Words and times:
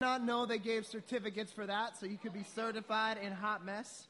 not 0.00 0.24
know 0.24 0.46
they 0.46 0.58
gave 0.58 0.86
certificates 0.86 1.52
for 1.52 1.66
that, 1.66 1.94
so 1.98 2.06
you 2.06 2.16
could 2.16 2.32
be 2.32 2.44
certified 2.54 3.18
in 3.22 3.32
hot 3.32 3.66
mess. 3.66 4.06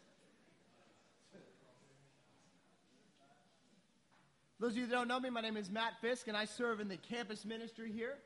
Those 4.61 4.71
of 4.72 4.76
you 4.76 4.87
that 4.87 4.92
don't 4.92 5.08
know 5.08 5.18
me, 5.18 5.30
my 5.30 5.40
name 5.40 5.56
is 5.56 5.68
Matt 5.68 5.95
Fisk, 6.00 6.29
and 6.29 6.37
I 6.37 6.45
serve 6.45 6.79
in 6.79 6.87
the 6.87 6.96
campus 6.96 7.45
ministry 7.45 7.90
here. 7.90 8.18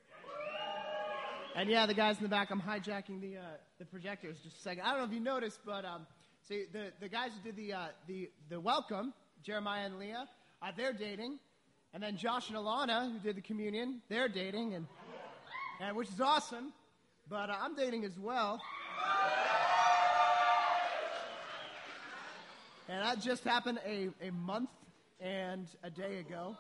And 1.57 1.71
yeah, 1.71 1.87
the 1.87 1.95
guys 1.95 2.19
in 2.19 2.25
the 2.25 2.29
back, 2.29 2.51
I'm 2.51 2.61
hijacking 2.61 3.23
the, 3.23 3.39
uh, 3.39 3.41
the 3.79 3.87
projectors 3.87 4.37
just 4.45 4.57
a 4.57 4.61
second. 4.61 4.83
I 4.83 4.91
don't 4.91 4.99
know 4.99 5.05
if 5.05 5.13
you 5.13 5.21
noticed, 5.21 5.61
but 5.65 5.87
um, 5.87 6.07
see, 6.47 6.65
the, 6.71 6.93
the 7.01 7.09
guys 7.09 7.31
who 7.35 7.51
did 7.51 7.57
the, 7.57 7.73
uh, 7.73 7.87
the, 8.07 8.29
the 8.51 8.61
welcome, 8.61 9.15
Jeremiah 9.43 9.87
and 9.87 9.99
Leah, 9.99 10.29
uh, 10.61 10.73
they're 10.77 10.93
dating. 10.93 11.39
And 11.95 12.03
then 12.03 12.19
Josh 12.19 12.51
and 12.51 12.59
Alana, 12.59 13.11
who 13.11 13.21
did 13.21 13.37
the 13.37 13.41
communion, 13.41 14.03
they're 14.11 14.29
dating, 14.29 14.75
and, 14.75 14.87
and 15.81 15.97
which 15.97 16.09
is 16.09 16.21
awesome. 16.21 16.75
But 17.29 17.51
uh, 17.51 17.57
I'm 17.61 17.75
dating 17.75 18.05
as 18.05 18.19
well. 18.19 18.61
And 22.89 23.03
that 23.03 23.21
just 23.21 23.45
happened 23.45 23.79
a, 23.87 24.11
a 24.21 24.31
month 24.31 24.69
and 25.21 25.67
a 25.83 25.91
day 25.91 26.19
ago. 26.19 26.57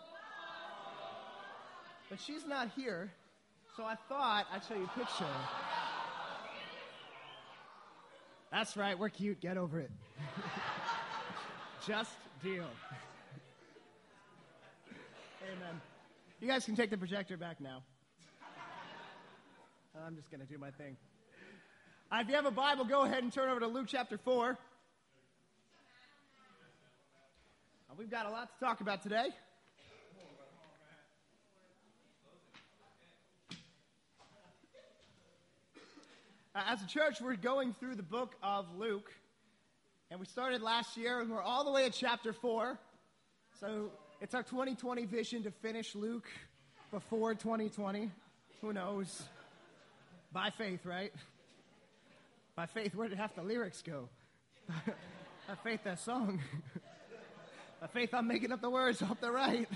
But 2.09 2.19
she's 2.21 2.47
not 2.47 2.71
here, 2.75 3.13
so 3.77 3.85
I 3.85 3.97
thought 4.09 4.47
I'd 4.53 4.65
show 4.65 4.75
you 4.75 4.85
a 4.85 4.99
picture. 4.99 5.27
That's 8.51 8.77
right, 8.77 8.99
we're 8.99 9.09
cute. 9.11 9.41
Get 9.41 9.57
over 9.57 9.81
it. 9.81 9.91
just 11.87 12.13
deal. 12.43 12.65
Amen. 15.43 15.81
You 16.41 16.49
guys 16.49 16.65
can 16.65 16.77
take 16.77 16.91
the 16.91 16.97
projector 16.97 17.37
back 17.37 17.61
now. 17.61 17.83
I'm 20.03 20.17
just 20.17 20.29
going 20.29 20.41
to 20.41 20.47
do 20.47 20.59
my 20.59 20.73
thing. 20.73 20.97
Uh, 22.11 22.19
if 22.21 22.29
you 22.29 22.35
have 22.35 22.47
a 22.47 22.51
Bible, 22.51 22.85
go 22.85 23.03
ahead 23.03 23.23
and 23.23 23.33
turn 23.33 23.49
over 23.49 23.61
to 23.61 23.69
Luke 23.69 23.87
chapter 23.89 24.19
4. 24.19 24.51
Uh, 24.51 24.57
we've 27.97 28.11
got 28.11 28.27
a 28.27 28.31
lot 28.31 28.51
to 28.53 28.65
talk 28.65 28.81
about 28.81 29.03
today. 29.03 29.29
Uh, 36.57 36.63
as 36.69 36.83
a 36.83 36.87
church, 36.87 37.21
we're 37.21 37.37
going 37.37 37.73
through 37.73 37.95
the 37.95 38.03
book 38.03 38.35
of 38.43 38.67
Luke. 38.77 39.13
And 40.11 40.19
we 40.19 40.27
started 40.27 40.61
last 40.61 40.97
year, 40.97 41.21
and 41.21 41.31
we're 41.31 41.41
all 41.41 41.65
the 41.65 41.71
way 41.71 41.87
at 41.87 41.93
chapter 41.93 42.33
4. 42.33 42.79
So 43.61 43.91
it's 44.21 44.35
our 44.35 44.43
2020 44.43 45.07
vision 45.07 45.45
to 45.45 45.53
finish 45.53 45.95
Luke 45.95 46.29
before 46.91 47.35
2020. 47.35 48.11
Who 48.61 48.73
knows? 48.73 49.23
By 50.35 50.51
faith, 50.51 50.85
right? 50.85 51.13
By 52.57 52.67
faith, 52.67 52.93
where 52.97 53.07
did 53.07 53.19
half 53.19 53.37
the 53.37 53.43
lyrics 53.45 53.83
go? 53.83 54.09
By 54.69 55.55
faith, 55.63 55.85
that 55.85 56.01
song. 56.01 56.41
By 57.81 57.87
faith, 57.87 58.13
I'm 58.13 58.27
making 58.27 58.51
up 58.51 58.61
the 58.61 58.69
words 58.69 59.01
off 59.01 59.21
the 59.21 59.31
right. 59.31 59.69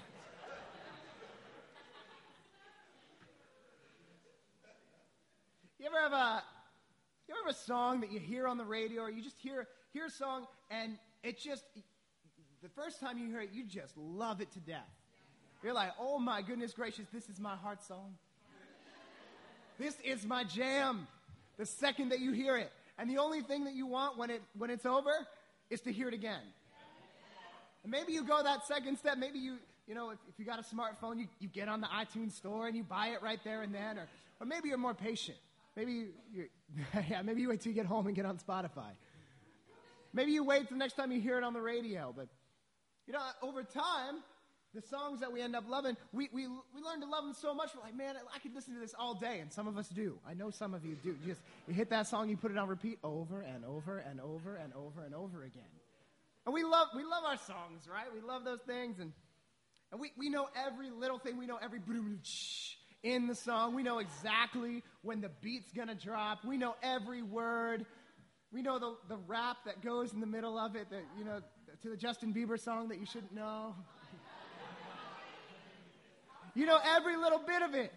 You 5.79 5.87
ever 5.87 6.01
have 6.03 6.13
a 6.13 6.43
you 7.29 7.35
ever 7.35 7.47
have 7.47 7.55
a 7.55 7.59
song 7.59 8.01
that 8.01 8.11
you 8.11 8.19
hear 8.19 8.49
on 8.49 8.59
the 8.59 8.65
radio 8.65 9.03
or 9.03 9.11
you 9.11 9.23
just 9.23 9.39
hear 9.39 9.69
hear 9.93 10.07
a 10.07 10.11
song 10.11 10.49
and 10.73 10.99
it 11.23 11.39
just 11.39 11.65
the 12.65 12.69
first 12.71 12.99
time 12.99 13.17
you 13.17 13.29
hear 13.29 13.43
it, 13.43 13.51
you 13.53 13.63
just 13.65 13.97
love 13.97 14.41
it 14.41 14.51
to 14.53 14.59
death. 14.59 14.91
You're 15.63 15.73
like, 15.73 15.93
oh 16.01 16.19
my 16.19 16.43
goodness 16.43 16.73
gracious, 16.73 17.07
this 17.13 17.29
is 17.29 17.39
my 17.39 17.55
heart 17.55 17.85
song. 17.85 18.17
This 19.79 19.95
is 20.05 20.27
my 20.27 20.45
jam. 20.45 21.07
The 21.57 21.67
second 21.67 22.11
that 22.11 22.21
you 22.21 22.33
hear 22.33 22.57
it. 22.57 22.71
And 22.99 23.09
the 23.09 23.19
only 23.19 23.43
thing 23.43 23.65
that 23.65 23.75
you 23.75 23.87
want 23.87 24.19
when, 24.19 24.31
it, 24.31 24.43
when 24.57 24.71
it's 24.71 24.87
over 24.87 25.13
is 25.71 25.81
to 25.83 25.93
hear 25.93 26.09
it 26.09 26.15
again. 26.15 26.43
And 27.85 27.93
maybe 27.93 28.13
you 28.13 28.25
go 28.25 28.43
that 28.43 28.67
second 28.67 28.99
step. 28.99 29.19
Maybe 29.19 29.39
you, 29.39 29.57
you 29.87 29.95
know, 29.95 30.11
if, 30.11 30.19
if 30.29 30.39
you 30.39 30.45
got 30.45 30.59
a 30.59 30.63
smartphone, 30.63 31.19
you, 31.19 31.27
you 31.39 31.49
get 31.49 31.69
on 31.69 31.81
the 31.81 31.87
iTunes 31.87 32.33
store 32.33 32.67
and 32.67 32.77
you 32.77 32.83
buy 32.83 33.09
it 33.09 33.23
right 33.23 33.39
there 33.45 33.63
and 33.63 33.73
then. 33.73 33.99
Or, 33.99 34.09
or 34.41 34.47
maybe 34.47 34.69
you're 34.69 34.79
more 34.79 34.95
patient. 34.95 35.39
Maybe 35.77 36.07
you, 36.33 36.47
yeah, 37.09 37.23
maybe 37.23 37.41
you 37.41 37.49
wait 37.49 37.61
till 37.61 37.71
you 37.71 37.77
get 37.77 37.87
home 37.87 38.09
and 38.09 38.17
get 38.17 38.27
on 38.27 38.39
Spotify. 38.39 38.91
Maybe 40.13 40.33
you 40.33 40.43
wait 40.43 40.69
till 40.69 40.77
the 40.77 40.79
next 40.79 40.95
time 40.95 41.13
you 41.13 41.21
hear 41.21 41.39
it 41.39 41.45
on 41.45 41.53
the 41.53 41.61
radio. 41.61 42.13
But, 42.17 42.27
you 43.07 43.13
know, 43.13 43.21
over 43.43 43.63
time, 43.63 44.17
the 44.81 44.87
songs 44.87 45.21
that 45.21 45.33
we 45.33 45.41
end 45.41 45.57
up 45.57 45.69
loving, 45.69 45.97
we, 46.13 46.29
we, 46.33 46.47
we 46.47 46.83
learn 46.83 47.01
to 47.01 47.07
love 47.07 47.25
them 47.25 47.35
so 47.35 47.53
much. 47.55 47.71
We're 47.75 47.83
like, 47.83 47.97
man, 47.97 48.15
I 48.35 48.39
could 48.39 48.55
listen 48.55 48.75
to 48.75 48.81
this 48.81 48.95
all 48.99 49.15
day. 49.15 49.41
And 49.41 49.53
some 49.53 49.67
of 49.67 49.77
us 49.77 49.89
do. 49.89 50.19
I 50.29 50.35
know 50.35 50.51
some 50.51 50.75
of 50.75 50.85
you 50.85 50.97
do. 51.03 51.17
You 51.23 51.29
just 51.35 51.41
you 51.67 51.75
hit 51.75 51.91
that 51.91 52.07
song, 52.07 52.29
you 52.29 52.37
put 52.37 52.51
it 52.51 52.59
on 52.59 52.69
repeat 52.69 52.99
over 53.03 53.41
and 53.41 53.65
over 53.65 53.99
and 53.99 54.21
over 54.21 54.55
and 54.57 54.73
over 54.75 55.03
and 55.05 55.15
over 55.15 55.43
again. 55.43 55.63
And 56.47 56.55
we 56.55 56.63
love, 56.63 56.89
we 56.95 57.03
love 57.03 57.25
our 57.27 57.39
songs, 57.39 57.89
right? 57.93 58.07
We 58.15 58.21
love 58.21 58.45
those 58.45 58.61
things. 58.67 59.01
And, 59.01 59.13
and 59.91 60.01
we, 60.01 60.13
we 60.17 60.29
know 60.29 60.49
every 60.67 60.91
little 60.91 61.19
thing. 61.19 61.39
We 61.39 61.47
know 61.47 61.59
every 61.61 61.81
in 63.03 63.27
the 63.27 63.35
song. 63.35 63.75
We 63.75 63.83
know 63.83 63.99
exactly 63.99 64.83
when 65.03 65.21
the 65.21 65.31
beat's 65.41 65.73
going 65.73 65.89
to 65.89 65.95
drop. 65.95 66.45
We 66.45 66.57
know 66.57 66.77
every 66.83 67.23
word. 67.23 67.85
We 68.53 68.63
know 68.63 68.79
the, 68.79 68.95
the 69.09 69.17
rap 69.27 69.59
that 69.67 69.83
goes 69.83 70.13
in 70.13 70.21
the 70.21 70.27
middle 70.27 70.57
of 70.57 70.77
it, 70.77 70.89
that, 70.91 71.03
you 71.19 71.25
know, 71.25 71.41
to 71.83 71.91
the 71.91 71.97
Justin 71.97 72.33
Bieber 72.33 72.59
song 72.59 72.89
that 72.89 72.99
you 72.99 73.07
shouldn't 73.07 73.35
know. 73.35 73.75
You 76.59 76.67
know 76.67 76.81
every 76.97 77.17
little 77.17 77.39
bit 77.39 77.63
of 77.63 77.75
it. 77.77 77.93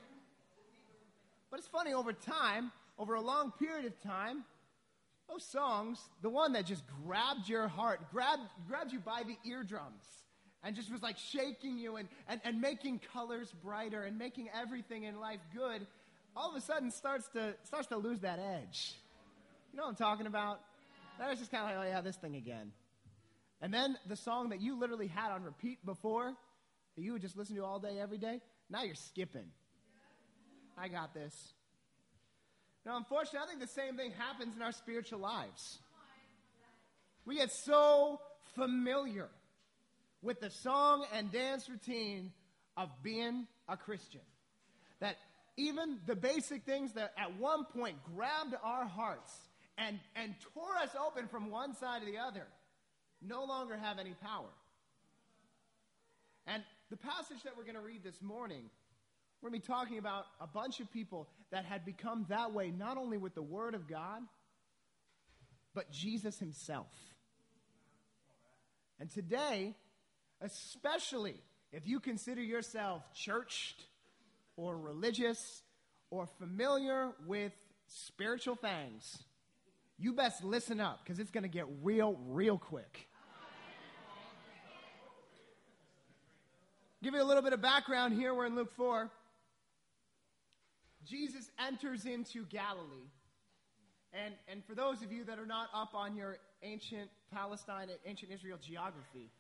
But 1.50 1.60
it's 1.60 1.68
funny, 1.68 1.94
over 1.94 2.14
time, 2.14 2.72
over 3.00 3.16
a 3.16 3.22
long 3.22 3.52
period 3.58 3.88
of 3.88 4.00
time, 4.04 4.44
those 5.28 5.44
songs, 5.44 5.98
the 6.22 6.30
one 6.30 6.54
that 6.54 6.68
just 6.68 6.84
grabbed 7.04 7.50
your 7.50 7.68
heart, 7.68 8.02
grabbed, 8.12 8.44
grabbed 8.68 8.94
you 8.94 9.00
by 9.00 9.24
the 9.24 9.36
eardrums, 9.50 10.06
and 10.64 10.76
just 10.76 10.92
was 10.92 11.02
like 11.02 11.18
shaking 11.18 11.80
you 11.80 11.96
and, 11.96 12.08
and, 12.28 12.40
and 12.44 12.62
making 12.62 13.02
colors 13.12 13.52
brighter 13.64 14.04
and 14.04 14.20
making 14.20 14.48
everything 14.54 15.06
in 15.06 15.20
life 15.20 15.40
good, 15.56 15.88
all 16.38 16.52
of 16.52 16.56
a 16.56 16.62
sudden 16.62 16.92
starts 16.92 17.28
to, 17.30 17.56
starts 17.64 17.88
to 17.88 17.98
lose 17.98 18.20
that 18.20 18.38
edge. 18.38 18.94
You 19.74 19.78
know 19.78 19.86
what 19.86 19.90
I'm 19.90 19.96
talking 19.96 20.28
about? 20.28 20.60
That 21.18 21.32
was 21.32 21.40
just 21.40 21.50
kind 21.50 21.64
of 21.64 21.76
like, 21.76 21.88
oh 21.88 21.90
yeah, 21.90 22.02
this 22.02 22.18
thing 22.18 22.36
again. 22.36 22.74
And 23.60 23.74
then 23.74 23.98
the 24.08 24.16
song 24.16 24.50
that 24.50 24.62
you 24.62 24.80
literally 24.80 25.08
had 25.08 25.32
on 25.32 25.42
repeat 25.42 25.84
before, 25.84 26.36
that 26.96 27.02
you 27.02 27.14
would 27.14 27.24
just 27.24 27.36
listen 27.36 27.56
to 27.56 27.66
all 27.66 27.80
day, 27.80 27.98
every 28.00 28.20
day, 28.20 28.40
now 28.72 28.84
you're 28.84 28.96
skipping. 28.96 29.52
I 30.78 30.88
got 30.88 31.14
this. 31.14 31.54
Now, 32.86 32.98
unfortunately, 32.98 33.40
I 33.44 33.48
think 33.48 33.59
the 33.59 33.68
same 33.68 33.98
thing 33.98 34.12
happens 34.18 34.56
in 34.56 34.62
our 34.62 34.72
spiritual 34.72 35.20
lives. 35.20 35.80
We 37.26 37.36
get 37.36 37.52
so 37.52 38.20
familiar 38.56 39.28
with 40.22 40.40
the 40.40 40.50
song 40.50 41.06
and 41.14 41.32
dance 41.32 41.70
routine 41.70 42.32
of 42.78 42.90
being 43.04 43.48
a 43.68 43.78
Christian 43.78 44.22
that 45.00 45.18
even 45.58 46.00
the 46.08 46.16
basic 46.16 46.64
things 46.64 46.94
that 46.94 47.14
at 47.18 47.38
one 47.38 47.66
point 47.66 47.98
grabbed 48.16 48.56
our 48.64 48.86
hearts 48.86 49.32
and, 49.78 50.00
and 50.16 50.34
tore 50.53 50.76
us 50.82 50.90
open 51.08 51.28
from 51.28 51.52
one 51.52 51.76
side 51.76 52.02
to 52.02 52.06
the 52.06 52.18
other 52.18 52.48
no 53.22 53.44
longer 53.44 53.78
have 53.78 54.00
any 54.00 54.16
power. 54.24 54.50
And 56.48 56.64
the 56.91 56.97
passage 56.97 57.41
that 57.46 57.53
we're 57.57 57.63
going 57.63 57.75
to 57.75 57.81
read 57.81 58.03
this 58.03 58.22
morning, 58.22 58.63
we're 59.41 59.50
going 59.50 59.62
to 59.62 59.66
be 59.66 59.74
talking 59.74 59.97
about 59.97 60.25
a 60.41 60.46
bunch 60.46 60.81
of 60.81 60.91
people 60.91 61.29
that 61.50 61.63
had 61.63 61.85
become 61.85 62.25
that 62.28 62.53
way, 62.53 62.69
not 62.69 62.97
only 62.97 63.18
with 63.18 63.34
the 63.34 63.41
Word 63.41 63.75
of 63.75 63.88
God, 63.88 64.22
but 65.74 65.90
Jesus 65.90 66.38
Himself. 66.38 66.91
And 69.00 69.09
today, 69.09 69.74
especially 70.41 71.35
if 71.72 71.88
you 71.88 72.02
consider 72.02 72.41
yourself 72.41 73.02
churched 73.16 73.85
or 74.58 74.78
religious 74.78 75.63
or 76.09 76.28
familiar 76.40 77.12
with 77.25 77.53
spiritual 77.88 78.56
things, 78.56 79.23
you 79.97 80.11
best 80.11 80.44
listen 80.44 80.82
up 80.82 80.99
because 81.03 81.20
it's 81.20 81.32
going 81.32 81.44
to 81.44 81.49
get 81.49 81.67
real, 81.82 82.20
real 82.28 82.58
quick. 82.58 83.08
Give 87.03 87.16
you 87.16 87.22
a 87.22 87.26
little 87.26 87.42
bit 87.42 87.53
of 87.53 87.62
background 87.62 88.14
here. 88.14 88.32
We're 88.34 88.46
in 88.46 88.56
Luke 88.56 88.72
4. 88.76 89.09
Jesus 91.03 91.50
enters 91.68 92.06
into 92.06 92.46
Galilee. 92.46 93.09
And, 94.14 94.36
and 94.48 94.64
for 94.66 94.76
those 94.76 95.02
of 95.02 95.12
you 95.12 95.24
that 95.24 95.40
are 95.40 95.48
not 95.48 95.70
up 95.74 95.96
on 95.96 96.16
your 96.16 96.38
ancient 96.62 97.09
Palestine, 97.34 97.88
ancient 98.06 98.32
Israel 98.32 98.59
geography, 98.62 99.32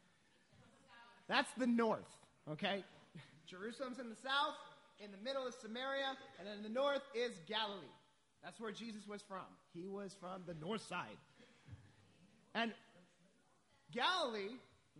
that's 1.27 1.51
the 1.57 1.67
north, 1.67 2.09
okay? 2.49 2.83
Jerusalem's 3.47 3.99
in 3.99 4.09
the 4.09 4.15
south, 4.15 4.55
in 5.03 5.11
the 5.11 5.23
middle 5.23 5.45
is 5.45 5.53
Samaria, 5.61 6.17
and 6.39 6.47
in 6.47 6.63
the 6.63 6.69
north 6.69 7.03
is 7.13 7.31
Galilee. 7.47 7.85
That's 8.43 8.59
where 8.59 8.71
Jesus 8.71 9.05
was 9.07 9.21
from. 9.21 9.45
He 9.73 9.87
was 9.87 10.15
from 10.19 10.41
the 10.47 10.55
north 10.55 10.81
side. 10.87 11.17
And 12.55 12.71
Galilee 13.93 14.55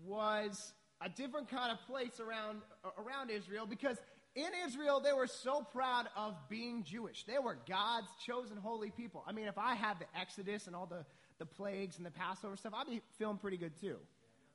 was 0.05 0.73
a 1.03 1.09
different 1.09 1.49
kind 1.49 1.71
of 1.71 1.85
place 1.87 2.19
around, 2.19 2.61
around 2.97 3.29
Israel 3.29 3.65
because 3.65 3.97
in 4.35 4.49
Israel, 4.65 5.01
they 5.01 5.11
were 5.11 5.27
so 5.27 5.61
proud 5.73 6.07
of 6.15 6.35
being 6.47 6.83
Jewish. 6.83 7.25
They 7.25 7.37
were 7.37 7.57
God's 7.67 8.07
chosen 8.25 8.55
holy 8.55 8.89
people. 8.89 9.23
I 9.27 9.33
mean, 9.33 9.47
if 9.47 9.57
I 9.57 9.75
had 9.75 9.99
the 9.99 10.05
Exodus 10.17 10.67
and 10.67 10.75
all 10.75 10.85
the, 10.85 11.05
the 11.37 11.45
plagues 11.45 11.97
and 11.97 12.05
the 12.05 12.11
Passover 12.11 12.55
stuff, 12.55 12.73
I'd 12.73 12.87
be 12.87 13.01
feeling 13.17 13.37
pretty 13.37 13.57
good 13.57 13.77
too. 13.81 13.97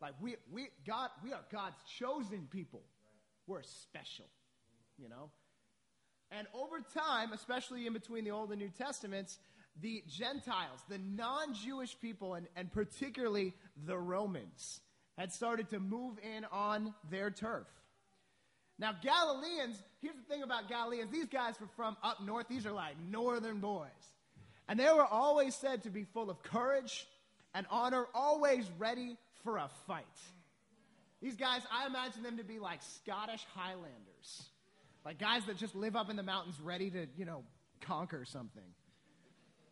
Like 0.00 0.14
we, 0.20 0.37
we, 0.50 0.69
God, 0.87 1.10
we 1.22 1.32
are 1.32 1.43
God's 1.52 1.76
chosen 1.98 2.49
people. 2.50 2.82
We're 3.46 3.62
special, 3.62 4.26
you 4.99 5.10
know? 5.10 5.31
And 6.31 6.46
over 6.54 6.81
time, 6.94 7.32
especially 7.32 7.87
in 7.87 7.92
between 7.92 8.25
the 8.25 8.31
Old 8.31 8.50
and 8.50 8.60
New 8.60 8.70
Testaments, 8.70 9.38
the 9.81 10.02
Gentiles, 10.08 10.81
the 10.88 10.99
non 10.99 11.54
Jewish 11.54 11.99
people, 12.00 12.34
and, 12.34 12.46
and 12.56 12.72
particularly 12.72 13.54
the 13.84 13.96
Romans, 13.96 14.81
had 15.16 15.32
started 15.32 15.70
to 15.70 15.80
move 15.80 16.18
in 16.22 16.44
on 16.52 16.94
their 17.10 17.30
turf. 17.30 17.66
Now, 18.78 18.92
Galileans, 19.02 19.82
here's 20.02 20.16
the 20.16 20.22
thing 20.34 20.42
about 20.42 20.68
Galileans 20.68 21.10
these 21.10 21.26
guys 21.26 21.54
were 21.60 21.68
from 21.76 21.96
up 22.02 22.22
north, 22.22 22.46
these 22.48 22.66
are 22.66 22.72
like 22.72 22.94
northern 23.10 23.60
boys. 23.60 23.88
And 24.68 24.78
they 24.78 24.84
were 24.92 25.06
always 25.06 25.54
said 25.54 25.84
to 25.84 25.90
be 25.90 26.04
full 26.04 26.28
of 26.28 26.42
courage 26.42 27.06
and 27.54 27.66
honor, 27.70 28.06
always 28.14 28.68
ready 28.78 29.16
for 29.44 29.56
a 29.56 29.70
fight. 29.86 30.04
These 31.22 31.36
guys, 31.36 31.62
I 31.72 31.86
imagine 31.86 32.22
them 32.22 32.36
to 32.36 32.44
be 32.44 32.58
like 32.58 32.80
Scottish 32.82 33.44
Highlanders, 33.54 34.50
like 35.04 35.18
guys 35.18 35.46
that 35.46 35.56
just 35.56 35.74
live 35.74 35.96
up 35.96 36.10
in 36.10 36.16
the 36.16 36.22
mountains 36.22 36.60
ready 36.60 36.90
to, 36.90 37.06
you 37.16 37.24
know, 37.24 37.44
conquer 37.80 38.24
something. 38.24 38.62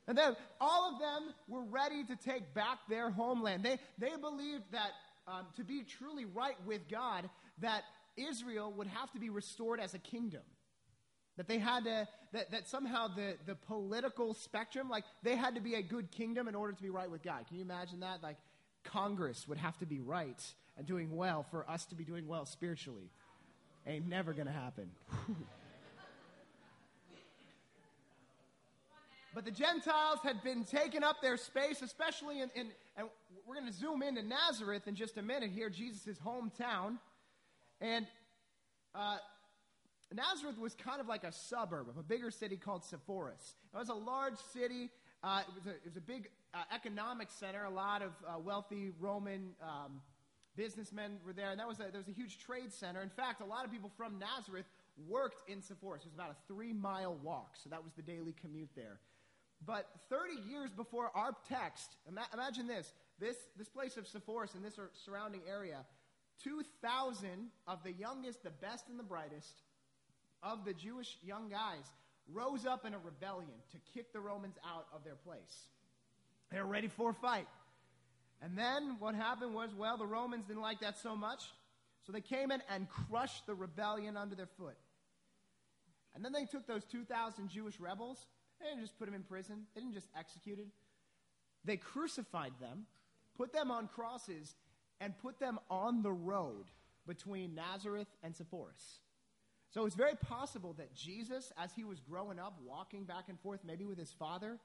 And 0.07 0.17
then 0.17 0.37
all 0.61 0.93
of 0.93 1.01
them 1.01 1.35
were 1.49 1.65
ready 1.65 2.05
to 2.05 2.17
take 2.17 2.55
back 2.55 2.79
their 2.89 3.11
homeland. 3.11 3.63
They, 3.63 3.79
they 3.99 4.17
believed 4.21 4.65
that 4.73 4.91
um, 5.27 5.47
to 5.57 5.65
be 5.65 5.83
truly 5.83 6.25
right 6.25 6.57
with 6.67 6.89
God, 6.89 7.29
that 7.61 7.83
Israel 8.17 8.73
would 8.77 8.87
have 8.89 9.11
to 9.13 9.19
be 9.19 9.31
restored 9.31 9.81
as 9.81 9.95
a 9.95 9.99
kingdom. 9.99 10.43
That 11.37 11.49
they 11.49 11.59
had 11.59 11.85
to, 11.85 12.07
that, 12.33 12.53
that 12.53 12.69
somehow 12.69 13.09
the, 13.09 13.35
the 13.45 13.57
political 13.57 14.35
spectrum, 14.35 14.89
like 14.89 15.05
they 15.23 15.35
had 15.35 15.57
to 15.57 15.61
be 15.61 15.75
a 15.75 15.83
good 15.83 16.11
kingdom 16.13 16.47
in 16.47 16.55
order 16.55 16.73
to 16.73 16.83
be 16.83 16.91
right 16.91 17.11
with 17.11 17.23
God. 17.23 17.47
Can 17.49 17.57
you 17.57 17.63
imagine 17.63 18.01
that? 18.01 18.23
Like 18.23 18.37
Congress 18.85 19.49
would 19.49 19.59
have 19.59 19.77
to 19.79 19.87
be 19.87 19.99
right 19.99 20.41
and 20.77 20.87
doing 20.87 21.15
well 21.17 21.45
for 21.51 21.69
us 21.69 21.87
to 21.87 21.95
be 21.95 22.05
doing 22.05 22.29
well 22.29 22.47
spiritually. 22.47 23.11
Ain't 23.87 24.07
never 24.07 24.33
to 24.47 24.53
happen. 24.53 24.91
but 29.35 29.45
the 29.45 29.51
Gentiles 29.51 30.21
had 30.23 30.43
been 30.43 30.65
taking 30.65 31.03
up 31.03 31.21
their 31.21 31.37
space, 31.37 31.83
especially 31.83 32.41
in, 32.41 32.51
in 32.55 32.69
and 32.97 33.09
we're 33.47 33.57
going 33.57 33.67
to 33.67 33.73
zoom 33.73 34.03
into 34.03 34.23
Nazareth 34.23 34.87
in 34.87 34.95
just 34.95 35.19
a 35.19 35.23
minute 35.23 35.51
here, 35.51 35.69
Jesus' 35.69 36.19
hometown. 36.25 36.99
And 37.81 38.07
uh, 38.95 39.17
Nazareth 40.13 40.59
was 40.59 40.75
kind 40.75 41.01
of 41.01 41.09
like 41.09 41.25
a 41.25 41.33
suburb 41.33 41.89
of 41.89 41.97
a 41.97 42.03
bigger 42.03 42.31
city 42.31 42.57
called 42.57 42.85
Sepphoris. 42.85 43.55
It 43.75 43.77
was 43.77 43.89
a 43.89 43.95
large 43.95 44.39
city. 44.53 44.91
Uh, 45.23 45.43
it, 45.49 45.55
was 45.55 45.67
a, 45.67 45.71
it 45.71 45.85
was 45.85 45.97
a 45.97 46.01
big 46.01 46.29
uh, 46.55 46.59
economic 46.73 47.29
center. 47.31 47.65
A 47.65 47.71
lot 47.71 48.03
of 48.03 48.13
uh, 48.27 48.39
wealthy 48.39 48.93
Roman 49.01 49.51
um, 49.63 50.01
businessmen 50.57 51.19
were 51.27 51.33
there, 51.33 51.51
and 51.51 51.59
that 51.59 51.67
was 51.67 51.81
a, 51.81 51.91
there 51.91 52.01
was 52.01 52.09
a 52.09 52.13
huge 52.13 52.39
trade 52.39 52.73
center. 52.73 53.03
In 53.03 53.11
fact, 53.11 53.41
a 53.41 53.45
lot 53.45 53.65
of 53.65 53.73
people 53.73 53.91
from 53.97 54.19
Nazareth 54.19 54.67
worked 55.09 55.49
in 55.51 55.61
Sepphoris. 55.61 56.03
It 56.03 56.07
was 56.07 56.15
about 56.15 56.31
a 56.31 56.37
three-mile 56.47 57.17
walk, 57.23 57.57
so 57.63 57.69
that 57.71 57.83
was 57.83 57.93
the 57.95 58.03
daily 58.03 58.35
commute 58.41 58.71
there. 58.77 59.01
But 59.67 59.89
30 60.11 60.51
years 60.51 60.71
before 60.71 61.11
our 61.15 61.33
text, 61.49 61.97
ima- 62.09 62.29
imagine 62.33 62.67
this, 62.67 62.93
this, 63.19 63.37
this 63.57 63.69
place 63.69 63.97
of 63.97 64.07
Sepphoris 64.07 64.55
and 64.55 64.65
this 64.65 64.79
surrounding 65.05 65.43
area 65.49 65.85
2,000 66.43 67.29
of 67.67 67.83
the 67.85 67.93
youngest, 67.93 68.43
the 68.43 68.51
best, 68.51 68.89
and 68.89 68.99
the 68.99 69.05
brightest 69.05 69.63
of 70.43 70.65
the 70.65 70.75
Jewish 70.75 71.17
young 71.25 71.49
guys 71.49 71.85
rose 72.33 72.67
up 72.67 72.85
in 72.85 72.95
a 72.95 72.99
rebellion 72.99 73.55
to 73.71 73.79
kick 73.95 74.13
the 74.13 74.21
Romans 74.21 74.57
out 74.67 74.87
of 74.95 75.05
their 75.05 75.15
place. 75.15 75.69
They 76.51 76.59
were 76.59 76.67
ready 76.67 76.89
for 76.89 77.11
a 77.11 77.15
fight. 77.15 77.47
And 78.43 78.59
then 78.59 78.97
what 78.99 79.15
happened 79.15 79.55
was, 79.55 79.71
well, 79.75 79.97
the 79.97 80.07
Romans 80.07 80.45
didn't 80.47 80.63
like 80.63 80.81
that 80.81 80.99
so 80.99 81.17
much, 81.17 81.45
so 82.05 82.13
they 82.13 82.21
came 82.21 82.51
in 82.51 82.63
and 82.69 82.89
crushed 82.89 83.47
the 83.47 83.55
rebellion 83.55 84.17
under 84.17 84.35
their 84.35 84.49
foot. 84.59 84.77
And 86.15 86.25
then 86.25 86.33
they 86.33 86.45
took 86.45 86.67
those 86.67 86.85
2,000 86.85 87.49
Jewish 87.49 87.81
rebels, 87.81 88.27
they 88.65 88.71
didn't 88.71 88.83
just 88.83 88.99
put 88.99 89.05
them 89.05 89.15
in 89.15 89.23
prison, 89.23 89.67
they 89.75 89.81
didn't 89.81 89.95
just 89.95 90.09
execute 90.19 90.57
them. 90.57 90.73
They 91.65 91.77
crucified 91.77 92.53
them, 92.61 92.87
put 93.37 93.53
them 93.53 93.71
on 93.71 93.89
crosses, 93.89 94.55
and 95.01 95.17
put 95.19 95.39
them 95.39 95.59
on 95.71 96.03
the 96.03 96.13
road 96.13 96.65
between 97.07 97.55
Nazareth 97.55 98.09
and 98.23 98.35
Sepphoris. 98.35 99.01
So 99.71 99.87
it's 99.87 99.97
very 99.97 100.15
possible 100.15 100.73
that 100.79 100.95
Jesus, 100.95 101.53
as 101.59 101.73
he 101.75 101.85
was 101.85 102.01
growing 102.01 102.39
up, 102.39 102.59
walking 102.65 103.05
back 103.05 103.25
and 103.29 103.39
forth, 103.41 103.61
maybe 103.67 103.85
with 103.85 103.99
his 103.99 104.13
father 104.13 104.59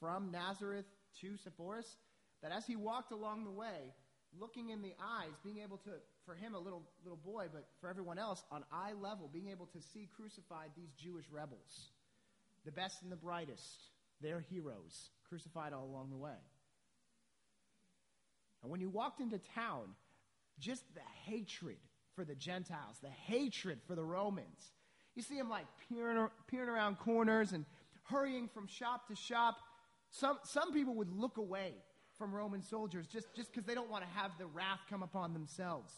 from 0.00 0.30
Nazareth 0.30 0.86
to 1.20 1.36
Sepphoris, 1.36 1.96
that 2.42 2.50
as 2.50 2.66
he 2.66 2.74
walked 2.74 3.12
along 3.12 3.44
the 3.44 3.50
way, 3.50 3.92
looking 4.38 4.70
in 4.70 4.82
the 4.82 4.94
eyes, 5.00 5.32
being 5.44 5.58
able 5.58 5.76
to, 5.78 5.90
for 6.24 6.34
him, 6.34 6.54
a 6.54 6.58
little, 6.58 6.82
little 7.04 7.18
boy, 7.18 7.46
but 7.52 7.68
for 7.80 7.88
everyone 7.88 8.18
else, 8.18 8.42
on 8.50 8.64
eye 8.72 8.92
level, 9.00 9.30
being 9.32 9.48
able 9.48 9.66
to 9.66 9.80
see 9.80 10.08
crucified 10.16 10.70
these 10.76 10.90
Jewish 10.92 11.26
rebels, 11.30 11.90
the 12.64 12.72
best 12.72 13.02
and 13.02 13.12
the 13.12 13.16
brightest, 13.16 13.90
their 14.20 14.40
heroes, 14.40 15.10
crucified 15.28 15.72
all 15.72 15.84
along 15.84 16.10
the 16.10 16.16
way. 16.16 16.32
And 18.62 18.70
when 18.70 18.80
you 18.80 18.88
walked 18.88 19.20
into 19.20 19.38
town, 19.54 19.94
just 20.58 20.82
the 20.94 21.00
hatred 21.24 21.76
for 22.14 22.24
the 22.24 22.34
Gentiles, 22.34 22.96
the 23.02 23.08
hatred 23.08 23.80
for 23.86 23.94
the 23.94 24.04
Romans. 24.04 24.72
You 25.14 25.22
see 25.22 25.36
them 25.36 25.50
like 25.50 25.66
peering, 25.88 26.28
peering 26.46 26.68
around 26.68 26.98
corners 26.98 27.52
and 27.52 27.66
hurrying 28.04 28.48
from 28.48 28.66
shop 28.66 29.08
to 29.08 29.14
shop. 29.14 29.56
Some, 30.10 30.38
some 30.44 30.72
people 30.72 30.94
would 30.94 31.10
look 31.10 31.36
away 31.36 31.74
from 32.16 32.32
Roman 32.32 32.62
soldiers 32.62 33.06
just 33.06 33.26
because 33.34 33.64
they 33.66 33.74
don't 33.74 33.90
want 33.90 34.04
to 34.04 34.10
have 34.10 34.30
the 34.38 34.46
wrath 34.46 34.80
come 34.88 35.02
upon 35.02 35.32
themselves. 35.32 35.92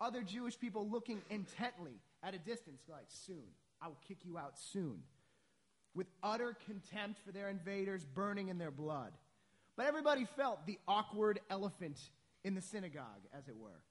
Other 0.00 0.22
Jewish 0.22 0.58
people 0.58 0.88
looking 0.88 1.20
intently 1.28 2.00
at 2.22 2.34
a 2.34 2.38
distance, 2.38 2.82
like, 2.88 3.06
soon, 3.08 3.44
I 3.82 3.88
will 3.88 3.98
kick 4.06 4.18
you 4.24 4.38
out 4.38 4.58
soon. 4.58 5.02
With 5.98 6.06
utter 6.22 6.56
contempt 6.64 7.18
for 7.26 7.32
their 7.32 7.48
invaders 7.48 8.04
burning 8.04 8.50
in 8.50 8.58
their 8.58 8.70
blood. 8.70 9.10
But 9.76 9.86
everybody 9.86 10.26
felt 10.36 10.64
the 10.64 10.78
awkward 10.86 11.40
elephant 11.50 11.98
in 12.44 12.54
the 12.54 12.60
synagogue, 12.60 13.26
as 13.36 13.48
it 13.48 13.56
were. 13.56 13.82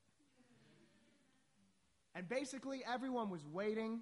And 2.15 2.29
basically, 2.29 2.81
everyone 2.89 3.29
was 3.29 3.41
waiting 3.51 3.99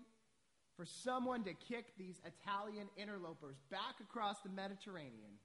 for 0.77 0.85
someone 0.85 1.45
to 1.45 1.55
kick 1.55 1.97
these 1.97 2.21
Italian 2.23 2.89
interlopers 2.95 3.55
back 3.71 3.95
across 3.99 4.39
the 4.41 4.49
Mediterranean 4.49 5.39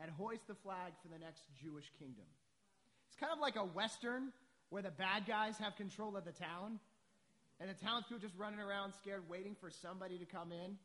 and 0.00 0.10
hoist 0.10 0.48
the 0.48 0.56
flag 0.56 0.94
for 1.02 1.08
the 1.08 1.20
next 1.20 1.42
Jewish 1.62 1.88
kingdom. 2.00 2.26
It's 3.06 3.16
kind 3.16 3.32
of 3.32 3.38
like 3.38 3.54
a 3.54 3.64
Western 3.64 4.32
where 4.70 4.82
the 4.82 4.90
bad 4.90 5.24
guys 5.28 5.56
have 5.58 5.76
control 5.76 6.16
of 6.16 6.24
the 6.24 6.32
town, 6.32 6.80
and 7.60 7.70
the 7.70 7.74
townspeople 7.74 8.18
just 8.18 8.36
running 8.36 8.58
around 8.58 8.92
scared, 8.92 9.22
waiting 9.28 9.54
for 9.60 9.70
somebody 9.70 10.18
to 10.18 10.24
come 10.24 10.50
in. 10.50 10.76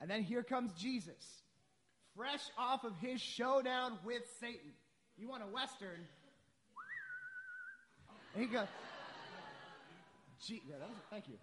And 0.00 0.10
then 0.10 0.22
here 0.22 0.42
comes 0.42 0.72
Jesus 0.74 1.42
fresh 2.16 2.42
off 2.56 2.84
of 2.84 2.96
his 2.98 3.20
showdown 3.20 3.98
with 4.04 4.22
Satan. 4.40 4.72
You 5.16 5.28
want 5.28 5.42
a 5.42 5.46
Western? 5.46 6.06
And 8.34 8.44
he 8.44 8.52
goes, 8.52 8.66
yeah, 10.46 10.58
was, 10.80 10.88
thank 11.10 11.28
you. 11.28 11.34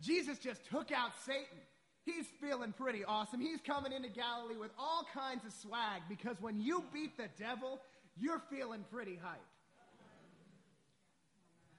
Jesus 0.00 0.38
just 0.38 0.64
took 0.70 0.90
out 0.92 1.12
Satan. 1.26 1.58
He's 2.04 2.26
feeling 2.40 2.72
pretty 2.72 3.04
awesome. 3.04 3.40
He's 3.40 3.60
coming 3.60 3.92
into 3.92 4.08
Galilee 4.08 4.56
with 4.56 4.70
all 4.78 5.06
kinds 5.12 5.44
of 5.44 5.52
swag 5.52 6.02
because 6.08 6.36
when 6.40 6.60
you 6.60 6.82
beat 6.92 7.16
the 7.16 7.28
devil, 7.38 7.80
you're 8.16 8.40
feeling 8.50 8.84
pretty 8.90 9.12
hyped. 9.12 9.50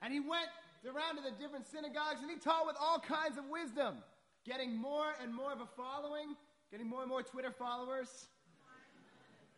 And 0.00 0.12
he 0.12 0.20
went 0.20 0.48
around 0.84 1.16
to 1.16 1.22
the 1.22 1.36
different 1.40 1.66
synagogues 1.66 2.22
and 2.22 2.30
he 2.30 2.36
taught 2.36 2.66
with 2.66 2.76
all 2.80 2.98
kinds 2.98 3.38
of 3.38 3.44
wisdom, 3.50 3.96
getting 4.44 4.76
more 4.76 5.06
and 5.22 5.34
more 5.34 5.52
of 5.52 5.60
a 5.60 5.66
following, 5.76 6.36
getting 6.70 6.88
more 6.88 7.00
and 7.00 7.08
more 7.08 7.22
Twitter 7.22 7.50
followers. 7.50 8.08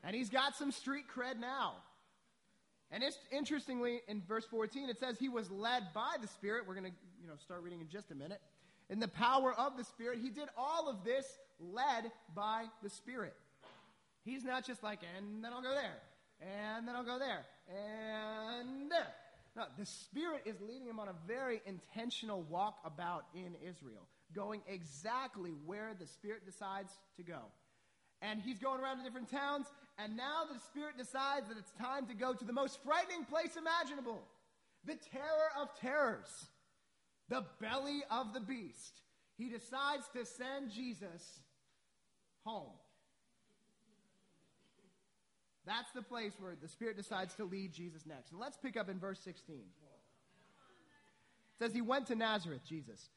And 0.03 0.15
he's 0.15 0.29
got 0.29 0.55
some 0.57 0.71
street 0.71 1.05
cred 1.15 1.41
now. 1.41 1.75
And 2.91 3.03
it's 3.03 3.19
interestingly, 3.33 4.03
in 4.07 4.23
verse 4.29 4.45
14, 4.45 4.89
it 4.89 4.99
says 4.99 5.19
he 5.19 5.29
was 5.29 5.51
led 5.51 5.93
by 5.95 6.17
the 6.21 6.29
Spirit. 6.29 6.65
We're 6.69 6.75
going 6.75 6.93
to 6.93 6.97
you 7.21 7.29
know, 7.29 7.35
start 7.43 7.63
reading 7.63 7.81
in 7.81 7.89
just 7.89 8.11
a 8.11 8.15
minute. 8.15 8.41
In 8.91 9.01
the 9.01 9.09
power 9.09 9.53
of 9.55 9.77
the 9.77 9.85
Spirit, 9.85 10.19
he 10.23 10.29
did 10.29 10.49
all 10.57 10.89
of 10.89 11.05
this 11.05 11.27
led 11.59 12.13
by 12.35 12.67
the 12.83 12.91
Spirit. 12.91 13.35
He's 14.25 14.45
not 14.45 14.67
just 14.67 14.83
like, 14.83 15.01
and 15.17 15.43
then 15.43 15.53
I'll 15.53 15.63
go 15.63 15.75
there, 15.75 15.99
and 16.41 16.87
then 16.87 16.95
I'll 16.95 17.05
go 17.05 17.19
there, 17.19 17.45
and 17.69 18.91
there. 18.91 19.09
No, 19.57 19.65
the 19.79 19.87
Spirit 19.87 20.43
is 20.47 20.57
leading 20.61 20.87
him 20.87 20.99
on 20.99 21.09
a 21.09 21.15
very 21.27 21.63
intentional 21.67 22.43
walk 22.43 22.79
about 22.85 23.27
in 23.35 23.55
Israel, 23.63 24.07
going 24.35 24.63
exactly 24.67 25.51
where 25.65 25.95
the 25.99 26.07
Spirit 26.07 26.45
decides 26.45 26.93
to 27.17 27.23
go 27.23 27.41
and 28.25 28.41
he's 28.41 28.59
going 28.59 28.81
around 28.81 28.99
to 28.99 29.05
different 29.05 29.31
towns, 29.31 29.67
and 29.99 30.17
now 30.17 30.45
the 30.51 30.59
Spirit 30.59 30.97
decides 30.97 31.49
that 31.49 31.59
it's 31.59 31.73
time 31.73 32.07
to 32.07 32.15
go 32.15 32.33
to 32.33 32.45
the 32.45 32.53
most 32.53 32.79
frightening 32.83 33.25
place 33.25 33.57
imaginable 33.57 34.23
the 34.87 34.97
terror 35.13 35.51
of 35.61 35.69
terrors, 35.81 36.47
the 37.29 37.45
belly 37.61 38.03
of 38.11 38.35
the 38.35 38.41
beast. 38.41 39.01
he 39.37 39.49
decides 39.49 40.07
to 40.15 40.25
send 40.25 40.71
Jesus 40.71 41.41
home. 42.45 42.73
That's 45.67 45.91
the 45.93 46.03
place 46.03 46.33
where 46.39 46.55
the 46.61 46.69
Spirit 46.69 46.99
decides 46.99 47.35
to 47.37 47.45
lead 47.45 47.73
Jesus 47.73 48.05
next. 48.07 48.33
And 48.33 48.41
let's 48.41 48.59
pick 48.59 48.77
up 48.77 48.91
in 48.91 48.99
verse 48.99 49.19
16. 49.21 49.57
It 49.57 49.63
says, 51.59 51.73
He 51.73 51.81
went 51.81 52.07
to 52.09 52.15
Nazareth, 52.15 52.61
Jesus, 52.69 53.09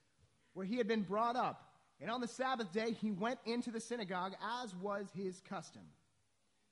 where 0.58 0.66
he 0.66 0.78
had 0.78 0.88
been 0.88 1.04
brought 1.04 1.36
up. 1.36 1.70
And 2.02 2.10
on 2.10 2.20
the 2.20 2.28
Sabbath 2.28 2.74
day, 2.74 2.92
he 3.00 3.12
went 3.12 3.38
into 3.46 3.70
the 3.70 3.80
synagogue, 3.80 4.34
as 4.64 4.74
was 4.76 5.06
his 5.16 5.40
custom. 5.48 5.84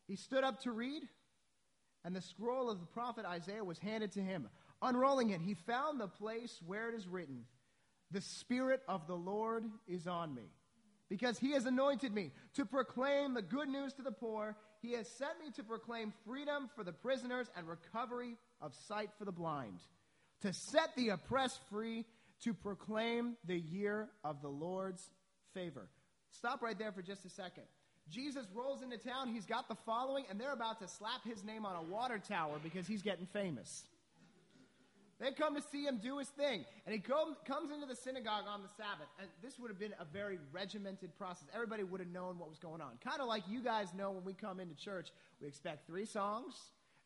He 0.08 0.16
stood 0.16 0.44
up 0.44 0.64
to 0.64 0.72
read, 0.72 1.04
and 2.04 2.16
the 2.16 2.22
scroll 2.22 2.72
of 2.72 2.80
the 2.80 2.88
prophet 2.88 3.26
Isaiah 3.26 3.64
was 3.64 3.78
handed 3.78 4.14
to 4.14 4.22
him. 4.22 4.50
Unrolling 4.82 5.30
it, 5.30 5.40
he 5.40 5.54
found 5.54 6.00
the 6.00 6.08
place 6.08 6.60
where 6.66 6.90
it 6.90 6.96
is 6.96 7.08
written, 7.08 7.44
The 8.10 8.22
Spirit 8.22 8.82
of 8.88 9.06
the 9.06 9.16
Lord 9.16 9.66
is 9.88 10.08
on 10.08 10.34
me, 10.34 10.50
because 11.08 11.38
he 11.38 11.52
has 11.52 11.68
anointed 11.68 12.12
me 12.12 12.32
to 12.56 12.66
proclaim 12.66 13.36
the 13.36 13.44
good 13.44 13.70
news 13.70 13.94
to 13.94 14.02
the 14.02 14.12
poor. 14.12 14.58
He 14.82 14.94
has 14.94 15.08
sent 15.08 15.40
me 15.40 15.52
to 15.58 15.64
proclaim 15.64 16.12
freedom 16.26 16.72
for 16.76 16.84
the 16.84 16.92
prisoners 16.92 17.52
and 17.56 17.68
recovery 17.68 18.36
of 18.62 18.74
sight 18.88 19.12
for 19.20 19.26
the 19.26 19.32
blind, 19.32 19.78
to 20.42 20.54
set 20.54 20.96
the 20.96 21.10
oppressed 21.10 21.60
free, 21.70 22.06
to 22.44 22.54
proclaim 22.54 23.36
the 23.46 23.58
year 23.58 24.10
of 24.24 24.42
the 24.42 24.50
Lord's 24.50 25.10
favor. 25.54 25.88
Stop 26.32 26.62
right 26.62 26.78
there 26.78 26.92
for 26.92 27.02
just 27.02 27.26
a 27.26 27.30
second. 27.30 27.64
Jesus 28.10 28.46
rolls 28.54 28.84
into 28.84 28.98
town, 28.98 29.34
he's 29.34 29.46
got 29.46 29.68
the 29.68 29.76
following, 29.86 30.26
and 30.30 30.40
they're 30.40 30.54
about 30.54 30.80
to 30.80 30.88
slap 30.88 31.24
his 31.24 31.44
name 31.44 31.66
on 31.66 31.76
a 31.76 31.82
water 31.82 32.20
tower 32.20 32.58
because 32.64 32.86
he's 32.86 33.02
getting 33.02 33.26
famous. 33.26 33.84
They 35.20 35.32
come 35.32 35.56
to 35.56 35.62
see 35.62 35.86
him 35.86 36.00
do 36.04 36.18
his 36.18 36.28
thing. 36.28 36.66
And 36.86 36.94
he 36.94 37.00
come, 37.00 37.38
comes 37.48 37.72
into 37.72 37.86
the 37.86 37.96
synagogue 37.96 38.44
on 38.50 38.62
the 38.62 38.68
Sabbath. 38.68 39.08
And 39.18 39.30
this 39.42 39.58
would 39.58 39.72
have 39.72 39.80
been 39.80 39.94
a 40.00 40.06
very 40.06 40.38
regimented 40.52 41.18
process. 41.18 41.48
Everybody 41.54 41.84
would 41.84 42.02
have 42.02 42.10
known 42.10 42.38
what 42.38 42.50
was 42.50 42.60
going 42.60 42.82
on. 42.82 42.92
Kind 43.02 43.22
of 43.22 43.28
like 43.28 43.44
you 43.48 43.62
guys 43.62 43.88
know 43.98 44.12
when 44.12 44.26
we 44.26 44.34
come 44.34 44.60
into 44.60 44.76
church, 44.76 45.12
we 45.42 45.48
expect 45.48 45.88
three 45.88 46.06
songs 46.06 46.54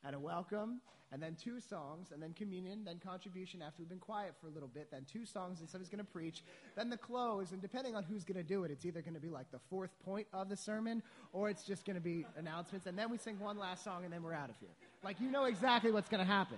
and 0.03 0.15
a 0.15 0.19
welcome, 0.19 0.81
and 1.11 1.21
then 1.21 1.35
two 1.41 1.59
songs, 1.59 2.09
and 2.13 2.21
then 2.21 2.33
communion, 2.33 2.83
then 2.85 2.99
contribution 3.03 3.61
after 3.61 3.77
we've 3.79 3.89
been 3.89 3.97
quiet 3.97 4.33
for 4.39 4.47
a 4.47 4.51
little 4.51 4.69
bit, 4.69 4.89
then 4.91 5.05
two 5.11 5.25
songs, 5.25 5.59
and 5.59 5.69
somebody's 5.69 5.89
going 5.89 6.05
to 6.05 6.11
preach, 6.11 6.43
then 6.75 6.89
the 6.89 6.97
close, 6.97 7.51
and 7.51 7.61
depending 7.61 7.95
on 7.95 8.03
who's 8.03 8.23
going 8.23 8.37
to 8.37 8.43
do 8.43 8.63
it, 8.63 8.71
it's 8.71 8.85
either 8.85 9.01
going 9.01 9.15
to 9.15 9.19
be 9.19 9.29
like 9.29 9.49
the 9.51 9.59
fourth 9.69 9.89
point 10.05 10.27
of 10.33 10.49
the 10.49 10.55
sermon, 10.55 11.01
or 11.33 11.49
it's 11.49 11.63
just 11.63 11.85
going 11.85 11.95
to 11.95 12.01
be 12.01 12.25
announcements, 12.37 12.85
and 12.85 12.97
then 12.97 13.09
we 13.09 13.17
sing 13.17 13.39
one 13.39 13.57
last 13.57 13.83
song, 13.83 14.03
and 14.03 14.13
then 14.13 14.21
we're 14.21 14.33
out 14.33 14.49
of 14.49 14.55
here. 14.59 14.69
Like, 15.03 15.19
you 15.19 15.31
know 15.31 15.45
exactly 15.45 15.91
what's 15.91 16.09
going 16.09 16.23
to 16.23 16.31
happen. 16.31 16.57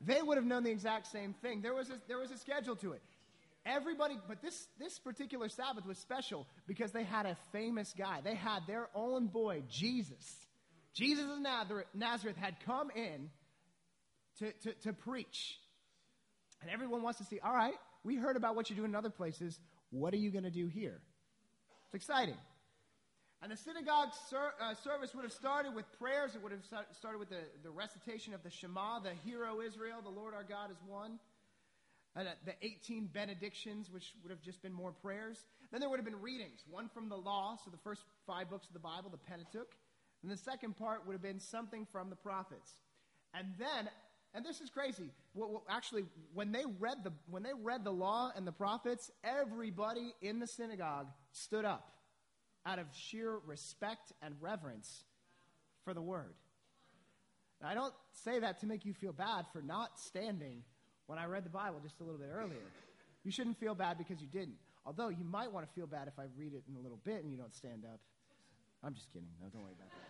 They 0.00 0.22
would 0.22 0.36
have 0.36 0.46
known 0.46 0.62
the 0.62 0.70
exact 0.70 1.08
same 1.08 1.34
thing. 1.42 1.62
There 1.62 1.74
was 1.74 1.90
a, 1.90 1.98
there 2.06 2.18
was 2.18 2.30
a 2.30 2.38
schedule 2.38 2.76
to 2.76 2.92
it. 2.92 3.02
Everybody, 3.64 4.16
but 4.28 4.40
this, 4.40 4.68
this 4.78 4.98
particular 4.98 5.48
Sabbath 5.48 5.84
was 5.84 5.98
special 5.98 6.46
because 6.68 6.92
they 6.92 7.02
had 7.02 7.26
a 7.26 7.36
famous 7.50 7.92
guy. 7.98 8.20
They 8.22 8.36
had 8.36 8.60
their 8.66 8.88
own 8.94 9.26
boy, 9.26 9.62
Jesus. 9.68 10.45
Jesus 10.96 11.26
of 11.30 11.40
Nazareth, 11.94 12.36
had 12.36 12.56
come 12.64 12.90
in 12.90 13.28
to, 14.38 14.52
to, 14.62 14.72
to 14.84 14.92
preach. 14.94 15.58
And 16.62 16.70
everyone 16.70 17.02
wants 17.02 17.18
to 17.18 17.24
see, 17.24 17.38
all 17.38 17.52
right, 17.52 17.74
we 18.02 18.16
heard 18.16 18.36
about 18.36 18.56
what 18.56 18.70
you 18.70 18.76
do 18.76 18.84
in 18.84 18.94
other 18.94 19.10
places. 19.10 19.60
What 19.90 20.14
are 20.14 20.18
you 20.18 20.30
going 20.30 20.44
to 20.44 20.50
do 20.50 20.68
here? 20.68 21.00
It's 21.84 21.94
exciting. 21.94 22.36
And 23.42 23.52
the 23.52 23.58
synagogue 23.58 24.08
ser- 24.30 24.54
uh, 24.58 24.74
service 24.74 25.14
would 25.14 25.24
have 25.24 25.32
started 25.32 25.74
with 25.74 25.84
prayers. 25.98 26.34
It 26.34 26.42
would 26.42 26.52
have 26.52 26.64
started 26.92 27.18
with 27.18 27.28
the, 27.28 27.44
the 27.62 27.70
recitation 27.70 28.32
of 28.32 28.42
the 28.42 28.50
Shema, 28.50 29.00
the 29.00 29.12
Hear 29.26 29.44
O 29.44 29.60
Israel, 29.60 29.98
the 30.02 30.08
Lord 30.08 30.32
our 30.32 30.44
God 30.44 30.70
is 30.70 30.78
one. 30.88 31.18
And 32.16 32.26
uh, 32.26 32.30
the 32.46 32.54
18 32.62 33.10
benedictions, 33.12 33.90
which 33.90 34.14
would 34.22 34.30
have 34.30 34.40
just 34.40 34.62
been 34.62 34.72
more 34.72 34.92
prayers. 34.92 35.44
Then 35.70 35.80
there 35.80 35.90
would 35.90 35.98
have 35.98 36.06
been 36.06 36.22
readings, 36.22 36.64
one 36.70 36.88
from 36.88 37.10
the 37.10 37.16
law, 37.16 37.58
so 37.62 37.70
the 37.70 37.76
first 37.84 38.00
five 38.26 38.48
books 38.48 38.66
of 38.66 38.72
the 38.72 38.80
Bible, 38.80 39.10
the 39.10 39.18
Pentateuch. 39.18 39.68
And 40.26 40.32
the 40.32 40.42
second 40.42 40.76
part 40.76 41.06
would 41.06 41.12
have 41.12 41.22
been 41.22 41.38
something 41.38 41.86
from 41.92 42.10
the 42.10 42.16
prophets. 42.16 42.72
And 43.32 43.46
then, 43.60 43.88
and 44.34 44.44
this 44.44 44.60
is 44.60 44.70
crazy. 44.70 45.12
Well, 45.34 45.50
well, 45.52 45.64
actually, 45.70 46.02
when 46.34 46.50
they 46.50 46.64
read 46.80 47.04
the 47.04 47.12
when 47.30 47.44
they 47.44 47.52
read 47.62 47.84
the 47.84 47.92
law 47.92 48.32
and 48.34 48.44
the 48.44 48.50
prophets, 48.50 49.08
everybody 49.22 50.16
in 50.20 50.40
the 50.40 50.48
synagogue 50.48 51.06
stood 51.30 51.64
up 51.64 51.92
out 52.66 52.80
of 52.80 52.86
sheer 52.92 53.38
respect 53.46 54.14
and 54.20 54.34
reverence 54.40 55.04
for 55.84 55.94
the 55.94 56.02
word. 56.02 56.34
Now, 57.62 57.68
I 57.68 57.74
don't 57.74 57.94
say 58.24 58.40
that 58.40 58.58
to 58.62 58.66
make 58.66 58.84
you 58.84 58.94
feel 58.94 59.12
bad 59.12 59.44
for 59.52 59.62
not 59.62 59.96
standing 60.00 60.64
when 61.06 61.20
I 61.20 61.26
read 61.26 61.44
the 61.44 61.50
Bible 61.50 61.78
just 61.84 62.00
a 62.00 62.02
little 62.02 62.18
bit 62.18 62.30
earlier. 62.32 62.66
You 63.22 63.30
shouldn't 63.30 63.60
feel 63.60 63.76
bad 63.76 63.96
because 63.96 64.20
you 64.20 64.26
didn't. 64.26 64.58
Although 64.84 65.10
you 65.10 65.24
might 65.24 65.52
want 65.52 65.68
to 65.68 65.72
feel 65.72 65.86
bad 65.86 66.08
if 66.08 66.18
I 66.18 66.24
read 66.36 66.52
it 66.52 66.64
in 66.68 66.74
a 66.74 66.80
little 66.80 66.98
bit 67.04 67.22
and 67.22 67.30
you 67.30 67.38
don't 67.38 67.54
stand 67.54 67.84
up. 67.84 68.00
I'm 68.82 68.92
just 68.92 69.12
kidding. 69.12 69.28
No, 69.40 69.48
don't 69.48 69.62
worry 69.62 69.74
about 69.78 69.90
that. 69.90 70.05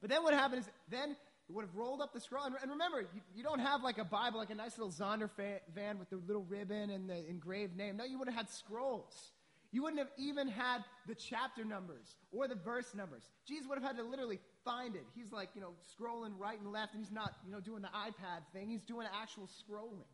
But 0.00 0.10
then 0.10 0.22
what 0.22 0.34
happened 0.34 0.62
is 0.62 0.68
then 0.88 1.10
it 1.10 1.52
would 1.52 1.64
have 1.64 1.74
rolled 1.74 2.00
up 2.00 2.12
the 2.12 2.20
scroll. 2.20 2.44
And, 2.44 2.54
and 2.62 2.70
remember, 2.70 3.00
you, 3.00 3.20
you, 3.34 3.42
don't 3.42 3.58
have 3.58 3.82
like 3.82 3.98
a 3.98 4.04
Bible, 4.04 4.38
like 4.38 4.50
a 4.50 4.54
nice 4.54 4.78
little 4.78 4.92
Zondervan 4.92 5.98
with 5.98 6.10
the 6.10 6.16
little 6.26 6.44
ribbon 6.44 6.90
and 6.90 7.10
the 7.10 7.28
engraved 7.28 7.76
name. 7.76 7.96
No, 7.96 8.04
you 8.04 8.18
would 8.18 8.28
have 8.28 8.36
had 8.36 8.50
scrolls. 8.50 9.32
You 9.72 9.82
wouldn't 9.82 9.98
have 9.98 10.10
even 10.16 10.48
had 10.48 10.84
the 11.06 11.14
chapter 11.14 11.64
numbers 11.64 12.16
or 12.32 12.48
the 12.48 12.56
verse 12.56 12.94
numbers. 12.94 13.22
Jesus 13.46 13.68
would 13.68 13.78
have 13.78 13.86
had 13.86 13.96
to 13.98 14.02
literally 14.02 14.40
find 14.64 14.96
it. 14.96 15.04
He's 15.14 15.32
like, 15.32 15.50
you 15.54 15.60
know, 15.60 15.72
scrolling 15.86 16.32
right 16.38 16.58
and 16.58 16.72
left, 16.72 16.94
and 16.94 17.02
he's 17.02 17.12
not, 17.12 17.34
you 17.44 17.52
know, 17.52 17.60
doing 17.60 17.82
the 17.82 17.88
iPad 17.88 18.42
thing. 18.52 18.68
He's 18.68 18.82
doing 18.82 19.06
actual 19.20 19.48
scrolling. 19.48 20.06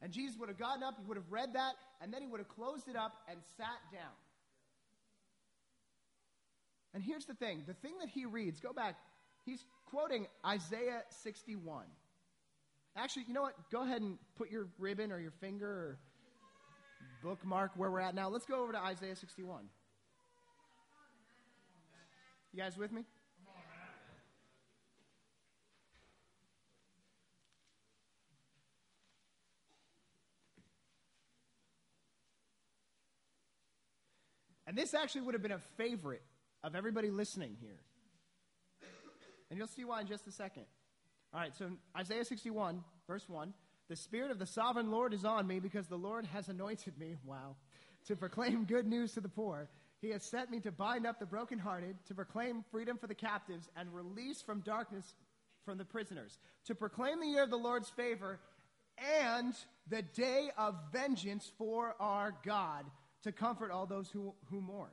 And 0.00 0.12
Jesus 0.12 0.36
would 0.38 0.48
have 0.48 0.58
gotten 0.58 0.82
up, 0.82 0.96
he 1.00 1.06
would 1.06 1.16
have 1.16 1.30
read 1.30 1.54
that, 1.54 1.74
and 2.00 2.12
then 2.12 2.22
he 2.22 2.28
would 2.28 2.40
have 2.40 2.48
closed 2.48 2.88
it 2.88 2.96
up 2.96 3.22
and 3.28 3.38
sat 3.56 3.78
down. 3.92 4.10
And 6.94 7.02
here's 7.02 7.24
the 7.24 7.34
thing 7.34 7.64
the 7.66 7.74
thing 7.74 7.94
that 8.00 8.08
he 8.08 8.26
reads, 8.26 8.60
go 8.60 8.72
back, 8.72 8.96
he's 9.44 9.64
quoting 9.86 10.26
Isaiah 10.46 11.02
61. 11.22 11.84
Actually, 12.96 13.24
you 13.28 13.34
know 13.34 13.42
what? 13.42 13.54
Go 13.70 13.82
ahead 13.82 14.02
and 14.02 14.18
put 14.36 14.50
your 14.50 14.68
ribbon 14.78 15.12
or 15.12 15.18
your 15.18 15.30
finger 15.30 15.66
or 15.66 15.98
bookmark 17.22 17.72
where 17.76 17.90
we're 17.90 18.00
at 18.00 18.14
now. 18.14 18.28
Let's 18.28 18.44
go 18.44 18.62
over 18.62 18.72
to 18.72 18.78
Isaiah 18.78 19.16
61. 19.16 19.64
You 22.52 22.60
guys 22.60 22.76
with 22.76 22.92
me? 22.92 23.04
And 34.66 34.76
this 34.76 34.94
actually 34.94 35.22
would 35.22 35.34
have 35.34 35.42
been 35.42 35.52
a 35.52 35.60
favorite 35.76 36.22
of 36.62 36.74
everybody 36.74 37.10
listening 37.10 37.56
here. 37.60 37.80
And 39.50 39.58
you'll 39.58 39.68
see 39.68 39.84
why 39.84 40.00
in 40.00 40.06
just 40.06 40.26
a 40.26 40.32
second. 40.32 40.64
All 41.34 41.40
right, 41.40 41.54
so 41.54 41.70
Isaiah 41.96 42.24
61, 42.24 42.82
verse 43.06 43.28
1 43.28 43.52
The 43.88 43.96
Spirit 43.96 44.30
of 44.30 44.38
the 44.38 44.46
sovereign 44.46 44.90
Lord 44.90 45.12
is 45.12 45.24
on 45.24 45.46
me 45.46 45.60
because 45.60 45.86
the 45.86 45.96
Lord 45.96 46.26
has 46.26 46.48
anointed 46.48 46.98
me, 46.98 47.16
wow, 47.24 47.56
to 48.06 48.16
proclaim 48.16 48.64
good 48.64 48.86
news 48.86 49.12
to 49.12 49.20
the 49.20 49.28
poor. 49.28 49.68
He 50.00 50.10
has 50.10 50.24
sent 50.24 50.50
me 50.50 50.58
to 50.60 50.72
bind 50.72 51.06
up 51.06 51.18
the 51.20 51.26
brokenhearted, 51.26 51.96
to 52.06 52.14
proclaim 52.14 52.64
freedom 52.70 52.98
for 52.98 53.06
the 53.06 53.14
captives, 53.14 53.68
and 53.76 53.94
release 53.94 54.42
from 54.42 54.60
darkness 54.60 55.14
from 55.64 55.78
the 55.78 55.84
prisoners, 55.84 56.38
to 56.66 56.74
proclaim 56.74 57.20
the 57.20 57.26
year 57.26 57.44
of 57.44 57.50
the 57.50 57.56
Lord's 57.56 57.88
favor 57.90 58.40
and 59.24 59.54
the 59.88 60.02
day 60.02 60.50
of 60.58 60.74
vengeance 60.92 61.50
for 61.56 61.94
our 62.00 62.34
God, 62.44 62.84
to 63.22 63.32
comfort 63.32 63.70
all 63.70 63.86
those 63.86 64.10
who, 64.10 64.34
who 64.50 64.60
mourn. 64.60 64.90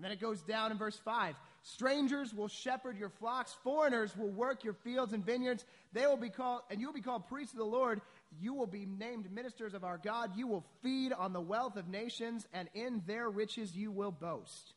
And 0.00 0.04
then 0.06 0.12
it 0.12 0.20
goes 0.22 0.40
down 0.40 0.72
in 0.72 0.78
verse 0.78 0.96
5. 1.04 1.34
Strangers 1.62 2.32
will 2.32 2.48
shepherd 2.48 2.96
your 2.96 3.10
flocks, 3.10 3.54
foreigners 3.62 4.16
will 4.16 4.30
work 4.30 4.64
your 4.64 4.72
fields 4.72 5.12
and 5.12 5.22
vineyards. 5.22 5.66
They 5.92 6.06
will 6.06 6.16
be 6.16 6.30
called, 6.30 6.62
and 6.70 6.80
you 6.80 6.86
will 6.86 6.94
be 6.94 7.02
called 7.02 7.28
priests 7.28 7.52
of 7.52 7.58
the 7.58 7.66
Lord. 7.66 8.00
You 8.40 8.54
will 8.54 8.66
be 8.66 8.86
named 8.86 9.30
ministers 9.30 9.74
of 9.74 9.84
our 9.84 9.98
God. 9.98 10.30
You 10.38 10.46
will 10.46 10.64
feed 10.82 11.12
on 11.12 11.34
the 11.34 11.40
wealth 11.42 11.76
of 11.76 11.86
nations, 11.86 12.46
and 12.54 12.70
in 12.72 13.02
their 13.06 13.28
riches 13.28 13.76
you 13.76 13.90
will 13.90 14.10
boast. 14.10 14.72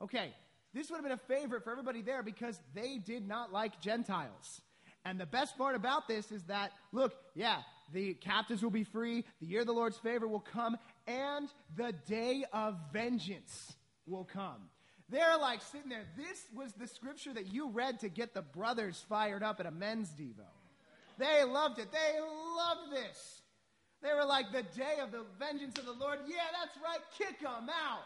Okay, 0.00 0.32
this 0.72 0.88
would 0.88 0.98
have 0.98 1.04
been 1.04 1.10
a 1.10 1.40
favorite 1.40 1.64
for 1.64 1.72
everybody 1.72 2.00
there 2.00 2.22
because 2.22 2.56
they 2.72 2.98
did 2.98 3.26
not 3.26 3.52
like 3.52 3.80
Gentiles. 3.80 4.60
And 5.04 5.18
the 5.18 5.26
best 5.26 5.58
part 5.58 5.74
about 5.74 6.06
this 6.06 6.30
is 6.30 6.44
that, 6.44 6.70
look, 6.92 7.12
yeah, 7.34 7.62
the 7.92 8.14
captives 8.14 8.62
will 8.62 8.70
be 8.70 8.84
free, 8.84 9.24
the 9.40 9.48
year 9.48 9.62
of 9.62 9.66
the 9.66 9.72
Lord's 9.72 9.98
favor 9.98 10.28
will 10.28 10.38
come, 10.38 10.76
and 11.08 11.48
the 11.76 11.92
day 12.06 12.44
of 12.52 12.76
vengeance 12.92 13.74
will 14.10 14.24
come. 14.24 14.68
They're 15.08 15.38
like 15.38 15.60
sitting 15.62 15.88
there. 15.88 16.04
This 16.16 16.44
was 16.54 16.72
the 16.72 16.86
scripture 16.86 17.32
that 17.34 17.52
you 17.52 17.68
read 17.70 18.00
to 18.00 18.08
get 18.08 18.34
the 18.34 18.42
brothers 18.42 19.04
fired 19.08 19.42
up 19.42 19.60
at 19.60 19.66
a 19.66 19.70
men's 19.70 20.10
Devo. 20.10 20.46
They 21.18 21.44
loved 21.44 21.78
it. 21.78 21.88
They 21.92 22.20
loved 22.20 22.92
this. 22.92 23.42
They 24.02 24.14
were 24.14 24.24
like, 24.24 24.52
the 24.52 24.62
day 24.62 24.96
of 25.02 25.10
the 25.12 25.24
vengeance 25.38 25.78
of 25.78 25.84
the 25.84 25.92
Lord. 25.92 26.20
Yeah, 26.26 26.36
that's 26.58 26.76
right. 26.82 27.00
Kick 27.18 27.40
them 27.40 27.68
out. 27.68 28.04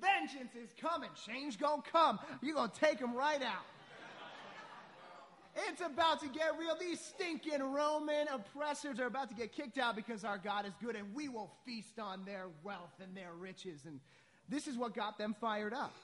Vengeance 0.00 0.54
is 0.54 0.70
coming. 0.80 1.10
Change 1.26 1.58
gonna 1.58 1.82
come. 1.92 2.18
You're 2.40 2.54
gonna 2.54 2.72
take 2.80 2.98
them 2.98 3.14
right 3.14 3.42
out. 3.42 3.64
It's 5.68 5.80
about 5.80 6.20
to 6.20 6.28
get 6.28 6.58
real. 6.58 6.76
These 6.80 7.00
stinking 7.00 7.62
Roman 7.62 8.26
oppressors 8.28 8.98
are 8.98 9.06
about 9.06 9.28
to 9.28 9.36
get 9.36 9.52
kicked 9.52 9.78
out 9.78 9.94
because 9.94 10.24
our 10.24 10.38
God 10.38 10.66
is 10.66 10.72
good 10.82 10.96
and 10.96 11.14
we 11.14 11.28
will 11.28 11.52
feast 11.64 12.00
on 12.00 12.24
their 12.24 12.46
wealth 12.64 12.94
and 13.00 13.16
their 13.16 13.32
riches. 13.38 13.82
And 13.86 14.00
this 14.48 14.66
is 14.66 14.76
what 14.76 14.94
got 14.94 15.18
them 15.18 15.34
fired 15.40 15.72
up. 15.72 15.94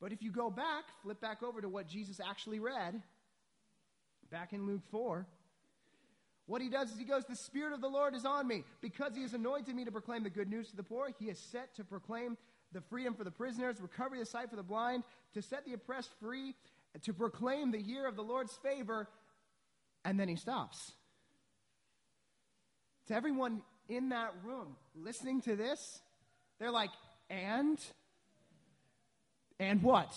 But 0.00 0.12
if 0.12 0.22
you 0.22 0.30
go 0.30 0.50
back, 0.50 0.84
flip 1.02 1.20
back 1.20 1.42
over 1.42 1.60
to 1.60 1.68
what 1.68 1.88
Jesus 1.88 2.20
actually 2.20 2.58
read, 2.58 3.00
back 4.30 4.52
in 4.52 4.66
Luke 4.66 4.82
4, 4.90 5.26
what 6.46 6.62
he 6.62 6.68
does 6.68 6.92
is 6.92 6.98
he 6.98 7.04
goes, 7.04 7.24
The 7.24 7.36
Spirit 7.36 7.72
of 7.72 7.80
the 7.80 7.88
Lord 7.88 8.14
is 8.14 8.24
on 8.24 8.46
me 8.46 8.64
because 8.80 9.14
he 9.14 9.22
has 9.22 9.34
anointed 9.34 9.74
me 9.74 9.84
to 9.84 9.92
proclaim 9.92 10.22
the 10.22 10.30
good 10.30 10.48
news 10.48 10.68
to 10.70 10.76
the 10.76 10.82
poor. 10.82 11.10
He 11.18 11.26
is 11.26 11.38
set 11.38 11.74
to 11.76 11.84
proclaim 11.84 12.36
the 12.72 12.80
freedom 12.82 13.14
for 13.14 13.24
the 13.24 13.30
prisoners, 13.30 13.80
recovery 13.80 14.20
of 14.20 14.28
sight 14.28 14.50
for 14.50 14.56
the 14.56 14.62
blind, 14.62 15.02
to 15.34 15.42
set 15.42 15.64
the 15.64 15.72
oppressed 15.72 16.10
free, 16.20 16.54
to 17.02 17.12
proclaim 17.12 17.72
the 17.72 17.80
year 17.80 18.06
of 18.06 18.16
the 18.16 18.22
Lord's 18.22 18.52
favor. 18.62 19.08
And 20.04 20.20
then 20.20 20.28
he 20.28 20.36
stops. 20.36 20.92
To 23.08 23.14
everyone 23.14 23.62
in 23.88 24.10
that 24.10 24.32
room 24.44 24.76
listening 24.94 25.40
to 25.42 25.56
this, 25.56 26.00
they're 26.58 26.70
like, 26.70 26.90
and? 27.30 27.78
And 29.58 29.82
what? 29.82 30.14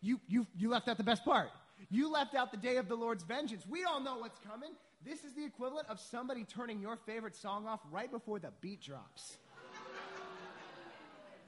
You, 0.00 0.20
you, 0.28 0.46
you 0.56 0.68
left 0.68 0.88
out 0.88 0.96
the 0.96 1.04
best 1.04 1.24
part. 1.24 1.48
You 1.90 2.10
left 2.10 2.34
out 2.34 2.50
the 2.50 2.56
day 2.56 2.76
of 2.76 2.88
the 2.88 2.94
Lord's 2.94 3.24
vengeance. 3.24 3.64
We 3.68 3.84
all 3.84 4.00
know 4.00 4.18
what's 4.18 4.38
coming. 4.38 4.70
This 5.04 5.24
is 5.24 5.34
the 5.34 5.44
equivalent 5.44 5.88
of 5.88 6.00
somebody 6.00 6.44
turning 6.44 6.80
your 6.80 6.96
favorite 6.96 7.36
song 7.36 7.66
off 7.66 7.80
right 7.90 8.10
before 8.10 8.38
the 8.38 8.50
beat 8.60 8.80
drops. 8.80 9.36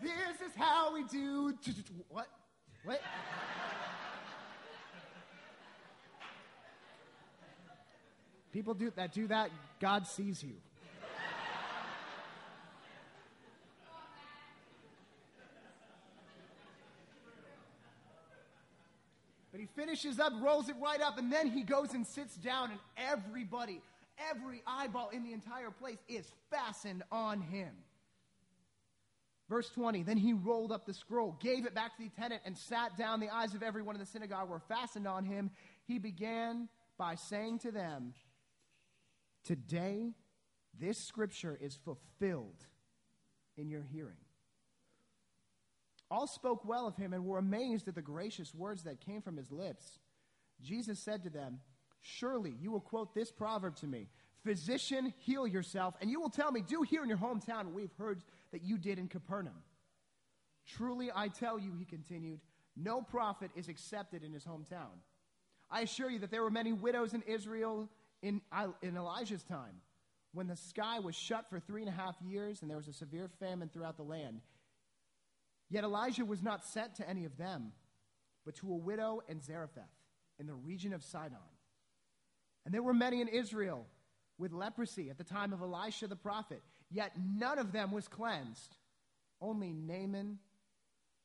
this 0.02 0.12
is 0.46 0.54
how 0.56 0.92
we 0.92 1.04
do. 1.04 1.54
What? 2.08 2.28
What? 2.84 3.00
People 8.52 8.74
do 8.74 8.90
that 8.96 9.12
do 9.12 9.26
that, 9.26 9.50
God 9.80 10.06
sees 10.06 10.42
you. 10.42 10.54
He 19.66 19.80
finishes 19.80 20.18
up, 20.18 20.32
rolls 20.40 20.68
it 20.68 20.76
right 20.80 21.00
up, 21.00 21.18
and 21.18 21.32
then 21.32 21.48
he 21.48 21.62
goes 21.62 21.92
and 21.94 22.06
sits 22.06 22.36
down, 22.36 22.70
and 22.70 22.80
everybody, 22.96 23.80
every 24.30 24.62
eyeball 24.66 25.10
in 25.10 25.24
the 25.24 25.32
entire 25.32 25.70
place 25.70 25.98
is 26.08 26.30
fastened 26.50 27.02
on 27.10 27.40
him. 27.40 27.70
Verse 29.48 29.68
20 29.70 30.02
Then 30.02 30.16
he 30.16 30.32
rolled 30.32 30.72
up 30.72 30.86
the 30.86 30.94
scroll, 30.94 31.36
gave 31.40 31.66
it 31.66 31.74
back 31.74 31.96
to 31.96 32.02
the 32.02 32.08
attendant, 32.08 32.42
and 32.44 32.56
sat 32.56 32.96
down. 32.96 33.20
The 33.20 33.30
eyes 33.30 33.54
of 33.54 33.62
everyone 33.62 33.94
in 33.94 34.00
the 34.00 34.06
synagogue 34.06 34.48
were 34.48 34.60
fastened 34.68 35.06
on 35.06 35.24
him. 35.24 35.50
He 35.84 35.98
began 35.98 36.68
by 36.98 37.14
saying 37.14 37.60
to 37.60 37.70
them, 37.70 38.14
Today, 39.44 40.12
this 40.78 40.98
scripture 40.98 41.58
is 41.60 41.76
fulfilled 41.76 42.66
in 43.56 43.68
your 43.68 43.82
hearing. 43.82 44.25
All 46.10 46.26
spoke 46.26 46.64
well 46.64 46.86
of 46.86 46.96
him 46.96 47.12
and 47.12 47.24
were 47.24 47.38
amazed 47.38 47.88
at 47.88 47.94
the 47.94 48.02
gracious 48.02 48.54
words 48.54 48.84
that 48.84 49.00
came 49.00 49.22
from 49.22 49.36
his 49.36 49.50
lips. 49.50 49.98
Jesus 50.62 50.98
said 50.98 51.22
to 51.24 51.30
them, 51.30 51.60
Surely 52.00 52.54
you 52.60 52.70
will 52.70 52.80
quote 52.80 53.14
this 53.14 53.32
proverb 53.32 53.76
to 53.76 53.86
me 53.86 54.08
Physician, 54.44 55.12
heal 55.18 55.46
yourself. 55.46 55.94
And 56.00 56.08
you 56.10 56.20
will 56.20 56.30
tell 56.30 56.52
me, 56.52 56.62
Do 56.62 56.82
here 56.82 57.02
in 57.02 57.08
your 57.08 57.18
hometown 57.18 57.64
what 57.64 57.74
we've 57.74 57.94
heard 57.98 58.22
that 58.52 58.62
you 58.62 58.78
did 58.78 58.98
in 58.98 59.08
Capernaum. 59.08 59.62
Truly 60.66 61.10
I 61.14 61.28
tell 61.28 61.58
you, 61.58 61.72
he 61.76 61.84
continued, 61.84 62.40
no 62.76 63.00
prophet 63.00 63.50
is 63.56 63.68
accepted 63.68 64.22
in 64.22 64.32
his 64.32 64.44
hometown. 64.44 65.00
I 65.70 65.80
assure 65.80 66.10
you 66.10 66.18
that 66.20 66.30
there 66.30 66.42
were 66.42 66.50
many 66.50 66.72
widows 66.72 67.14
in 67.14 67.22
Israel 67.22 67.88
in, 68.22 68.40
in 68.82 68.96
Elijah's 68.96 69.42
time, 69.42 69.80
when 70.32 70.46
the 70.46 70.56
sky 70.56 70.98
was 70.98 71.14
shut 71.14 71.48
for 71.48 71.60
three 71.60 71.82
and 71.82 71.88
a 71.88 71.92
half 71.92 72.16
years 72.22 72.60
and 72.60 72.70
there 72.70 72.76
was 72.76 72.88
a 72.88 72.92
severe 72.92 73.30
famine 73.40 73.68
throughout 73.68 73.96
the 73.96 74.02
land. 74.02 74.40
Yet 75.68 75.84
Elijah 75.84 76.24
was 76.24 76.42
not 76.42 76.64
sent 76.64 76.94
to 76.96 77.08
any 77.08 77.24
of 77.24 77.36
them, 77.36 77.72
but 78.44 78.54
to 78.56 78.72
a 78.72 78.76
widow 78.76 79.20
in 79.28 79.40
Zarephath 79.40 79.84
in 80.38 80.46
the 80.46 80.54
region 80.54 80.92
of 80.92 81.02
Sidon. 81.02 81.38
And 82.64 82.72
there 82.72 82.82
were 82.82 82.94
many 82.94 83.20
in 83.20 83.28
Israel 83.28 83.86
with 84.38 84.52
leprosy 84.52 85.10
at 85.10 85.18
the 85.18 85.24
time 85.24 85.52
of 85.52 85.62
Elisha 85.62 86.06
the 86.06 86.16
prophet, 86.16 86.62
yet 86.90 87.12
none 87.18 87.58
of 87.58 87.72
them 87.72 87.90
was 87.90 88.06
cleansed, 88.06 88.76
only 89.40 89.72
Naaman 89.72 90.38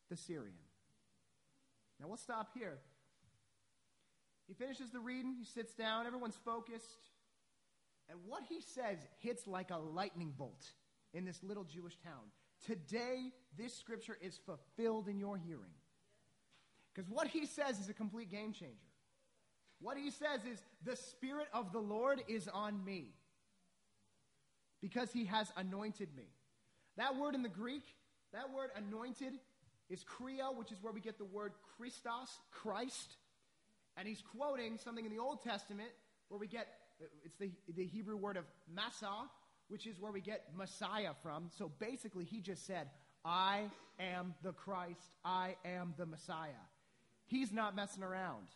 the 0.10 0.15
Syrian. 0.15 0.56
Now 1.99 2.08
we'll 2.08 2.17
stop 2.17 2.49
here. 2.54 2.80
He 4.47 4.54
finishes 4.54 4.89
the 4.89 4.99
reading, 4.99 5.36
he 5.38 5.45
sits 5.45 5.73
down, 5.73 6.08
everyone's 6.08 6.38
focused, 6.43 7.10
and 8.10 8.19
what 8.25 8.43
he 8.49 8.60
says 8.60 8.97
hits 9.19 9.47
like 9.47 9.71
a 9.71 9.77
lightning 9.77 10.34
bolt 10.38 10.65
in 11.13 11.25
this 11.25 11.41
little 11.43 11.63
Jewish 11.63 11.97
town. 11.97 12.32
Today, 12.65 13.32
this 13.58 13.76
scripture 13.76 14.17
is 14.21 14.39
fulfilled 14.45 15.08
in 15.08 15.19
your 15.19 15.38
hearing. 15.38 15.74
Because 16.93 17.10
what 17.10 17.28
he 17.28 17.45
says 17.45 17.80
is 17.80 17.89
a 17.89 17.93
complete 17.93 18.30
game 18.30 18.54
changer. 18.54 18.76
What 19.80 19.97
he 19.97 20.12
says 20.12 20.41
is, 20.52 20.63
The 20.84 20.95
Spirit 20.95 21.47
of 21.54 21.71
the 21.71 21.80
Lord 21.80 22.21
is 22.28 22.47
on 22.47 22.84
me 22.84 23.13
because 24.82 25.12
he 25.12 25.26
has 25.26 25.52
anointed 25.58 26.10
me. 26.15 26.26
That 26.97 27.15
word 27.15 27.36
in 27.36 27.43
the 27.43 27.50
Greek, 27.50 27.84
that 28.34 28.52
word 28.52 28.69
anointed, 28.76 29.34
is 29.89 30.04
kreo, 30.04 30.56
which 30.56 30.71
is 30.71 30.78
where 30.82 30.93
we 30.93 31.02
get 31.02 31.17
the 31.17 31.26
word 31.26 31.54
Christos, 31.78 32.39
Christ. 32.52 33.15
And 33.97 34.08
he's 34.08 34.21
quoting 34.36 34.78
something 34.78 35.06
in 35.06 35.12
the 35.12 35.19
Old 35.19 35.43
Testament 35.43 35.89
where 36.30 36.39
we 36.39 36.47
get, 36.47 36.67
it's 37.26 37.38
the, 37.38 37.52
the 37.76 37.86
Hebrew 37.86 38.17
word 38.17 38.38
of 38.38 38.45
massa, 38.74 39.30
which 39.71 39.88
is 39.88 39.97
where 40.01 40.12
we 40.12 40.19
get 40.19 40.43
Messiah 40.53 41.13
from. 41.23 41.49
So 41.57 41.71
basically, 41.79 42.25
he 42.25 42.41
just 42.41 42.67
said, 42.67 42.89
I 43.23 43.62
am 44.01 44.36
the 44.43 44.51
Christ. 44.51 45.15
I 45.23 45.55
am 45.63 45.93
the 45.97 46.05
Messiah. 46.05 46.65
He's 47.25 47.53
not 47.53 47.73
messing 47.73 48.03
around. 48.03 48.47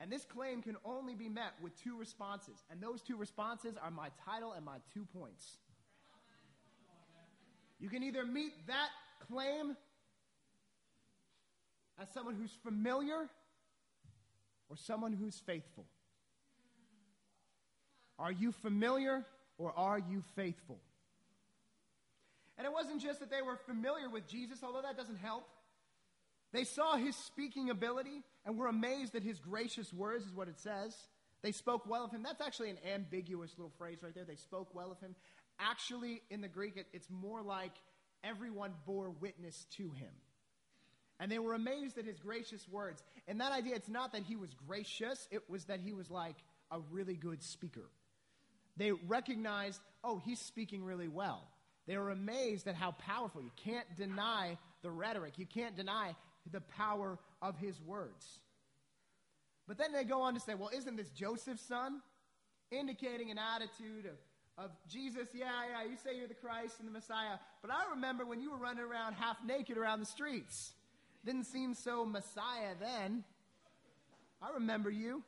And 0.00 0.10
this 0.10 0.24
claim 0.24 0.62
can 0.62 0.76
only 0.82 1.14
be 1.14 1.28
met 1.28 1.52
with 1.62 1.78
two 1.84 1.94
responses. 1.98 2.64
And 2.70 2.80
those 2.80 3.02
two 3.02 3.18
responses 3.18 3.74
are 3.76 3.90
my 3.90 4.08
title 4.24 4.52
and 4.52 4.64
my 4.64 4.78
two 4.94 5.04
points. 5.14 5.58
You 7.78 7.90
can 7.90 8.02
either 8.02 8.24
meet 8.24 8.66
that 8.66 8.88
claim 9.28 9.76
as 12.00 12.08
someone 12.14 12.34
who's 12.34 12.56
familiar 12.62 13.28
or 14.70 14.76
someone 14.78 15.12
who's 15.12 15.38
faithful. 15.38 15.84
Are 18.18 18.32
you 18.32 18.52
familiar 18.52 19.26
or 19.60 19.72
are 19.76 19.98
you 19.98 20.24
faithful? 20.34 20.78
And 22.56 22.66
it 22.66 22.72
wasn't 22.72 23.02
just 23.02 23.20
that 23.20 23.30
they 23.30 23.42
were 23.42 23.56
familiar 23.66 24.08
with 24.08 24.26
Jesus, 24.26 24.60
although 24.62 24.82
that 24.82 24.96
doesn't 24.96 25.18
help. 25.18 25.46
They 26.52 26.64
saw 26.64 26.96
his 26.96 27.14
speaking 27.14 27.70
ability 27.70 28.22
and 28.44 28.58
were 28.58 28.68
amazed 28.68 29.14
at 29.14 29.22
his 29.22 29.38
gracious 29.38 29.92
words, 29.92 30.24
is 30.24 30.34
what 30.34 30.48
it 30.48 30.58
says. 30.58 30.96
They 31.42 31.52
spoke 31.52 31.86
well 31.86 32.04
of 32.04 32.10
him. 32.10 32.22
That's 32.22 32.40
actually 32.40 32.70
an 32.70 32.78
ambiguous 32.92 33.52
little 33.56 33.72
phrase 33.78 33.98
right 34.02 34.14
there. 34.14 34.24
They 34.24 34.36
spoke 34.36 34.74
well 34.74 34.90
of 34.90 35.00
him. 35.00 35.14
Actually, 35.58 36.22
in 36.30 36.40
the 36.40 36.48
Greek, 36.48 36.76
it, 36.76 36.86
it's 36.92 37.08
more 37.10 37.42
like 37.42 37.72
everyone 38.24 38.72
bore 38.86 39.10
witness 39.10 39.66
to 39.76 39.84
him. 39.92 40.12
And 41.18 41.30
they 41.30 41.38
were 41.38 41.52
amazed 41.52 41.98
at 41.98 42.06
his 42.06 42.18
gracious 42.18 42.66
words. 42.68 43.02
And 43.28 43.40
that 43.42 43.52
idea, 43.52 43.74
it's 43.74 43.90
not 43.90 44.12
that 44.12 44.22
he 44.22 44.36
was 44.36 44.50
gracious, 44.66 45.28
it 45.30 45.48
was 45.50 45.64
that 45.66 45.80
he 45.80 45.92
was 45.92 46.10
like 46.10 46.36
a 46.70 46.80
really 46.90 47.14
good 47.14 47.42
speaker. 47.42 47.90
They 48.76 48.92
recognized, 48.92 49.80
oh, 50.02 50.20
he's 50.24 50.40
speaking 50.40 50.84
really 50.84 51.08
well. 51.08 51.48
They 51.86 51.96
were 51.96 52.10
amazed 52.10 52.68
at 52.68 52.74
how 52.74 52.92
powerful. 52.92 53.42
You 53.42 53.50
can't 53.56 53.86
deny 53.96 54.56
the 54.82 54.90
rhetoric, 54.90 55.34
you 55.38 55.46
can't 55.46 55.76
deny 55.76 56.14
the 56.50 56.60
power 56.60 57.18
of 57.42 57.58
his 57.58 57.80
words. 57.82 58.38
But 59.68 59.78
then 59.78 59.92
they 59.92 60.04
go 60.04 60.22
on 60.22 60.34
to 60.34 60.40
say, 60.40 60.54
well, 60.54 60.70
isn't 60.74 60.96
this 60.96 61.10
Joseph's 61.10 61.62
son? 61.62 62.00
Indicating 62.70 63.30
an 63.30 63.38
attitude 63.38 64.06
of, 64.06 64.64
of 64.64 64.70
Jesus, 64.88 65.28
yeah, 65.34 65.46
yeah, 65.70 65.88
you 65.88 65.96
say 66.02 66.16
you're 66.16 66.28
the 66.28 66.34
Christ 66.34 66.76
and 66.78 66.88
the 66.88 66.92
Messiah, 66.92 67.38
but 67.62 67.70
I 67.70 67.90
remember 67.94 68.24
when 68.24 68.40
you 68.40 68.50
were 68.50 68.56
running 68.56 68.84
around 68.84 69.14
half 69.14 69.36
naked 69.44 69.76
around 69.76 70.00
the 70.00 70.06
streets. 70.06 70.72
Didn't 71.24 71.44
seem 71.44 71.74
so 71.74 72.04
Messiah 72.04 72.74
then. 72.80 73.24
I 74.40 74.54
remember 74.54 74.90
you. 74.90 75.22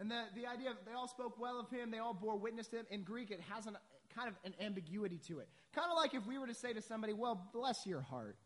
And 0.00 0.10
the, 0.10 0.22
the 0.34 0.46
idea 0.46 0.70
of 0.70 0.76
they 0.86 0.92
all 0.92 1.06
spoke 1.06 1.38
well 1.38 1.60
of 1.60 1.68
him, 1.68 1.90
they 1.90 1.98
all 1.98 2.14
bore 2.14 2.36
witness 2.36 2.66
to 2.68 2.78
him. 2.78 2.86
In 2.90 3.02
Greek, 3.02 3.30
it 3.30 3.40
has 3.50 3.66
an, 3.66 3.76
kind 4.14 4.28
of 4.28 4.34
an 4.44 4.54
ambiguity 4.64 5.18
to 5.28 5.40
it. 5.40 5.48
Kind 5.74 5.88
of 5.90 5.96
like 5.96 6.14
if 6.14 6.26
we 6.26 6.38
were 6.38 6.46
to 6.46 6.54
say 6.54 6.72
to 6.72 6.80
somebody, 6.80 7.12
well, 7.12 7.48
bless 7.52 7.86
your 7.86 8.00
heart. 8.00 8.36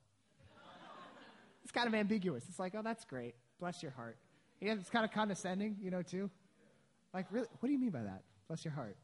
it's 1.63 1.71
kind 1.71 1.87
of 1.87 1.95
ambiguous. 1.95 2.45
It's 2.49 2.59
like, 2.59 2.75
oh, 2.77 2.83
that's 2.83 3.05
great. 3.05 3.37
Bless 3.61 3.85
your 3.85 3.93
heart. 3.93 4.19
Yeah, 4.61 4.73
it's 4.73 4.91
kind 4.91 5.05
of 5.05 5.13
condescending, 5.13 5.77
you 5.81 5.93
know, 5.93 6.03
too. 6.03 6.29
Like, 7.13 7.27
really, 7.31 7.47
what 7.61 7.69
do 7.69 7.73
you 7.73 7.79
mean 7.79 7.91
by 7.91 8.03
that? 8.03 8.23
Bless 8.49 8.65
your 8.65 8.75
heart. 8.75 8.97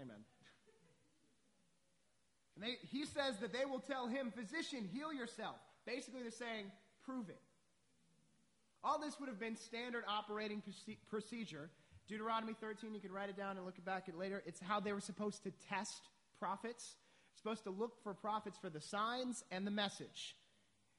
Amen. 0.00 0.16
And 2.56 2.64
they, 2.64 2.76
he 2.90 3.06
says 3.06 3.38
that 3.40 3.54
they 3.54 3.64
will 3.64 3.80
tell 3.80 4.06
him, 4.06 4.30
physician, 4.30 4.86
heal 4.92 5.14
yourself. 5.14 5.56
Basically, 5.86 6.20
they're 6.20 6.30
saying, 6.30 6.66
prove 7.06 7.30
it. 7.30 7.40
All 8.82 8.98
this 8.98 9.18
would 9.20 9.28
have 9.28 9.38
been 9.38 9.56
standard 9.56 10.04
operating 10.08 10.62
procedure. 11.08 11.70
Deuteronomy 12.08 12.54
13, 12.60 12.94
you 12.94 13.00
can 13.00 13.12
write 13.12 13.28
it 13.28 13.36
down 13.36 13.56
and 13.56 13.66
look 13.66 13.82
back 13.84 14.04
at 14.08 14.14
it 14.14 14.18
later. 14.18 14.42
It's 14.46 14.60
how 14.60 14.80
they 14.80 14.92
were 14.92 15.00
supposed 15.00 15.42
to 15.44 15.52
test 15.68 16.08
prophets. 16.38 16.96
Supposed 17.36 17.64
to 17.64 17.70
look 17.70 18.02
for 18.02 18.14
prophets 18.14 18.58
for 18.60 18.70
the 18.70 18.80
signs 18.80 19.44
and 19.50 19.66
the 19.66 19.70
message. 19.70 20.34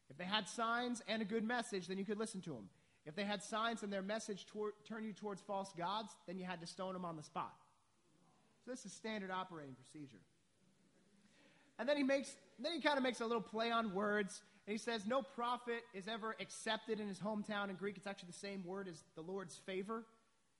If 0.09 0.17
they 0.17 0.25
had 0.25 0.47
signs 0.47 1.01
and 1.07 1.21
a 1.21 1.25
good 1.25 1.43
message, 1.43 1.87
then 1.87 1.97
you 1.97 2.05
could 2.05 2.19
listen 2.19 2.41
to 2.41 2.51
them. 2.51 2.69
If 3.05 3.15
they 3.15 3.23
had 3.23 3.41
signs 3.41 3.81
and 3.81 3.91
their 3.91 4.01
message 4.01 4.45
tor- 4.45 4.73
turned 4.87 5.05
you 5.05 5.13
towards 5.13 5.41
false 5.41 5.71
gods, 5.77 6.15
then 6.27 6.37
you 6.37 6.45
had 6.45 6.61
to 6.61 6.67
stone 6.67 6.93
them 6.93 7.05
on 7.05 7.15
the 7.15 7.23
spot. 7.23 7.53
So 8.63 8.71
this 8.71 8.85
is 8.85 8.93
standard 8.93 9.31
operating 9.31 9.73
procedure. 9.73 10.21
And 11.79 11.89
then 11.89 11.97
he 11.97 12.03
makes, 12.03 12.35
then 12.59 12.73
he 12.73 12.81
kind 12.81 12.97
of 12.97 13.03
makes 13.03 13.21
a 13.21 13.25
little 13.25 13.41
play 13.41 13.71
on 13.71 13.95
words, 13.95 14.43
and 14.67 14.71
he 14.71 14.77
says, 14.77 15.05
"No 15.05 15.21
prophet 15.21 15.83
is 15.93 16.07
ever 16.07 16.35
accepted 16.39 16.99
in 16.99 17.07
his 17.07 17.19
hometown." 17.19 17.69
In 17.69 17.75
Greek, 17.75 17.97
it's 17.97 18.07
actually 18.07 18.27
the 18.27 18.33
same 18.33 18.63
word 18.63 18.87
as 18.87 19.03
the 19.15 19.21
Lord's 19.21 19.57
favor. 19.57 20.05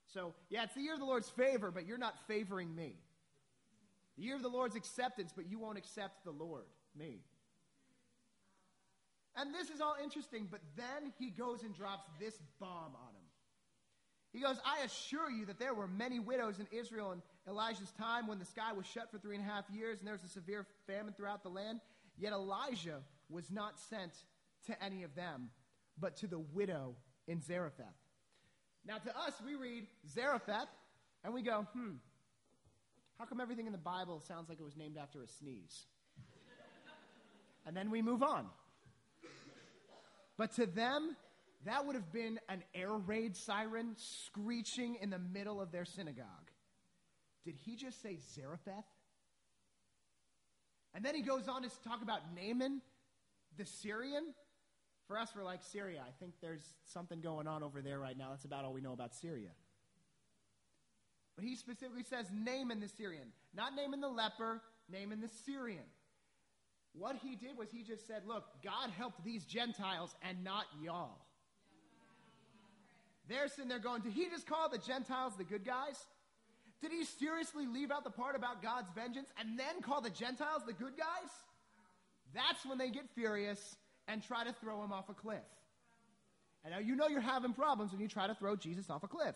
So 0.06 0.34
yeah, 0.50 0.64
it's 0.64 0.74
the 0.74 0.82
year 0.82 0.94
of 0.94 1.00
the 1.00 1.06
Lord's 1.06 1.30
favor, 1.30 1.70
but 1.70 1.86
you're 1.86 1.98
not 1.98 2.14
favoring 2.26 2.74
me. 2.74 2.96
The 4.16 4.22
year 4.22 4.36
of 4.36 4.42
the 4.42 4.48
Lord's 4.48 4.76
acceptance, 4.76 5.32
but 5.34 5.46
you 5.46 5.58
won't 5.58 5.78
accept 5.78 6.24
the 6.24 6.32
Lord, 6.32 6.66
me. 6.94 7.20
And 9.36 9.54
this 9.54 9.70
is 9.70 9.80
all 9.80 9.96
interesting, 10.02 10.46
but 10.50 10.60
then 10.76 11.12
he 11.18 11.30
goes 11.30 11.62
and 11.62 11.74
drops 11.74 12.06
this 12.20 12.38
bomb 12.60 12.94
on 12.94 13.14
him. 13.14 13.22
He 14.32 14.40
goes, 14.40 14.56
I 14.64 14.84
assure 14.84 15.30
you 15.30 15.46
that 15.46 15.58
there 15.58 15.74
were 15.74 15.86
many 15.86 16.18
widows 16.18 16.58
in 16.58 16.66
Israel 16.70 17.12
in 17.12 17.22
Elijah's 17.46 17.92
time 17.98 18.26
when 18.26 18.38
the 18.38 18.44
sky 18.44 18.72
was 18.72 18.86
shut 18.86 19.10
for 19.10 19.18
three 19.18 19.36
and 19.36 19.44
a 19.44 19.48
half 19.48 19.64
years 19.70 19.98
and 19.98 20.06
there 20.06 20.14
was 20.14 20.24
a 20.24 20.28
severe 20.28 20.66
famine 20.86 21.12
throughout 21.14 21.42
the 21.42 21.50
land. 21.50 21.80
Yet 22.18 22.32
Elijah 22.32 23.00
was 23.32 23.50
not 23.50 23.78
sent 23.78 24.12
to 24.66 24.84
any 24.84 25.02
of 25.02 25.14
them, 25.14 25.50
but 25.98 26.16
to 26.18 26.26
the 26.26 26.38
widow 26.38 26.94
in 27.26 27.40
Zarephath. 27.40 27.86
Now, 28.86 28.98
to 28.98 29.10
us, 29.10 29.34
we 29.44 29.54
read 29.54 29.86
Zarephath 30.12 30.68
and 31.24 31.32
we 31.32 31.42
go, 31.42 31.66
hmm, 31.72 31.92
how 33.18 33.24
come 33.24 33.40
everything 33.40 33.66
in 33.66 33.72
the 33.72 33.78
Bible 33.78 34.20
sounds 34.20 34.48
like 34.48 34.58
it 34.58 34.64
was 34.64 34.76
named 34.76 34.96
after 34.96 35.22
a 35.22 35.28
sneeze? 35.28 35.86
and 37.66 37.76
then 37.76 37.90
we 37.90 38.02
move 38.02 38.22
on. 38.22 38.46
But 40.36 40.54
to 40.56 40.66
them, 40.66 41.16
that 41.64 41.86
would 41.86 41.94
have 41.94 42.12
been 42.12 42.40
an 42.48 42.64
air 42.74 42.92
raid 42.92 43.36
siren 43.36 43.94
screeching 43.96 44.96
in 45.00 45.10
the 45.10 45.18
middle 45.18 45.60
of 45.60 45.70
their 45.70 45.84
synagogue. 45.84 46.50
Did 47.44 47.54
he 47.64 47.76
just 47.76 48.02
say 48.02 48.18
Zarephath? 48.34 48.84
And 50.94 51.04
then 51.04 51.14
he 51.14 51.22
goes 51.22 51.48
on 51.48 51.62
to 51.62 51.70
talk 51.84 52.02
about 52.02 52.20
Naaman, 52.34 52.82
the 53.56 53.66
Syrian. 53.66 54.34
For 55.06 55.18
us, 55.18 55.30
we're 55.36 55.44
like 55.44 55.62
Syria. 55.62 56.02
I 56.06 56.10
think 56.20 56.34
there's 56.40 56.64
something 56.86 57.20
going 57.20 57.46
on 57.46 57.62
over 57.62 57.82
there 57.82 57.98
right 57.98 58.16
now. 58.16 58.30
That's 58.30 58.44
about 58.44 58.64
all 58.64 58.72
we 58.72 58.80
know 58.80 58.92
about 58.92 59.14
Syria. 59.14 59.50
But 61.36 61.44
he 61.44 61.56
specifically 61.56 62.04
says 62.04 62.26
Naaman 62.32 62.80
the 62.80 62.88
Syrian, 62.88 63.28
not 63.54 63.74
Naaman 63.74 64.00
the 64.00 64.08
leper, 64.08 64.60
Naaman 64.90 65.20
the 65.20 65.30
Syrian. 65.44 65.84
What 66.92 67.16
he 67.22 67.36
did 67.36 67.56
was 67.56 67.70
he 67.70 67.82
just 67.82 68.06
said, 68.06 68.22
Look, 68.26 68.44
God 68.62 68.90
helped 68.90 69.24
these 69.24 69.44
Gentiles 69.44 70.14
and 70.22 70.44
not 70.44 70.66
y'all. 70.82 71.18
They're 73.28 73.48
sitting 73.48 73.68
there 73.68 73.78
going, 73.78 74.02
Did 74.02 74.12
he 74.12 74.28
just 74.28 74.46
call 74.46 74.68
the 74.68 74.78
Gentiles 74.78 75.32
the 75.38 75.44
good 75.44 75.64
guys? 75.64 75.96
Did 76.82 76.90
he 76.90 77.04
seriously 77.04 77.66
leave 77.66 77.90
out 77.90 78.04
the 78.04 78.10
part 78.10 78.36
about 78.36 78.62
God's 78.62 78.90
vengeance 78.94 79.28
and 79.38 79.58
then 79.58 79.80
call 79.82 80.00
the 80.00 80.10
Gentiles 80.10 80.62
the 80.66 80.72
good 80.72 80.98
guys? 80.98 81.30
That's 82.34 82.64
when 82.64 82.78
they 82.78 82.90
get 82.90 83.04
furious 83.14 83.76
and 84.08 84.22
try 84.22 84.44
to 84.44 84.52
throw 84.52 84.82
him 84.82 84.92
off 84.92 85.08
a 85.08 85.14
cliff. 85.14 85.38
And 86.64 86.72
now 86.72 86.80
you 86.80 86.94
know 86.94 87.08
you're 87.08 87.20
having 87.20 87.52
problems 87.52 87.92
when 87.92 88.00
you 88.00 88.08
try 88.08 88.26
to 88.26 88.34
throw 88.34 88.56
Jesus 88.56 88.88
off 88.88 89.02
a 89.02 89.08
cliff. 89.08 89.34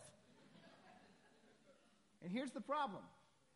And 2.22 2.32
here's 2.32 2.50
the 2.50 2.61
problem 2.61 3.02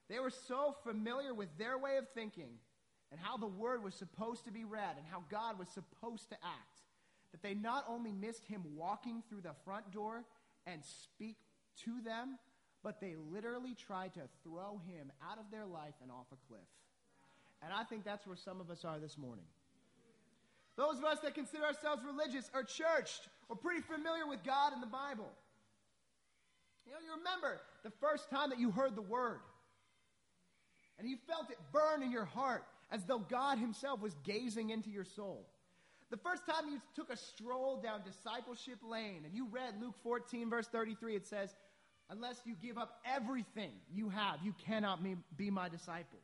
they 0.09 0.19
were 0.19 0.31
so 0.31 0.75
familiar 0.85 1.33
with 1.33 1.49
their 1.57 1.79
way 1.79 1.97
of 1.97 2.09
thinking 2.15 2.59
and 3.11 3.21
how 3.21 3.37
the 3.37 3.47
word 3.47 3.83
was 3.83 3.95
supposed 3.95 4.45
to 4.45 4.53
be 4.53 4.65
read 4.65 4.97
and 4.97 5.07
how 5.11 5.25
God 5.31 5.59
was 5.59 5.69
supposed 5.69 6.29
to 6.31 6.37
act 6.37 6.81
that 7.33 7.43
they 7.43 7.55
not 7.55 7.85
only 7.89 8.13
missed 8.13 8.45
him 8.47 8.63
walking 8.77 9.23
through 9.29 9.43
the 9.43 9.55
front 9.65 9.91
door 9.93 10.25
and 10.67 10.83
speak 10.85 11.37
to 11.85 12.01
them, 12.05 12.39
but 12.83 13.01
they 13.01 13.15
literally 13.33 13.75
tried 13.75 14.15
to 14.15 14.21
throw 14.43 14.81
him 14.87 15.13
out 15.31 15.39
of 15.39 15.45
their 15.51 15.67
life 15.67 15.95
and 16.03 16.11
off 16.11 16.27
a 16.33 16.49
cliff. 16.49 16.61
And 17.63 17.73
I 17.73 17.85
think 17.85 18.05
that's 18.05 18.27
where 18.27 18.37
some 18.37 18.61
of 18.61 18.71
us 18.71 18.85
are 18.85 18.99
this 18.99 19.19
morning. 19.19 19.45
Those 20.77 20.99
of 20.99 21.05
us 21.05 21.19
that 21.21 21.35
consider 21.35 21.65
ourselves 21.65 22.03
religious 22.05 22.51
or 22.55 22.63
churched 22.63 23.29
or 23.49 23.57
pretty 23.57 23.83
familiar 23.83 24.27
with 24.27 24.43
God 24.45 24.73
and 24.73 24.83
the 24.83 24.87
Bible. 24.87 25.31
You 26.87 26.93
know, 26.93 26.99
you 27.05 27.19
remember 27.19 27.61
the 27.85 27.91
first 28.01 28.31
time 28.31 28.51
that 28.51 28.59
you 28.59 28.71
heard 28.71 28.97
the 28.97 29.03
word 29.03 29.41
and 30.99 31.09
you 31.09 31.17
felt 31.29 31.51
it 31.51 31.59
burn 31.73 32.03
in 32.03 32.11
your 32.11 32.25
heart 32.25 32.65
as 32.91 33.05
though 33.05 33.19
God 33.19 33.59
Himself 33.59 34.01
was 34.01 34.15
gazing 34.25 34.71
into 34.71 34.91
your 34.91 35.05
soul. 35.05 35.47
The 36.11 36.17
first 36.17 36.45
time 36.47 36.69
you 36.71 36.81
took 36.97 37.13
a 37.13 37.17
stroll 37.17 37.81
down 37.81 38.01
discipleship 38.05 38.79
lane 38.83 39.23
and 39.25 39.35
you 39.35 39.47
read 39.51 39.75
Luke 39.81 39.95
14, 40.03 40.51
verse 40.51 40.67
33, 40.67 41.17
it 41.17 41.27
says, 41.27 41.55
Unless 42.11 42.41
you 42.45 42.57
give 42.61 42.77
up 42.77 43.01
everything 43.05 43.71
you 43.93 44.09
have, 44.09 44.39
you 44.43 44.53
cannot 44.67 44.99
be 45.37 45.51
my 45.51 45.69
disciple. 45.69 46.19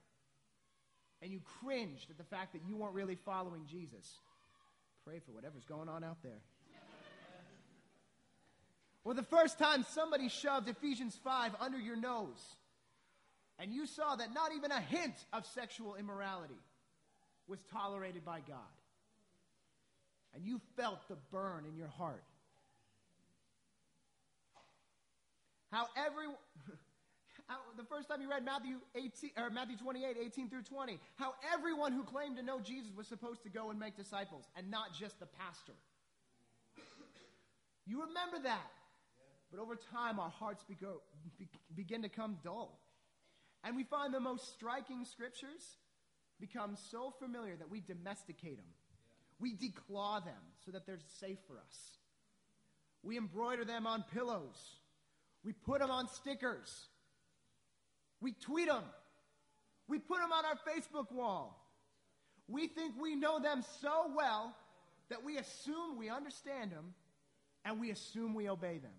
And 1.22 1.30
you 1.30 1.40
cringed 1.60 2.10
at 2.10 2.18
the 2.18 2.24
fact 2.24 2.52
that 2.52 2.62
you 2.66 2.76
weren't 2.76 2.94
really 2.94 3.16
following 3.24 3.62
Jesus. 3.66 4.18
Pray 5.04 5.20
for 5.24 5.32
whatever's 5.32 5.64
going 5.64 5.88
on 5.88 6.04
out 6.04 6.22
there. 6.22 6.40
or 9.04 9.14
the 9.14 9.22
first 9.22 9.58
time 9.58 9.84
somebody 9.90 10.28
shoved 10.28 10.68
Ephesians 10.68 11.18
5 11.22 11.52
under 11.60 11.78
your 11.78 11.96
nose 11.96 12.56
and 13.58 13.72
you 13.72 13.86
saw 13.86 14.16
that 14.16 14.34
not 14.34 14.52
even 14.54 14.70
a 14.70 14.80
hint 14.80 15.14
of 15.32 15.46
sexual 15.46 15.94
immorality 15.94 16.60
was 17.46 17.58
tolerated 17.72 18.24
by 18.24 18.40
God 18.46 18.58
and 20.34 20.44
you 20.44 20.60
felt 20.76 21.08
the 21.08 21.16
burn 21.32 21.64
in 21.66 21.76
your 21.76 21.88
heart. 21.88 22.24
How 25.72 25.86
every 25.96 26.26
how, 27.46 27.58
the 27.76 27.84
first 27.84 28.08
time 28.08 28.20
you 28.20 28.30
read 28.30 28.44
Matthew 28.44 28.76
18 28.94 29.30
or 29.36 29.50
Matthew 29.50 29.76
28, 29.76 30.16
18 30.20 30.50
through 30.50 30.62
20, 30.62 30.98
how 31.14 31.34
everyone 31.54 31.92
who 31.92 32.02
claimed 32.02 32.36
to 32.36 32.42
know 32.42 32.60
Jesus 32.60 32.90
was 32.96 33.06
supposed 33.06 33.42
to 33.44 33.48
go 33.48 33.70
and 33.70 33.78
make 33.78 33.96
disciples 33.96 34.44
and 34.56 34.70
not 34.70 34.94
just 34.98 35.20
the 35.20 35.26
pastor. 35.26 35.74
You 37.86 38.00
remember 38.02 38.40
that. 38.42 38.70
But 39.50 39.60
over 39.60 39.76
time, 39.76 40.18
our 40.18 40.30
hearts 40.30 40.64
bego, 40.68 40.96
be, 41.38 41.46
begin 41.74 42.02
to 42.02 42.08
come 42.08 42.38
dull. 42.42 42.80
And 43.62 43.76
we 43.76 43.84
find 43.84 44.12
the 44.12 44.20
most 44.20 44.52
striking 44.54 45.04
scriptures 45.04 45.76
become 46.40 46.76
so 46.90 47.14
familiar 47.20 47.54
that 47.56 47.70
we 47.70 47.80
domesticate 47.80 48.56
them. 48.56 48.66
We 49.38 49.54
declaw 49.54 50.24
them 50.24 50.34
so 50.64 50.72
that 50.72 50.86
they're 50.86 50.98
safe 51.20 51.38
for 51.46 51.58
us. 51.58 51.98
We 53.02 53.16
embroider 53.16 53.64
them 53.64 53.86
on 53.86 54.04
pillows. 54.12 54.58
We 55.44 55.52
put 55.52 55.80
them 55.80 55.90
on 55.90 56.08
stickers. 56.08 56.88
We 58.20 58.32
tweet 58.32 58.68
them. 58.68 58.84
We 59.88 59.98
put 59.98 60.18
them 60.18 60.32
on 60.32 60.44
our 60.44 60.56
Facebook 60.56 61.12
wall. 61.12 61.62
We 62.48 62.66
think 62.68 62.94
we 63.00 63.14
know 63.14 63.40
them 63.40 63.64
so 63.80 64.10
well 64.14 64.54
that 65.08 65.24
we 65.24 65.36
assume 65.36 65.98
we 65.98 66.08
understand 66.08 66.72
them 66.72 66.94
and 67.64 67.80
we 67.80 67.90
assume 67.90 68.34
we 68.34 68.48
obey 68.48 68.78
them. 68.78 68.92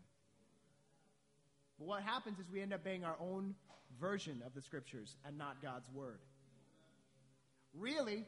But 1.79 1.87
what 1.87 2.03
happens 2.03 2.39
is 2.39 2.45
we 2.51 2.61
end 2.61 2.73
up 2.73 2.83
being 2.83 3.03
our 3.03 3.15
own 3.19 3.55
version 3.99 4.41
of 4.45 4.53
the 4.53 4.61
scriptures 4.61 5.15
and 5.25 5.37
not 5.37 5.61
God's 5.61 5.89
word. 5.91 6.19
Really, 7.73 8.25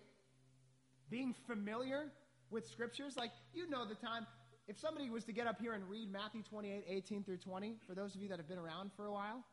being 1.10 1.34
familiar 1.48 2.12
with 2.52 2.68
scriptures, 2.68 3.16
like 3.18 3.32
you 3.54 3.70
know 3.70 3.86
the 3.86 3.96
time, 3.96 4.26
if 4.68 4.78
somebody 4.78 5.10
was 5.10 5.24
to 5.26 5.32
get 5.32 5.48
up 5.48 5.60
here 5.60 5.74
and 5.74 5.90
read 5.90 6.12
Matthew 6.12 6.44
28, 6.44 6.86
18 6.88 7.24
through 7.24 7.38
20, 7.38 7.76
for 7.88 7.96
those 7.96 8.16
of 8.16 8.22
you 8.22 8.30
that 8.30 8.38
have 8.38 8.48
been 8.48 8.60
around 8.60 8.92
for 8.96 9.06
a 9.06 9.12
while, 9.12 9.44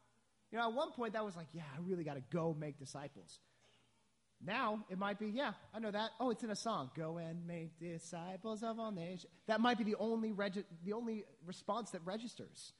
you 0.50 0.58
know, 0.58 0.68
at 0.68 0.74
one 0.74 0.92
point 0.92 1.14
that 1.14 1.24
was 1.24 1.36
like, 1.36 1.48
yeah, 1.52 1.62
I 1.74 1.80
really 1.82 2.04
got 2.04 2.14
to 2.14 2.22
go 2.32 2.56
make 2.58 2.78
disciples. 2.78 3.38
Now 4.44 4.84
it 4.90 4.98
might 4.98 5.18
be, 5.18 5.28
yeah, 5.28 5.52
I 5.74 5.78
know 5.78 5.90
that. 5.90 6.10
Oh, 6.20 6.30
it's 6.30 6.44
in 6.44 6.50
a 6.50 6.56
song. 6.56 6.90
Go 6.96 7.16
and 7.16 7.46
make 7.46 7.78
disciples 7.78 8.62
of 8.62 8.78
all 8.78 8.92
nations. 8.92 9.32
That 9.46 9.60
might 9.60 9.78
be 9.78 9.84
the 9.84 9.96
only 9.98 10.32
regi- 10.32 10.64
the 10.84 10.92
only 10.92 11.24
response 11.46 11.90
that 11.92 12.02
registers. 12.04 12.72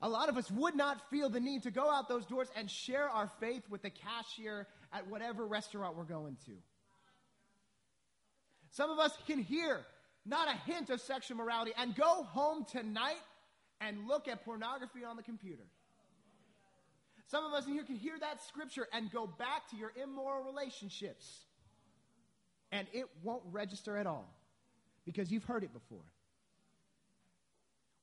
A 0.00 0.08
lot 0.08 0.28
of 0.28 0.36
us 0.36 0.50
would 0.50 0.74
not 0.74 1.08
feel 1.10 1.30
the 1.30 1.38
need 1.38 1.62
to 1.62 1.70
go 1.70 1.88
out 1.88 2.08
those 2.08 2.26
doors 2.26 2.48
and 2.56 2.68
share 2.68 3.08
our 3.08 3.30
faith 3.38 3.62
with 3.70 3.82
the 3.82 3.90
cashier 3.90 4.66
at 4.92 5.06
whatever 5.06 5.46
restaurant 5.46 5.96
we're 5.96 6.02
going 6.02 6.36
to. 6.46 6.52
Some 8.72 8.90
of 8.90 8.98
us 8.98 9.16
can 9.28 9.38
hear 9.38 9.80
not 10.26 10.48
a 10.48 10.56
hint 10.70 10.90
of 10.90 11.00
sexual 11.00 11.36
morality 11.36 11.72
and 11.76 11.94
go 11.94 12.24
home 12.24 12.66
tonight 12.70 13.20
and 13.80 14.08
look 14.08 14.26
at 14.26 14.44
pornography 14.44 15.04
on 15.04 15.16
the 15.16 15.22
computer. 15.22 15.64
Some 17.32 17.46
of 17.46 17.54
us 17.54 17.66
in 17.66 17.72
here 17.72 17.84
can 17.84 17.96
hear 17.96 18.18
that 18.20 18.42
scripture 18.42 18.86
and 18.92 19.10
go 19.10 19.26
back 19.26 19.70
to 19.70 19.76
your 19.76 19.90
immoral 19.96 20.44
relationships. 20.44 21.26
And 22.70 22.86
it 22.92 23.06
won't 23.22 23.42
register 23.50 23.96
at 23.96 24.06
all 24.06 24.28
because 25.06 25.32
you've 25.32 25.44
heard 25.44 25.64
it 25.64 25.72
before. 25.72 26.04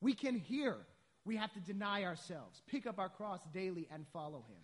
We 0.02 0.16
can 0.16 0.34
hear. 0.34 0.78
We 1.26 1.36
have 1.36 1.54
to 1.54 1.60
deny 1.60 2.06
ourselves, 2.06 2.60
pick 2.72 2.88
up 2.88 2.98
our 2.98 3.10
cross 3.10 3.40
daily, 3.54 3.88
and 3.94 4.04
follow 4.14 4.40
him. 4.50 4.64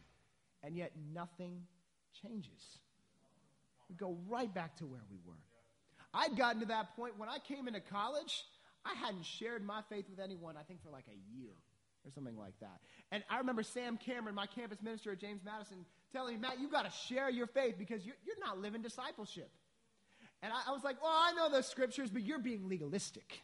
And 0.63 0.75
yet 0.75 0.93
nothing 1.13 1.61
changes. 2.23 2.79
We 3.87 3.95
go 3.95 4.17
right 4.27 4.51
back 4.51 4.77
to 4.77 4.85
where 4.87 5.03
we 5.11 5.19
were. 5.27 5.43
I'd 6.11 6.35
gotten 6.35 6.61
to 6.61 6.67
that 6.67 6.95
point 6.95 7.19
when 7.19 7.29
I 7.29 7.37
came 7.37 7.67
into 7.67 7.81
college, 7.81 8.43
I 8.83 8.95
hadn't 8.95 9.25
shared 9.25 9.63
my 9.63 9.81
faith 9.89 10.05
with 10.09 10.19
anyone, 10.19 10.57
I 10.57 10.63
think, 10.63 10.81
for 10.81 10.89
like 10.89 11.05
a 11.07 11.37
year 11.39 11.53
or 12.05 12.11
something 12.11 12.37
like 12.37 12.59
that. 12.59 12.79
And 13.11 13.23
I 13.29 13.37
remember 13.37 13.63
Sam 13.63 13.97
Cameron, 13.97 14.35
my 14.35 14.45
campus 14.45 14.81
minister 14.81 15.11
at 15.11 15.19
James 15.19 15.41
Madison, 15.43 15.85
telling 16.11 16.35
me, 16.35 16.41
Matt, 16.41 16.59
you 16.59 16.69
got 16.69 16.85
to 16.85 16.91
share 16.91 17.29
your 17.29 17.47
faith 17.47 17.75
because 17.77 18.05
you're, 18.05 18.15
you're 18.25 18.39
not 18.39 18.59
living 18.59 18.81
discipleship. 18.81 19.49
And 20.41 20.53
I, 20.53 20.69
I 20.69 20.71
was 20.73 20.83
like, 20.83 21.01
well, 21.01 21.13
I 21.13 21.33
know 21.33 21.49
the 21.49 21.63
scriptures, 21.63 22.09
but 22.09 22.21
you're 22.21 22.39
being 22.39 22.67
legalistic. 22.67 23.41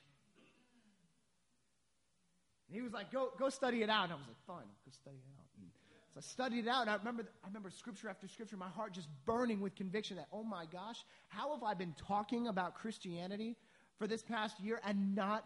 And 2.67 2.75
he 2.75 2.81
was 2.81 2.93
like, 2.93 3.11
go, 3.11 3.31
go 3.37 3.49
study 3.49 3.81
it 3.81 3.89
out. 3.89 4.05
And 4.05 4.13
I 4.13 4.15
was 4.15 4.27
like, 4.27 4.45
fine, 4.45 4.69
go 4.85 4.91
study 4.91 5.17
it 5.17 5.31
out. 5.37 5.45
And 5.59 5.69
so 6.13 6.17
I 6.17 6.21
studied 6.21 6.65
it 6.65 6.67
out, 6.67 6.81
and 6.81 6.89
I 6.89 6.95
remember, 6.95 7.23
I 7.43 7.47
remember 7.47 7.69
scripture 7.69 8.09
after 8.09 8.27
scripture, 8.27 8.57
my 8.57 8.67
heart 8.67 8.93
just 8.93 9.07
burning 9.25 9.61
with 9.61 9.75
conviction 9.75 10.17
that, 10.17 10.27
oh 10.33 10.43
my 10.43 10.65
gosh, 10.65 10.97
how 11.29 11.53
have 11.53 11.63
I 11.63 11.73
been 11.73 11.95
talking 11.97 12.47
about 12.47 12.75
Christianity 12.75 13.55
for 13.97 14.07
this 14.07 14.21
past 14.21 14.59
year 14.59 14.81
and 14.85 15.15
not 15.15 15.45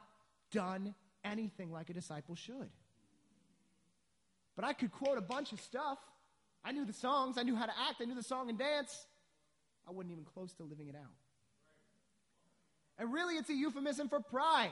done 0.52 0.96
anything 1.24 1.72
like 1.72 1.92
a 1.92 1.94
disciple 1.94 2.34
should? 2.34 2.70
But 4.56 4.66
I 4.66 4.74
could 4.74 4.92
quote 4.92 5.18
a 5.18 5.22
bunch 5.22 5.52
of 5.52 5.60
stuff. 5.60 5.98
I 6.64 6.72
knew 6.72 6.86
the 6.86 6.94
songs, 6.94 7.38
I 7.38 7.44
knew 7.44 7.56
how 7.56 7.66
to 7.66 7.74
act, 7.90 8.02
I 8.02 8.06
knew 8.06 8.16
the 8.16 8.24
song 8.24 8.50
and 8.50 8.58
dance. 8.58 9.06
I 9.88 9.92
wasn't 9.92 10.14
even 10.14 10.24
close 10.24 10.54
to 10.54 10.64
living 10.64 10.88
it 10.88 10.96
out. 10.96 11.14
And 12.98 13.14
really, 13.14 13.36
it's 13.36 13.50
a 13.50 13.54
euphemism 13.54 14.10
for 14.10 14.20
pride. 14.20 14.72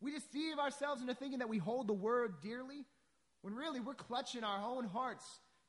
We 0.00 0.12
deceive 0.12 0.58
ourselves 0.58 1.00
into 1.00 1.14
thinking 1.14 1.40
that 1.40 1.48
we 1.48 1.58
hold 1.58 1.88
the 1.88 1.94
word 1.94 2.40
dearly 2.40 2.84
when 3.42 3.54
really 3.54 3.80
we're 3.80 3.94
clutching 3.94 4.44
our 4.44 4.62
own 4.62 4.84
hearts 4.84 5.24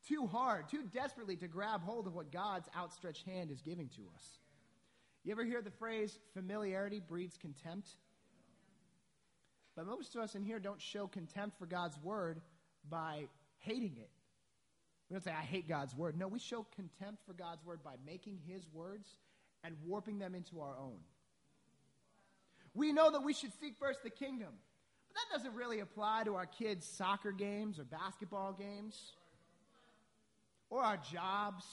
too 0.08 0.28
hard, 0.28 0.70
too 0.70 0.84
desperately 0.94 1.36
to 1.38 1.48
grab 1.48 1.82
hold 1.84 2.08
of 2.08 2.14
what 2.14 2.32
God's 2.32 2.68
outstretched 2.78 3.26
hand 3.26 3.52
is 3.52 3.62
giving 3.62 3.88
to 3.90 4.02
us. 4.14 4.40
You 5.24 5.32
ever 5.32 5.44
hear 5.44 5.62
the 5.62 5.72
phrase, 5.72 6.18
familiarity 6.34 7.00
breeds 7.00 7.38
contempt? 7.38 7.90
But 9.76 9.86
most 9.86 10.16
of 10.16 10.22
us 10.22 10.36
in 10.36 10.44
here 10.44 10.60
don't 10.60 10.82
show 10.82 11.08
contempt 11.08 11.58
for 11.58 11.66
God's 11.66 11.98
word 12.02 12.42
by 12.90 13.26
hating 13.60 13.96
it. 13.98 14.10
We 15.10 15.16
don't 15.16 15.24
say, 15.24 15.32
I 15.32 15.44
hate 15.44 15.68
God's 15.68 15.96
word. 15.96 16.18
No, 16.18 16.28
we 16.28 16.40
show 16.40 16.66
contempt 16.76 17.26
for 17.26 17.34
God's 17.34 17.66
word 17.66 17.84
by 17.84 17.96
making 18.06 18.40
his 18.48 18.64
words 18.74 19.10
and 19.64 19.76
warping 19.86 20.20
them 20.20 20.34
into 20.36 20.62
our 20.62 20.78
own. 20.80 21.00
We 22.74 22.94
know 22.94 23.12
that 23.12 23.24
we 23.24 23.34
should 23.34 23.52
seek 23.60 23.76
first 23.78 24.04
the 24.04 24.10
kingdom. 24.10 24.54
But 25.08 25.16
that 25.16 25.38
doesn't 25.38 25.54
really 25.54 25.82
apply 25.82 26.24
to 26.26 26.36
our 26.36 26.46
kids' 26.46 26.86
soccer 26.86 27.34
games 27.34 27.80
or 27.80 27.84
basketball 27.84 28.54
games 28.54 29.14
or 30.70 30.82
our 30.82 30.98
jobs 30.98 31.66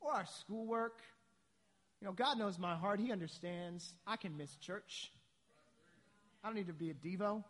or 0.00 0.12
our 0.12 0.26
schoolwork. 0.26 1.00
You 2.00 2.06
know, 2.06 2.12
God 2.12 2.38
knows 2.38 2.58
my 2.58 2.74
heart. 2.74 3.00
He 3.00 3.12
understands. 3.12 3.94
I 4.06 4.16
can 4.16 4.36
miss 4.36 4.56
church. 4.56 5.12
I 6.42 6.48
don't 6.48 6.56
need 6.56 6.66
to 6.66 6.72
be 6.72 6.90
a 6.90 6.94
Devo. 6.94 7.44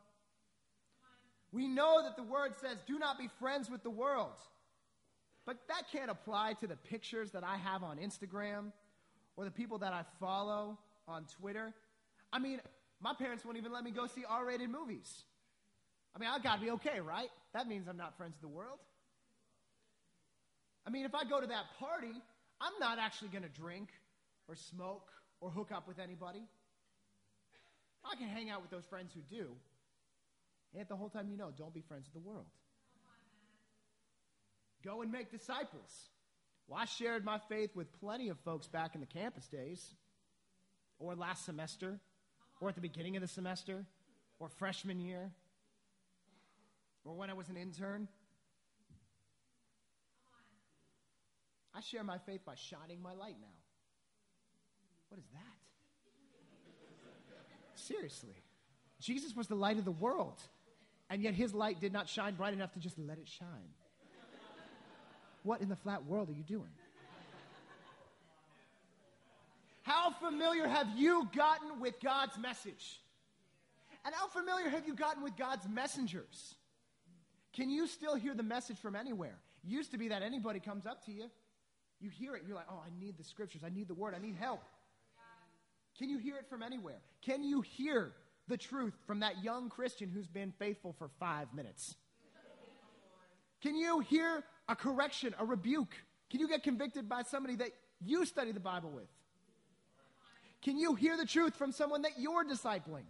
We 1.52 1.68
know 1.68 2.02
that 2.02 2.16
the 2.16 2.22
word 2.22 2.52
says, 2.60 2.76
do 2.86 2.98
not 2.98 3.18
be 3.18 3.28
friends 3.38 3.70
with 3.70 3.82
the 3.82 3.90
world. 3.90 4.34
But 5.46 5.58
that 5.68 5.84
can't 5.92 6.10
apply 6.10 6.54
to 6.60 6.66
the 6.66 6.76
pictures 6.76 7.30
that 7.30 7.44
I 7.44 7.56
have 7.56 7.82
on 7.82 7.98
Instagram 7.98 8.72
or 9.36 9.44
the 9.44 9.50
people 9.50 9.78
that 9.78 9.92
I 9.92 10.02
follow 10.18 10.78
on 11.06 11.24
Twitter. 11.40 11.72
I 12.32 12.40
mean, 12.40 12.60
my 13.00 13.14
parents 13.14 13.44
won't 13.44 13.56
even 13.56 13.72
let 13.72 13.84
me 13.84 13.92
go 13.92 14.06
see 14.06 14.24
R 14.28 14.44
rated 14.44 14.70
movies. 14.70 15.24
I 16.14 16.18
mean, 16.18 16.28
I've 16.32 16.42
got 16.42 16.56
to 16.56 16.60
be 16.60 16.70
okay, 16.72 17.00
right? 17.00 17.28
That 17.54 17.68
means 17.68 17.86
I'm 17.88 17.96
not 17.96 18.16
friends 18.16 18.34
with 18.34 18.40
the 18.40 18.56
world. 18.56 18.78
I 20.86 20.90
mean, 20.90 21.04
if 21.04 21.14
I 21.14 21.24
go 21.24 21.40
to 21.40 21.46
that 21.46 21.64
party, 21.78 22.12
I'm 22.60 22.72
not 22.80 22.98
actually 22.98 23.28
to 23.42 23.48
drink 23.48 23.88
or 24.48 24.56
smoke 24.56 25.08
or 25.40 25.50
hook 25.50 25.70
up 25.72 25.86
with 25.86 25.98
anybody. 25.98 26.42
I 28.04 28.16
can 28.16 28.28
hang 28.28 28.50
out 28.50 28.62
with 28.62 28.70
those 28.70 28.84
friends 28.88 29.12
who 29.14 29.20
do. 29.36 29.48
And 30.76 30.86
the 30.88 30.96
whole 30.96 31.08
time 31.08 31.28
you 31.28 31.36
know, 31.36 31.50
don't 31.56 31.72
be 31.72 31.80
friends 31.80 32.06
with 32.06 32.22
the 32.22 32.28
world. 32.28 32.46
Go 34.84 35.02
and 35.02 35.10
make 35.10 35.30
disciples. 35.30 36.10
Well, 36.68 36.78
I 36.78 36.84
shared 36.84 37.24
my 37.24 37.38
faith 37.48 37.74
with 37.74 37.92
plenty 38.00 38.28
of 38.28 38.38
folks 38.40 38.66
back 38.66 38.94
in 38.94 39.00
the 39.00 39.06
campus 39.06 39.46
days 39.46 39.94
or 40.98 41.14
last 41.14 41.44
semester 41.44 41.98
or 42.60 42.68
at 42.68 42.74
the 42.74 42.80
beginning 42.80 43.16
of 43.16 43.22
the 43.22 43.28
semester, 43.28 43.84
or 44.38 44.48
freshman 44.48 45.00
year, 45.00 45.30
or 47.04 47.14
when 47.14 47.30
I 47.30 47.34
was 47.34 47.48
an 47.48 47.56
intern. 47.56 48.08
I 51.74 51.80
share 51.80 52.02
my 52.02 52.18
faith 52.18 52.44
by 52.44 52.54
shining 52.54 53.02
my 53.02 53.12
light 53.12 53.36
now. 53.40 53.48
What 55.08 55.18
is 55.18 55.26
that? 55.34 55.40
Seriously. 57.74 58.42
Jesus 59.00 59.36
was 59.36 59.46
the 59.46 59.54
light 59.54 59.78
of 59.78 59.84
the 59.84 59.92
world, 59.92 60.40
and 61.10 61.22
yet 61.22 61.34
his 61.34 61.54
light 61.54 61.80
did 61.80 61.92
not 61.92 62.08
shine 62.08 62.34
bright 62.34 62.52
enough 62.52 62.72
to 62.72 62.80
just 62.80 62.98
let 62.98 63.18
it 63.18 63.28
shine. 63.28 63.70
What 65.42 65.60
in 65.60 65.68
the 65.68 65.76
flat 65.76 66.04
world 66.06 66.28
are 66.28 66.32
you 66.32 66.42
doing? 66.42 66.70
How 69.82 70.10
familiar 70.10 70.66
have 70.66 70.88
you 70.96 71.28
gotten 71.36 71.80
with 71.80 71.94
God's 72.02 72.36
message? 72.38 73.00
And 74.04 74.12
how 74.14 74.26
familiar 74.26 74.68
have 74.68 74.86
you 74.86 74.94
gotten 74.94 75.22
with 75.22 75.36
God's 75.36 75.68
messengers? 75.68 76.56
Can 77.52 77.70
you 77.70 77.86
still 77.86 78.16
hear 78.16 78.34
the 78.34 78.42
message 78.42 78.78
from 78.78 78.96
anywhere? 78.96 79.38
It 79.64 79.70
used 79.70 79.92
to 79.92 79.98
be 79.98 80.08
that 80.08 80.22
anybody 80.22 80.58
comes 80.58 80.86
up 80.86 81.04
to 81.06 81.12
you, 81.12 81.30
you 82.00 82.10
hear 82.10 82.34
it, 82.34 82.42
you're 82.46 82.56
like, 82.56 82.66
oh, 82.70 82.82
I 82.84 82.90
need 83.00 83.16
the 83.16 83.24
scriptures, 83.24 83.62
I 83.64 83.70
need 83.70 83.88
the 83.88 83.94
word, 83.94 84.14
I 84.14 84.18
need 84.18 84.34
help. 84.34 84.62
Can 85.98 86.10
you 86.10 86.18
hear 86.18 86.36
it 86.36 86.46
from 86.50 86.62
anywhere? 86.62 86.98
Can 87.22 87.42
you 87.42 87.62
hear 87.62 88.12
the 88.48 88.56
truth 88.56 88.94
from 89.06 89.20
that 89.20 89.42
young 89.42 89.68
Christian 89.68 90.10
who's 90.10 90.28
been 90.28 90.52
faithful 90.58 90.94
for 90.98 91.08
five 91.20 91.52
minutes? 91.54 91.96
Can 93.62 93.74
you 93.76 94.00
hear 94.00 94.44
a 94.68 94.76
correction, 94.76 95.34
a 95.38 95.44
rebuke? 95.44 95.94
Can 96.30 96.40
you 96.40 96.48
get 96.48 96.62
convicted 96.62 97.08
by 97.08 97.22
somebody 97.22 97.56
that 97.56 97.70
you 98.00 98.24
study 98.24 98.52
the 98.52 98.60
Bible 98.60 98.90
with? 98.90 99.08
Can 100.62 100.78
you 100.78 100.94
hear 100.94 101.16
the 101.16 101.26
truth 101.26 101.54
from 101.56 101.72
someone 101.72 102.02
that 102.02 102.18
you're 102.18 102.44
discipling? 102.44 103.06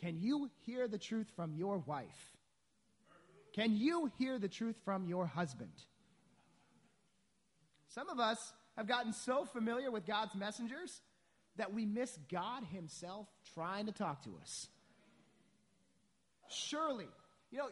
Can 0.00 0.18
you 0.18 0.50
hear 0.66 0.88
the 0.88 0.98
truth 0.98 1.30
from 1.36 1.54
your 1.54 1.78
wife? 1.78 2.32
Can 3.54 3.76
you 3.76 4.10
hear 4.18 4.38
the 4.38 4.48
truth 4.48 4.76
from 4.84 5.06
your 5.06 5.26
husband? 5.26 5.70
Some 7.88 8.08
of 8.08 8.18
us 8.18 8.52
have 8.76 8.88
gotten 8.88 9.12
so 9.12 9.44
familiar 9.44 9.90
with 9.90 10.04
God's 10.04 10.34
messengers 10.34 11.00
that 11.56 11.72
we 11.72 11.86
miss 11.86 12.16
God 12.30 12.64
Himself 12.72 13.28
trying 13.54 13.86
to 13.86 13.92
talk 13.92 14.24
to 14.24 14.36
us. 14.40 14.68
Surely, 16.48 17.08
you 17.50 17.58
know, 17.58 17.68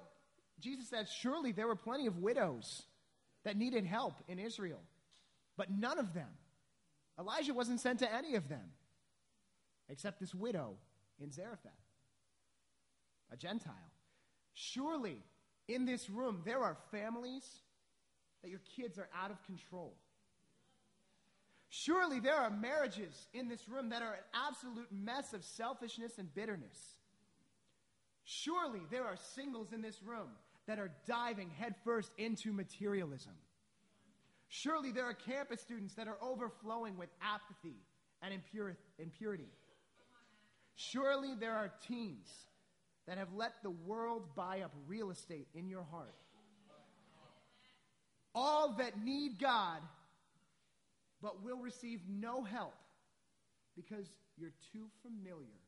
Jesus 0.60 0.88
said, 0.88 1.08
surely 1.08 1.52
there 1.52 1.66
were 1.66 1.76
plenty 1.76 2.06
of 2.06 2.18
widows 2.18 2.82
that 3.44 3.56
needed 3.56 3.84
help 3.84 4.14
in 4.28 4.38
Israel, 4.38 4.80
but 5.56 5.70
none 5.70 5.98
of 5.98 6.14
them 6.14 6.28
Elijah 7.18 7.54
wasn't 7.54 7.80
sent 7.80 7.98
to 8.00 8.12
any 8.12 8.34
of 8.34 8.48
them 8.48 8.72
except 9.88 10.20
this 10.20 10.34
widow 10.34 10.74
in 11.20 11.30
Zarephath, 11.30 11.72
a 13.30 13.36
Gentile. 13.36 13.74
Surely 14.54 15.18
in 15.68 15.84
this 15.84 16.08
room 16.08 16.40
there 16.44 16.60
are 16.60 16.76
families 16.90 17.44
that 18.42 18.50
your 18.50 18.60
kids 18.76 18.98
are 18.98 19.08
out 19.16 19.30
of 19.30 19.42
control. 19.44 19.94
Surely 21.74 22.20
there 22.20 22.36
are 22.36 22.50
marriages 22.50 23.28
in 23.32 23.48
this 23.48 23.66
room 23.66 23.88
that 23.88 24.02
are 24.02 24.12
an 24.12 24.24
absolute 24.34 24.92
mess 24.92 25.32
of 25.32 25.42
selfishness 25.42 26.18
and 26.18 26.32
bitterness. 26.34 26.96
Surely 28.24 28.82
there 28.90 29.06
are 29.06 29.16
singles 29.16 29.72
in 29.72 29.80
this 29.80 30.02
room 30.02 30.28
that 30.66 30.78
are 30.78 30.92
diving 31.06 31.48
headfirst 31.48 32.12
into 32.18 32.52
materialism. 32.52 33.32
Surely 34.48 34.92
there 34.92 35.06
are 35.06 35.14
campus 35.14 35.62
students 35.62 35.94
that 35.94 36.08
are 36.08 36.18
overflowing 36.20 36.98
with 36.98 37.08
apathy 37.22 37.78
and 38.20 38.34
impur- 38.34 38.76
impurity. 38.98 39.48
Surely 40.74 41.34
there 41.40 41.54
are 41.54 41.72
teens 41.88 42.28
that 43.06 43.16
have 43.16 43.32
let 43.34 43.62
the 43.62 43.70
world 43.70 44.24
buy 44.36 44.60
up 44.60 44.72
real 44.86 45.10
estate 45.10 45.48
in 45.54 45.70
your 45.70 45.84
heart. 45.90 46.14
All 48.34 48.74
that 48.76 49.02
need 49.02 49.38
God, 49.38 49.80
but 51.22 51.42
will 51.44 51.58
receive 51.58 52.00
no 52.08 52.42
help 52.42 52.74
because 53.76 54.06
you're 54.36 54.52
too 54.72 54.86
familiar 55.02 55.60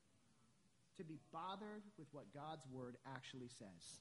to 0.96 1.04
be 1.04 1.18
bothered 1.32 1.82
with 1.98 2.08
what 2.12 2.32
God's 2.34 2.64
word 2.72 2.96
actually 3.06 3.48
says. 3.58 4.00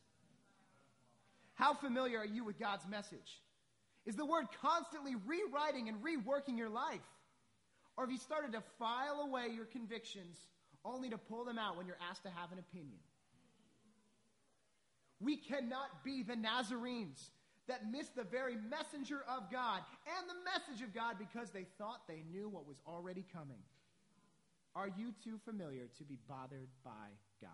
How 1.54 1.74
familiar 1.74 2.20
are 2.20 2.26
you 2.26 2.44
with 2.44 2.60
God's 2.60 2.88
message? 2.88 3.42
Is 4.06 4.16
the 4.16 4.26
word 4.26 4.46
constantly 4.62 5.14
rewriting 5.16 5.88
and 5.88 5.98
reworking 6.04 6.58
your 6.58 6.70
life? 6.70 7.00
Or 7.96 8.06
have 8.06 8.12
you 8.12 8.18
started 8.18 8.52
to 8.54 8.64
file 8.80 9.22
away 9.22 9.48
your 9.56 9.66
convictions 9.66 10.38
only 10.86 11.10
to 11.10 11.18
pull 11.18 11.46
them 11.46 11.58
out 11.58 11.78
when 11.78 11.88
you're 11.88 11.98
asked 12.10 12.24
to 12.24 12.30
have 12.30 12.52
an 12.52 12.60
opinion. 12.60 13.00
We 15.20 15.38
cannot 15.38 16.04
be 16.04 16.24
the 16.24 16.36
Nazarenes 16.36 17.32
that 17.68 17.90
missed 17.90 18.16
the 18.16 18.24
very 18.24 18.56
messenger 18.56 19.24
of 19.28 19.52
God 19.52 19.82
and 20.18 20.30
the 20.30 20.36
message 20.44 20.84
of 20.84 20.94
God 20.94 21.16
because 21.18 21.50
they 21.52 21.66
thought 21.78 22.08
they 22.08 22.24
knew 22.32 22.50
what 22.50 22.68
was 22.68 22.78
already 22.86 23.26
coming. 23.34 23.62
Are 24.76 24.88
you 24.88 25.14
too 25.24 25.40
familiar 25.46 25.88
to 25.98 26.04
be 26.04 26.18
bothered 26.28 26.70
by 26.84 26.92
God? 27.42 27.52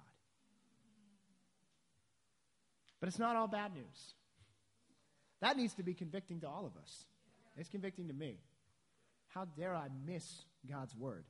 But 3.00 3.10
it's 3.10 3.20
not 3.20 3.36
all 3.36 3.48
bad 3.48 3.74
news. 3.74 4.14
That 5.42 5.58
needs 5.58 5.74
to 5.76 5.84
be 5.84 5.94
convicting 5.94 6.42
to 6.42 6.48
all 6.48 6.66
of 6.66 6.82
us. 6.82 7.06
It's 7.58 7.70
convicting 7.70 8.08
to 8.08 8.14
me. 8.14 8.38
How 9.28 9.46
dare 9.46 9.76
I 9.76 9.88
miss 10.06 10.44
God's 10.70 10.96
word? 10.96 11.26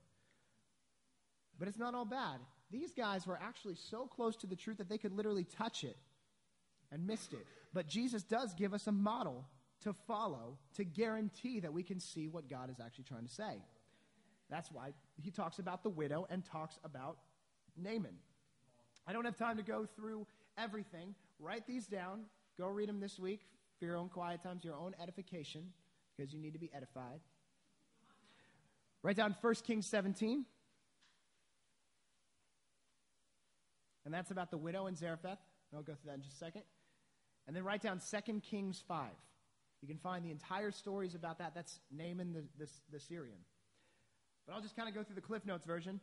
But 1.59 1.67
it's 1.67 1.77
not 1.77 1.93
all 1.93 2.05
bad. 2.05 2.39
These 2.71 2.93
guys 2.93 3.27
were 3.27 3.37
actually 3.41 3.75
so 3.75 4.05
close 4.05 4.35
to 4.37 4.47
the 4.47 4.55
truth 4.55 4.77
that 4.77 4.89
they 4.89 4.97
could 4.97 5.11
literally 5.11 5.43
touch 5.43 5.83
it 5.83 5.97
and 6.91 7.05
missed 7.05 7.33
it. 7.33 7.45
But 7.73 7.87
Jesus 7.87 8.23
does 8.23 8.53
give 8.53 8.73
us 8.73 8.87
a 8.87 8.91
model 8.91 9.47
to 9.83 9.93
follow 9.93 10.57
to 10.75 10.83
guarantee 10.83 11.59
that 11.59 11.71
we 11.71 11.83
can 11.83 11.99
see 11.99 12.27
what 12.27 12.49
God 12.49 12.69
is 12.69 12.79
actually 12.79 13.05
trying 13.05 13.25
to 13.25 13.33
say. 13.33 13.61
That's 14.49 14.71
why 14.71 14.93
he 15.21 15.31
talks 15.31 15.59
about 15.59 15.83
the 15.83 15.89
widow 15.89 16.25
and 16.29 16.43
talks 16.43 16.79
about 16.83 17.17
Naaman. 17.77 18.15
I 19.07 19.13
don't 19.13 19.25
have 19.25 19.37
time 19.37 19.57
to 19.57 19.63
go 19.63 19.85
through 19.95 20.25
everything. 20.57 21.15
Write 21.39 21.67
these 21.67 21.87
down. 21.87 22.25
Go 22.57 22.67
read 22.67 22.89
them 22.89 22.99
this 22.99 23.19
week 23.19 23.41
for 23.77 23.85
your 23.85 23.95
own 23.95 24.09
quiet 24.09 24.43
times, 24.43 24.65
your 24.65 24.75
own 24.75 24.93
edification, 25.01 25.71
because 26.15 26.33
you 26.33 26.39
need 26.39 26.53
to 26.53 26.59
be 26.59 26.69
edified. 26.75 27.19
Write 29.01 29.15
down 29.15 29.35
1 29.39 29.55
Kings 29.65 29.85
17. 29.85 30.45
And 34.05 34.13
that's 34.13 34.31
about 34.31 34.51
the 34.51 34.57
widow 34.57 34.87
in 34.87 34.95
Zarephath. 34.95 35.39
I'll 35.73 35.83
go 35.83 35.93
through 35.93 36.11
that 36.11 36.15
in 36.15 36.21
just 36.23 36.35
a 36.35 36.37
second. 36.37 36.63
And 37.49 37.55
then 37.55 37.63
write 37.63 37.81
down 37.81 37.99
2 37.99 38.41
Kings 38.41 38.83
5. 38.87 39.07
You 39.81 39.87
can 39.87 39.97
find 39.97 40.23
the 40.23 40.29
entire 40.29 40.69
stories 40.69 41.15
about 41.15 41.39
that. 41.39 41.55
That's 41.55 41.79
Naaman 41.91 42.31
the, 42.31 42.43
the, 42.63 42.69
the 42.91 42.99
Syrian. 42.99 43.39
But 44.45 44.53
I'll 44.53 44.61
just 44.61 44.75
kind 44.75 44.87
of 44.87 44.93
go 44.93 45.01
through 45.01 45.15
the 45.15 45.21
Cliff 45.21 45.43
Notes 45.47 45.65
version. 45.65 45.99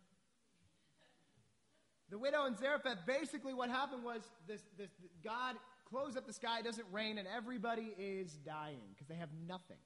The 2.11 2.19
widow 2.19 2.47
in 2.47 2.57
Zarephath, 2.57 3.07
basically 3.07 3.55
what 3.55 3.71
happened 3.71 4.03
was 4.03 4.23
this, 4.49 4.61
this 4.77 4.91
God 5.23 5.55
closed 5.89 6.19
up 6.19 6.27
the 6.27 6.33
sky, 6.33 6.63
doesn't 6.63 6.89
rain, 6.91 7.17
and 7.17 7.29
everybody 7.29 7.95
is 7.97 8.33
dying 8.45 8.81
because 8.93 9.07
they 9.07 9.15
have 9.15 9.31
nothing. 9.47 9.79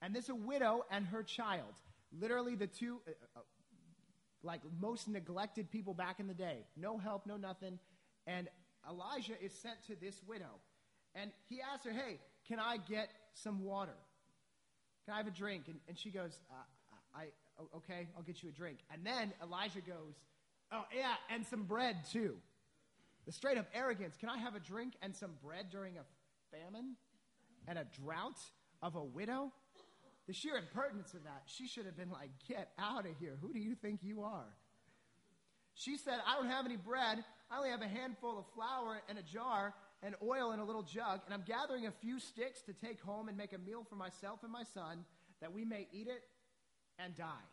And 0.00 0.14
this 0.14 0.28
a 0.28 0.36
widow 0.36 0.84
and 0.88 1.04
her 1.06 1.24
child, 1.24 1.74
literally 2.16 2.54
the 2.54 2.68
two, 2.68 3.00
uh, 3.08 3.40
uh, 3.40 3.42
like 4.44 4.60
most 4.80 5.08
neglected 5.08 5.68
people 5.68 5.94
back 5.94 6.20
in 6.20 6.28
the 6.28 6.34
day. 6.34 6.58
No 6.76 6.96
help, 6.96 7.26
no 7.26 7.36
nothing. 7.36 7.80
And 8.28 8.48
Elijah 8.88 9.34
is 9.42 9.52
sent 9.52 9.76
to 9.86 9.96
this 10.00 10.20
widow. 10.26 10.60
And 11.14 11.30
he 11.48 11.60
asks 11.60 11.84
her, 11.84 11.92
Hey, 11.92 12.18
can 12.46 12.58
I 12.58 12.78
get 12.88 13.10
some 13.34 13.64
water? 13.64 13.96
Can 15.04 15.14
I 15.14 15.16
have 15.18 15.26
a 15.26 15.32
drink? 15.32 15.64
And, 15.66 15.78
and 15.88 15.98
she 15.98 16.10
goes, 16.10 16.38
uh, 16.50 17.18
I, 17.18 17.26
okay, 17.76 18.08
I'll 18.16 18.22
get 18.22 18.42
you 18.42 18.48
a 18.48 18.52
drink. 18.52 18.78
And 18.92 19.04
then 19.04 19.32
Elijah 19.42 19.80
goes, 19.80 20.14
Oh, 20.72 20.84
yeah, 20.96 21.14
and 21.34 21.44
some 21.44 21.64
bread 21.64 21.96
too. 22.12 22.36
The 23.26 23.32
straight 23.32 23.58
up 23.58 23.66
arrogance. 23.74 24.16
Can 24.16 24.28
I 24.28 24.38
have 24.38 24.54
a 24.54 24.60
drink 24.60 24.94
and 25.02 25.14
some 25.14 25.32
bread 25.42 25.66
during 25.70 25.96
a 25.96 26.56
famine 26.56 26.96
and 27.66 27.78
a 27.78 27.86
drought 28.00 28.38
of 28.82 28.94
a 28.94 29.02
widow? 29.02 29.52
The 30.26 30.32
sheer 30.32 30.56
impertinence 30.56 31.12
of 31.14 31.24
that. 31.24 31.42
She 31.46 31.66
should 31.66 31.86
have 31.86 31.96
been 31.96 32.10
like, 32.10 32.30
Get 32.48 32.70
out 32.78 33.06
of 33.06 33.12
here. 33.18 33.36
Who 33.40 33.52
do 33.52 33.58
you 33.58 33.74
think 33.74 34.00
you 34.02 34.22
are? 34.22 34.54
She 35.74 35.96
said, 35.96 36.18
I 36.26 36.36
don't 36.36 36.50
have 36.50 36.66
any 36.66 36.76
bread. 36.76 37.24
I 37.50 37.58
only 37.58 37.70
have 37.70 37.82
a 37.82 37.88
handful 37.88 38.38
of 38.38 38.44
flour 38.54 39.02
and 39.08 39.18
a 39.18 39.22
jar 39.22 39.74
and 40.02 40.14
oil 40.22 40.52
in 40.52 40.60
a 40.60 40.64
little 40.64 40.82
jug, 40.82 41.20
and 41.26 41.34
I'm 41.34 41.42
gathering 41.46 41.86
a 41.86 41.90
few 41.90 42.20
sticks 42.20 42.62
to 42.62 42.72
take 42.72 43.00
home 43.00 43.28
and 43.28 43.36
make 43.36 43.52
a 43.52 43.58
meal 43.58 43.84
for 43.88 43.96
myself 43.96 44.40
and 44.42 44.52
my 44.52 44.62
son 44.62 45.04
that 45.40 45.52
we 45.52 45.64
may 45.64 45.88
eat 45.92 46.06
it 46.06 46.22
and 46.98 47.16
die. 47.16 47.48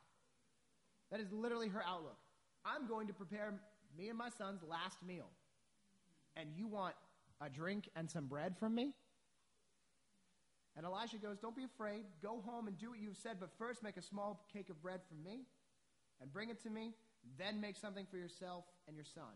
That 1.11 1.19
is 1.19 1.31
literally 1.31 1.69
her 1.69 1.81
outlook. 1.85 2.17
I'm 2.65 2.87
going 2.87 3.07
to 3.07 3.13
prepare 3.13 3.53
me 3.97 4.09
and 4.09 4.17
my 4.17 4.29
son's 4.29 4.61
last 4.63 4.97
meal. 5.05 5.29
And 6.35 6.49
you 6.55 6.67
want 6.67 6.95
a 7.41 7.49
drink 7.49 7.89
and 7.95 8.09
some 8.09 8.27
bread 8.27 8.55
from 8.59 8.75
me? 8.75 8.93
And 10.75 10.85
Elijah 10.85 11.17
goes, 11.17 11.39
Don't 11.39 11.55
be 11.55 11.63
afraid. 11.63 12.03
Go 12.21 12.41
home 12.45 12.67
and 12.67 12.77
do 12.77 12.91
what 12.91 12.99
you've 12.99 13.17
said, 13.17 13.37
but 13.39 13.49
first 13.57 13.81
make 13.81 13.97
a 13.97 14.01
small 14.01 14.45
cake 14.53 14.69
of 14.69 14.81
bread 14.81 14.99
for 15.07 15.15
me 15.15 15.45
and 16.21 16.31
bring 16.31 16.49
it 16.49 16.61
to 16.63 16.69
me. 16.69 16.93
Then 17.37 17.59
make 17.59 17.77
something 17.77 18.05
for 18.09 18.17
yourself 18.17 18.65
and 18.87 18.95
your 18.95 19.05
son. 19.05 19.33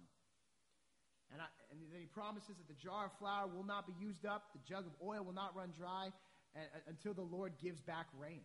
And, 1.31 1.41
I, 1.41 1.45
and 1.71 1.79
then 1.91 2.01
he 2.01 2.07
promises 2.07 2.57
that 2.57 2.67
the 2.67 2.81
jar 2.81 3.05
of 3.05 3.11
flour 3.17 3.47
will 3.47 3.63
not 3.63 3.87
be 3.87 3.93
used 3.99 4.25
up, 4.25 4.51
the 4.53 4.59
jug 4.67 4.85
of 4.85 4.91
oil 5.05 5.23
will 5.23 5.33
not 5.33 5.55
run 5.55 5.71
dry 5.77 6.09
and, 6.55 6.65
until 6.87 7.13
the 7.13 7.21
Lord 7.21 7.53
gives 7.61 7.79
back 7.81 8.07
rain. 8.19 8.41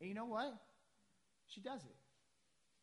And 0.00 0.08
you 0.08 0.14
know 0.14 0.26
what? 0.26 0.54
She 1.46 1.60
does 1.60 1.80
it. 1.80 1.96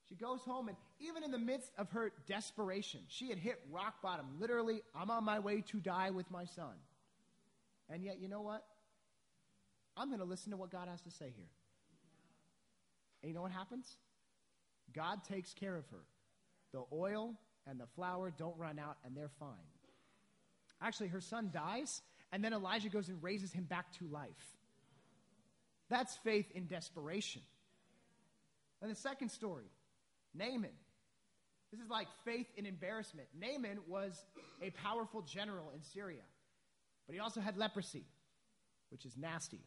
She 0.10 0.15
goes 0.15 0.41
home, 0.41 0.69
and 0.69 0.78
even 0.99 1.23
in 1.23 1.32
the 1.32 1.38
midst 1.38 1.71
of 1.78 1.91
her 1.91 2.12
desperation, 2.28 3.02
she 3.08 3.30
had 3.30 3.38
hit 3.38 3.62
rock 3.69 4.02
bottom. 4.02 4.25
Literally, 4.39 4.82
I'm 4.95 5.12
on 5.12 5.23
my 5.23 5.38
way 5.39 5.62
to 5.67 5.78
die 5.80 6.10
with 6.10 6.30
my 6.32 6.45
son. 6.45 6.73
And 7.89 8.04
yet, 8.04 8.19
you 8.19 8.28
know 8.28 8.41
what? 8.41 8.65
I'm 9.95 10.08
going 10.08 10.19
to 10.19 10.25
listen 10.25 10.52
to 10.52 10.58
what 10.58 10.71
God 10.71 10.88
has 10.88 11.02
to 11.02 11.12
say 11.12 11.32
here. 11.36 11.49
And 13.21 13.30
you 13.30 13.36
know 13.36 13.41
what 13.41 13.52
happens? 13.52 13.97
God 14.93 15.23
takes 15.23 15.54
care 15.54 15.75
of 15.75 15.86
her. 15.89 16.04
The 16.71 16.84
oil 16.91 17.36
and 17.69 17.79
the 17.79 17.88
flour 17.95 18.32
don't 18.38 18.58
run 18.58 18.79
out, 18.79 18.97
and 19.05 19.15
they're 19.15 19.32
fine. 19.39 19.49
Actually, 20.82 21.10
her 21.10 21.21
son 21.21 21.49
dies, 21.53 22.01
and 22.32 22.43
then 22.43 22.53
Elijah 22.53 22.89
goes 22.89 23.10
and 23.10 23.21
raises 23.21 23.51
him 23.51 23.63
back 23.63 23.91
to 23.99 24.05
life. 24.05 24.58
That's 25.89 26.15
faith 26.17 26.45
in 26.53 26.67
desperation. 26.67 27.41
And 28.82 28.89
the 28.89 28.95
second 28.95 29.29
story 29.29 29.65
Naaman. 30.36 30.69
This 31.71 31.82
is 31.82 31.89
like 31.89 32.08
faith 32.25 32.47
in 32.58 32.65
embarrassment. 32.65 33.27
Naaman 33.39 33.79
was 33.88 34.23
a 34.62 34.71
powerful 34.71 35.21
general 35.21 35.71
in 35.75 35.84
Syria, 35.84 36.23
but 37.05 37.13
he 37.13 37.19
also 37.19 37.41
had 37.41 37.58
leprosy, 37.58 38.05
which 38.89 39.05
is 39.05 39.15
nasty. 39.17 39.62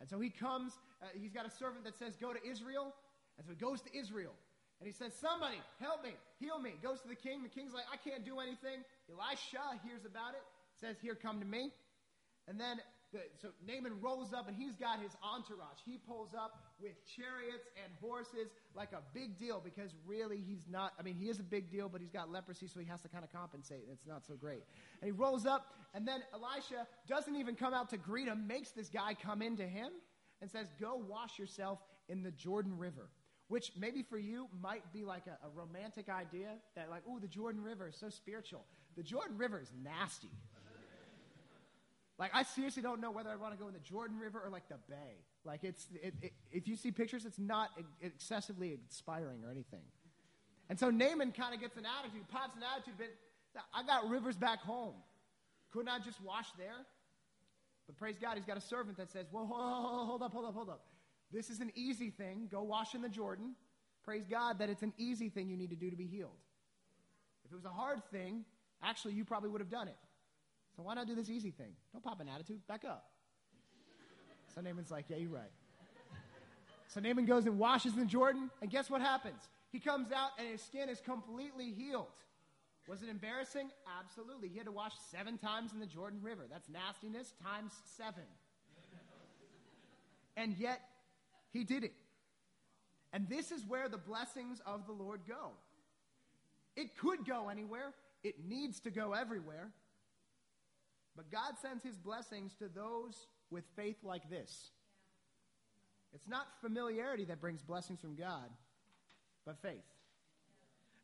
And 0.00 0.08
so 0.08 0.18
he 0.18 0.30
comes, 0.30 0.72
uh, 1.02 1.06
he's 1.14 1.32
got 1.32 1.46
a 1.46 1.50
servant 1.50 1.84
that 1.84 1.98
says, 1.98 2.16
Go 2.16 2.32
to 2.32 2.40
Israel. 2.48 2.94
And 3.36 3.46
so 3.46 3.52
he 3.52 3.56
goes 3.56 3.80
to 3.82 3.96
Israel. 3.96 4.32
And 4.80 4.86
he 4.88 4.92
says, 4.92 5.12
Somebody, 5.20 5.60
help 5.78 6.02
me, 6.02 6.16
heal 6.40 6.58
me. 6.58 6.74
Goes 6.82 7.00
to 7.02 7.08
the 7.08 7.14
king. 7.14 7.42
The 7.42 7.52
king's 7.52 7.72
like, 7.72 7.84
I 7.92 7.96
can't 7.96 8.24
do 8.24 8.40
anything. 8.40 8.80
Elisha 9.12 9.78
hears 9.84 10.04
about 10.04 10.34
it, 10.34 10.42
says, 10.80 10.96
Here, 11.00 11.14
come 11.14 11.38
to 11.40 11.46
me. 11.46 11.70
And 12.48 12.58
then 12.58 12.80
so 13.42 13.48
Naaman 13.66 14.00
rolls 14.00 14.32
up 14.32 14.46
and 14.46 14.56
he's 14.56 14.76
got 14.76 15.00
his 15.00 15.16
entourage. 15.22 15.78
He 15.84 15.98
pulls 15.98 16.32
up 16.34 16.62
with 16.80 16.92
chariots 17.16 17.66
and 17.82 17.92
horses 18.00 18.50
like 18.74 18.92
a 18.92 19.02
big 19.12 19.36
deal 19.36 19.60
because 19.62 19.90
really 20.06 20.38
he's 20.38 20.66
not, 20.70 20.92
I 20.98 21.02
mean, 21.02 21.16
he 21.16 21.28
is 21.28 21.40
a 21.40 21.44
big 21.44 21.70
deal, 21.70 21.88
but 21.88 22.00
he's 22.00 22.10
got 22.10 22.30
leprosy, 22.30 22.68
so 22.68 22.78
he 22.78 22.86
has 22.86 23.00
to 23.02 23.08
kind 23.08 23.24
of 23.24 23.32
compensate, 23.32 23.82
and 23.82 23.90
it's 23.92 24.06
not 24.06 24.24
so 24.24 24.34
great. 24.34 24.62
And 25.02 25.06
he 25.06 25.12
rolls 25.12 25.44
up, 25.44 25.74
and 25.92 26.06
then 26.06 26.20
Elisha 26.32 26.86
doesn't 27.08 27.34
even 27.34 27.56
come 27.56 27.74
out 27.74 27.90
to 27.90 27.96
greet 27.96 28.28
him, 28.28 28.46
makes 28.46 28.70
this 28.70 28.88
guy 28.88 29.14
come 29.14 29.42
into 29.42 29.66
him 29.66 29.90
and 30.40 30.50
says, 30.50 30.68
Go 30.80 31.02
wash 31.08 31.38
yourself 31.38 31.80
in 32.08 32.22
the 32.22 32.30
Jordan 32.30 32.78
River. 32.78 33.08
Which 33.50 33.72
maybe 33.76 34.04
for 34.04 34.16
you 34.16 34.46
might 34.62 34.92
be 34.92 35.04
like 35.04 35.24
a, 35.26 35.36
a 35.44 35.50
romantic 35.52 36.08
idea 36.08 36.50
that, 36.76 36.88
like, 36.88 37.02
oh, 37.08 37.18
the 37.18 37.26
Jordan 37.26 37.64
River 37.64 37.88
is 37.88 37.96
so 37.96 38.08
spiritual. 38.08 38.64
The 38.96 39.02
Jordan 39.02 39.36
River 39.36 39.60
is 39.60 39.72
nasty. 39.82 40.30
Like, 42.16 42.30
I 42.32 42.44
seriously 42.44 42.80
don't 42.80 43.00
know 43.00 43.10
whether 43.10 43.28
I 43.28 43.34
want 43.34 43.52
to 43.54 43.58
go 43.58 43.66
in 43.66 43.74
the 43.74 43.80
Jordan 43.80 44.20
River 44.20 44.40
or 44.44 44.50
like 44.50 44.68
the 44.68 44.76
Bay. 44.88 45.24
Like, 45.44 45.64
it's, 45.64 45.88
it, 46.00 46.14
it, 46.22 46.32
if 46.52 46.68
you 46.68 46.76
see 46.76 46.92
pictures, 46.92 47.24
it's 47.24 47.40
not 47.40 47.70
excessively 48.00 48.72
inspiring 48.72 49.42
or 49.44 49.50
anything. 49.50 49.82
And 50.68 50.78
so 50.78 50.90
Naaman 50.90 51.32
kind 51.32 51.52
of 51.52 51.60
gets 51.60 51.76
an 51.76 51.86
attitude, 51.98 52.28
pops 52.28 52.54
an 52.56 52.62
attitude, 52.62 52.94
but 52.98 53.64
I 53.74 53.82
got 53.82 54.08
rivers 54.08 54.36
back 54.36 54.60
home. 54.60 54.94
Couldn't 55.72 55.88
I 55.88 55.98
just 55.98 56.22
wash 56.22 56.46
there? 56.56 56.86
But 57.88 57.96
praise 57.96 58.14
God, 58.20 58.36
he's 58.36 58.46
got 58.46 58.58
a 58.58 58.60
servant 58.60 58.96
that 58.98 59.10
says, 59.10 59.26
Well, 59.32 59.46
hold 59.46 60.22
up, 60.22 60.32
hold 60.32 60.44
up, 60.44 60.54
hold 60.54 60.68
up. 60.68 60.84
This 61.32 61.50
is 61.50 61.60
an 61.60 61.70
easy 61.74 62.10
thing. 62.10 62.48
Go 62.50 62.62
wash 62.62 62.94
in 62.94 63.02
the 63.02 63.08
Jordan. 63.08 63.54
Praise 64.04 64.26
God 64.28 64.58
that 64.58 64.68
it's 64.68 64.82
an 64.82 64.92
easy 64.98 65.28
thing 65.28 65.48
you 65.48 65.56
need 65.56 65.70
to 65.70 65.76
do 65.76 65.90
to 65.90 65.96
be 65.96 66.06
healed. 66.06 66.38
If 67.44 67.52
it 67.52 67.54
was 67.54 67.64
a 67.64 67.68
hard 67.68 68.02
thing, 68.10 68.44
actually, 68.82 69.14
you 69.14 69.24
probably 69.24 69.50
would 69.50 69.60
have 69.60 69.70
done 69.70 69.88
it. 69.88 69.96
So 70.76 70.82
why 70.82 70.94
not 70.94 71.06
do 71.06 71.14
this 71.14 71.28
easy 71.28 71.50
thing? 71.50 71.72
Don't 71.92 72.02
pop 72.02 72.20
an 72.20 72.28
attitude. 72.28 72.66
Back 72.66 72.84
up. 72.84 73.10
So 74.54 74.60
Naaman's 74.60 74.90
like, 74.90 75.06
yeah, 75.08 75.16
you're 75.16 75.30
right. 75.30 75.50
So 76.88 77.00
Naaman 77.00 77.24
goes 77.24 77.46
and 77.46 77.56
washes 77.56 77.92
in 77.92 78.00
the 78.00 78.06
Jordan, 78.06 78.50
and 78.60 78.68
guess 78.68 78.90
what 78.90 79.00
happens? 79.00 79.48
He 79.70 79.78
comes 79.78 80.10
out 80.10 80.30
and 80.38 80.48
his 80.48 80.60
skin 80.60 80.88
is 80.88 81.00
completely 81.00 81.70
healed. 81.70 82.06
Was 82.88 83.02
it 83.02 83.08
embarrassing? 83.08 83.70
Absolutely. 84.00 84.48
He 84.48 84.56
had 84.58 84.66
to 84.66 84.72
wash 84.72 84.94
seven 85.12 85.38
times 85.38 85.72
in 85.72 85.78
the 85.78 85.86
Jordan 85.86 86.18
River. 86.20 86.46
That's 86.50 86.68
nastiness 86.68 87.32
times 87.40 87.72
seven. 87.96 88.24
and 90.36 90.56
yet, 90.58 90.80
he 91.52 91.64
did 91.64 91.84
it. 91.84 91.92
And 93.12 93.28
this 93.28 93.50
is 93.50 93.64
where 93.66 93.88
the 93.88 93.98
blessings 93.98 94.60
of 94.64 94.86
the 94.86 94.92
Lord 94.92 95.22
go. 95.26 95.50
It 96.76 96.96
could 96.96 97.26
go 97.26 97.48
anywhere, 97.48 97.92
it 98.22 98.36
needs 98.48 98.80
to 98.80 98.90
go 98.90 99.12
everywhere. 99.12 99.70
But 101.16 101.30
God 101.30 101.54
sends 101.60 101.82
his 101.82 101.96
blessings 101.96 102.54
to 102.60 102.68
those 102.68 103.26
with 103.50 103.64
faith 103.74 103.96
like 104.04 104.30
this. 104.30 104.70
It's 106.14 106.28
not 106.28 106.46
familiarity 106.60 107.24
that 107.26 107.40
brings 107.40 107.62
blessings 107.62 108.00
from 108.00 108.14
God, 108.14 108.48
but 109.44 109.60
faith. 109.60 109.84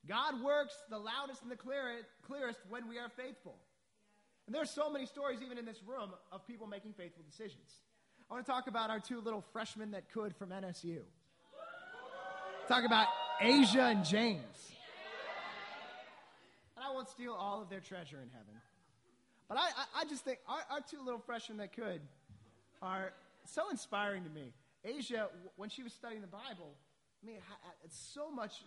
God 0.09 0.43
works 0.43 0.75
the 0.89 0.99
loudest 0.99 1.43
and 1.43 1.51
the 1.51 1.57
clearest 1.57 2.61
when 2.69 2.89
we 2.89 2.99
are 2.99 3.09
faithful. 3.09 3.57
And 4.47 4.55
there 4.55 4.63
are 4.63 4.67
so 4.67 4.89
many 4.89 5.07
stories, 5.07 5.41
even 5.45 5.59
in 5.59 5.65
this 5.65 5.83
room, 5.85 6.11
of 6.31 6.47
people 6.47 6.69
making 6.69 6.93
faithful 6.93 7.25
decisions. 7.29 7.81
I 8.29 8.35
want 8.35 8.45
to 8.45 8.51
talk 8.51 8.67
about 8.67 8.91
our 8.91 8.99
two 8.99 9.21
little 9.21 9.45
freshmen 9.53 9.93
that 9.93 10.11
could 10.11 10.35
from 10.35 10.51
NSU. 10.51 10.99
Talk 12.67 12.85
about 12.85 13.07
Asia 13.41 13.85
and 13.85 14.05
James. 14.05 14.73
And 16.77 16.85
I 16.85 16.93
won't 16.93 17.09
steal 17.09 17.33
all 17.33 17.63
of 17.63 17.71
their 17.71 17.79
treasure 17.81 18.21
in 18.21 18.29
heaven. 18.31 18.61
But 19.49 19.59
I, 19.59 19.61
I, 19.61 20.01
I 20.01 20.05
just 20.07 20.25
think 20.25 20.41
our, 20.49 20.59
our 20.71 20.81
two 20.81 21.05
little 21.05 21.21
freshmen 21.21 21.59
that 21.59 21.73
could 21.73 22.01
are 22.83 23.13
so 23.45 23.71
inspiring 23.71 24.25
to 24.25 24.31
me. 24.31 24.53
Asia, 24.85 25.29
when 25.55 25.69
she 25.69 25.85
was 25.85 25.93
studying 25.93 26.21
the 26.21 26.27
Bible, 26.27 26.75
I 27.23 27.27
mean, 27.27 27.39
it's 27.85 27.99
so 28.13 28.31
much, 28.31 28.65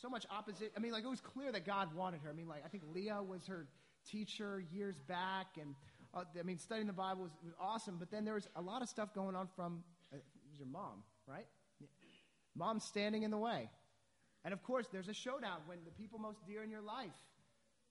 so 0.00 0.08
much 0.08 0.26
opposite. 0.30 0.72
I 0.76 0.80
mean, 0.80 0.92
like 0.92 1.04
it 1.04 1.10
was 1.10 1.20
clear 1.20 1.52
that 1.52 1.66
God 1.66 1.94
wanted 1.94 2.20
her. 2.22 2.30
I 2.30 2.32
mean, 2.32 2.48
like 2.48 2.62
I 2.64 2.68
think 2.68 2.84
Leah 2.94 3.22
was 3.22 3.46
her 3.46 3.66
teacher 4.10 4.62
years 4.72 4.96
back, 5.06 5.46
and 5.60 5.74
uh, 6.14 6.24
I 6.38 6.42
mean, 6.42 6.58
studying 6.58 6.86
the 6.86 6.92
Bible 6.92 7.22
was, 7.22 7.32
was, 7.44 7.54
awesome. 7.60 7.96
But 7.98 8.10
then 8.10 8.24
there 8.24 8.34
was 8.34 8.48
a 8.56 8.62
lot 8.62 8.82
of 8.82 8.88
stuff 8.88 9.14
going 9.14 9.34
on 9.34 9.48
from 9.56 9.82
uh, 10.12 10.16
your 10.56 10.66
mom, 10.66 11.02
right? 11.26 11.46
Mom 12.56 12.78
standing 12.78 13.24
in 13.24 13.30
the 13.30 13.38
way, 13.38 13.68
and 14.44 14.52
of 14.52 14.62
course, 14.62 14.86
there's 14.92 15.08
a 15.08 15.14
showdown 15.14 15.58
when 15.66 15.78
the 15.84 15.90
people 15.90 16.18
most 16.18 16.38
dear 16.46 16.62
in 16.62 16.70
your 16.70 16.82
life 16.82 17.16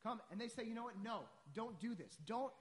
come 0.03 0.21
and 0.31 0.39
they 0.39 0.47
say, 0.47 0.63
you 0.65 0.75
know 0.75 0.83
what? 0.83 0.95
No, 1.03 1.21
don't 1.53 1.79
do 1.79 1.95
this. 1.95 2.17
Don't 2.25 2.51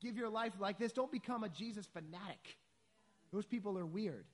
give 0.00 0.16
your 0.16 0.28
life 0.28 0.54
like 0.58 0.78
this. 0.78 0.92
Don't 0.92 1.12
become 1.12 1.44
a 1.44 1.48
Jesus 1.48 1.86
fanatic. 1.86 2.56
Those 3.32 3.46
people 3.46 3.78
are 3.78 3.86
weird. 3.86 4.24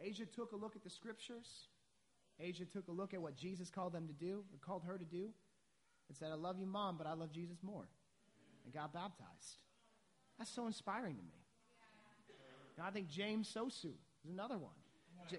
Asia 0.00 0.24
took 0.24 0.52
a 0.52 0.56
look 0.56 0.76
at 0.76 0.82
the 0.82 0.90
scriptures. 0.90 1.68
Asia 2.38 2.64
took 2.64 2.88
a 2.88 2.92
look 2.92 3.12
at 3.12 3.20
what 3.20 3.36
Jesus 3.36 3.70
called 3.70 3.92
them 3.92 4.06
to 4.06 4.14
do, 4.14 4.44
called 4.62 4.82
her 4.84 4.96
to 4.96 5.04
do, 5.04 5.28
and 6.08 6.16
said, 6.16 6.30
I 6.32 6.36
love 6.36 6.58
you, 6.58 6.66
mom, 6.66 6.96
but 6.96 7.06
I 7.06 7.12
love 7.12 7.32
Jesus 7.32 7.58
more. 7.62 7.86
And 8.64 8.74
got 8.74 8.92
baptized. 8.92 9.58
That's 10.38 10.50
so 10.50 10.66
inspiring 10.66 11.16
to 11.16 11.22
me. 11.22 11.44
Now, 12.78 12.84
I 12.86 12.90
think 12.90 13.08
James 13.08 13.52
Sosu 13.52 13.92
is 14.24 14.30
another 14.30 14.56
one. 14.58 14.72
J- 15.30 15.38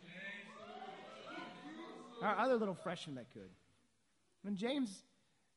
Our 2.22 2.38
other 2.38 2.56
little 2.56 2.76
freshman 2.76 3.16
that 3.16 3.32
could. 3.34 3.50
When 4.44 4.56
James, 4.56 5.04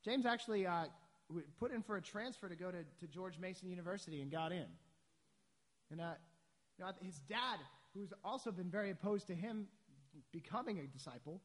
James 0.05 0.25
actually 0.25 0.67
uh, 0.67 0.85
put 1.59 1.73
in 1.73 1.83
for 1.83 1.97
a 1.97 2.03
transfer 2.03 2.49
to 2.49 2.57
go 2.57 2.71
to, 2.71 2.79
to 3.01 3.07
George 3.07 3.39
Mason 3.39 3.69
University 3.69 4.23
and 4.23 4.31
got 4.31 4.53
in. 4.53 4.67
And 5.91 6.01
uh, 6.01 6.15
you 6.79 6.85
know, 6.85 6.93
his 7.03 7.19
dad 7.29 7.59
who's 7.95 8.13
also 8.25 8.51
been 8.51 8.71
very 8.71 8.91
opposed 8.91 9.27
to 9.29 9.35
him 9.35 9.67
becoming 10.33 10.79
a 10.81 10.87
disciple. 10.87 11.41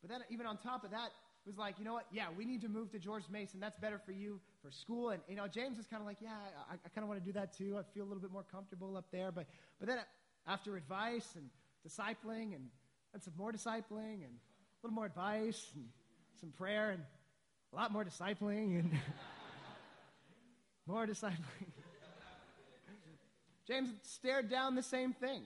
But 0.00 0.10
then, 0.10 0.20
even 0.30 0.46
on 0.46 0.58
top 0.58 0.84
of 0.84 0.90
that, 0.90 1.10
was 1.46 1.56
like, 1.56 1.78
you 1.78 1.84
know 1.84 1.94
what? 1.94 2.06
Yeah, 2.10 2.26
we 2.36 2.44
need 2.44 2.60
to 2.62 2.68
move 2.68 2.90
to 2.90 2.98
George 2.98 3.24
Mason. 3.30 3.60
That's 3.60 3.78
better 3.78 4.00
for 4.04 4.12
you 4.12 4.40
for 4.62 4.70
school. 4.70 5.10
And 5.10 5.22
you 5.28 5.36
know, 5.36 5.46
James 5.46 5.78
is 5.78 5.86
kind 5.86 6.00
of 6.00 6.06
like, 6.06 6.18
yeah, 6.20 6.36
I, 6.68 6.74
I 6.74 6.88
kind 6.88 7.04
of 7.04 7.08
want 7.08 7.20
to 7.20 7.24
do 7.24 7.32
that 7.32 7.56
too. 7.56 7.76
I 7.78 7.82
feel 7.94 8.04
a 8.04 8.08
little 8.08 8.22
bit 8.22 8.32
more 8.32 8.44
comfortable 8.50 8.96
up 8.96 9.06
there. 9.12 9.30
But 9.30 9.46
but 9.78 9.88
then 9.88 9.98
after 10.46 10.76
advice 10.76 11.34
and 11.36 11.48
discipling 11.86 12.54
and, 12.54 12.68
and 13.14 13.22
some 13.22 13.34
more 13.36 13.52
discipling 13.52 14.24
and 14.24 14.34
a 14.34 14.78
little 14.82 14.94
more 14.94 15.06
advice 15.06 15.70
and 15.74 15.84
some 16.40 16.50
prayer 16.50 16.90
and 16.90 17.02
a 17.72 17.76
lot 17.76 17.92
more 17.92 18.04
discipling 18.04 18.80
and 18.80 18.92
more 20.86 21.06
discipling. 21.06 21.70
James 23.66 23.90
stared 24.02 24.48
down 24.48 24.74
the 24.74 24.82
same 24.82 25.12
thing. 25.12 25.42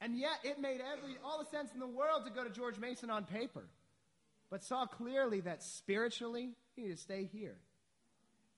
And 0.00 0.16
yet 0.16 0.38
it 0.44 0.60
made 0.60 0.80
every, 0.80 1.16
all 1.24 1.42
the 1.42 1.50
sense 1.50 1.70
in 1.74 1.80
the 1.80 1.86
world 1.86 2.24
to 2.24 2.30
go 2.30 2.44
to 2.44 2.50
George 2.50 2.78
Mason 2.78 3.10
on 3.10 3.24
paper, 3.24 3.64
but 4.50 4.64
saw 4.64 4.86
clearly 4.86 5.40
that 5.40 5.62
spiritually 5.62 6.50
he 6.74 6.82
needed 6.82 6.96
to 6.96 7.02
stay 7.02 7.28
here, 7.32 7.56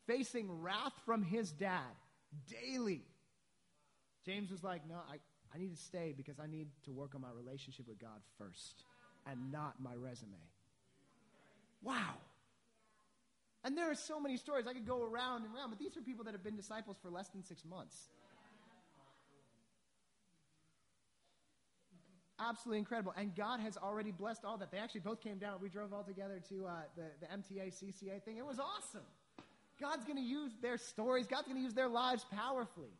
facing 0.06 0.60
wrath 0.60 0.92
from 1.04 1.22
his 1.22 1.50
dad 1.50 1.94
daily. 2.48 3.02
James 4.24 4.50
was 4.50 4.62
like, 4.62 4.88
No, 4.88 4.96
I, 5.10 5.16
I 5.54 5.58
need 5.58 5.74
to 5.74 5.82
stay 5.82 6.14
because 6.16 6.38
I 6.38 6.46
need 6.46 6.68
to 6.84 6.92
work 6.92 7.14
on 7.14 7.20
my 7.20 7.30
relationship 7.36 7.88
with 7.88 7.98
God 7.98 8.20
first 8.38 8.84
and 9.26 9.50
not 9.50 9.74
my 9.80 9.94
resume. 9.94 10.32
Wow. 11.82 12.14
And 13.64 13.76
there 13.76 13.90
are 13.90 13.94
so 13.94 14.20
many 14.20 14.36
stories. 14.36 14.66
I 14.66 14.72
could 14.72 14.86
go 14.86 15.02
around 15.02 15.44
and 15.44 15.54
around, 15.54 15.70
but 15.70 15.78
these 15.78 15.96
are 15.96 16.00
people 16.00 16.24
that 16.24 16.32
have 16.32 16.42
been 16.42 16.56
disciples 16.56 16.96
for 17.02 17.10
less 17.10 17.28
than 17.28 17.44
six 17.44 17.64
months. 17.64 18.08
Absolutely 22.40 22.78
incredible. 22.78 23.12
And 23.16 23.34
God 23.34 23.60
has 23.60 23.76
already 23.76 24.10
blessed 24.10 24.44
all 24.44 24.56
that. 24.58 24.70
They 24.70 24.78
actually 24.78 25.00
both 25.00 25.20
came 25.20 25.38
down. 25.38 25.58
We 25.60 25.68
drove 25.68 25.92
all 25.92 26.02
together 26.02 26.40
to 26.48 26.66
uh, 26.66 26.72
the, 26.96 27.04
the 27.20 27.26
MTA 27.26 27.68
CCA 27.68 28.22
thing. 28.22 28.38
It 28.38 28.46
was 28.46 28.58
awesome. 28.58 29.06
God's 29.80 30.04
going 30.04 30.18
to 30.18 30.22
use 30.22 30.52
their 30.60 30.76
stories, 30.76 31.26
God's 31.26 31.46
going 31.46 31.56
to 31.56 31.62
use 31.62 31.74
their 31.74 31.88
lives 31.88 32.24
powerfully. 32.30 32.92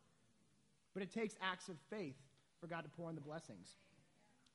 But 0.95 1.03
it 1.03 1.13
takes 1.13 1.35
acts 1.43 1.69
of 1.69 1.77
faith 1.91 2.17
for 2.61 2.67
God 2.67 2.83
to 2.83 2.89
pour 2.89 3.09
in 3.11 3.15
the 3.15 3.21
blessings. 3.21 3.69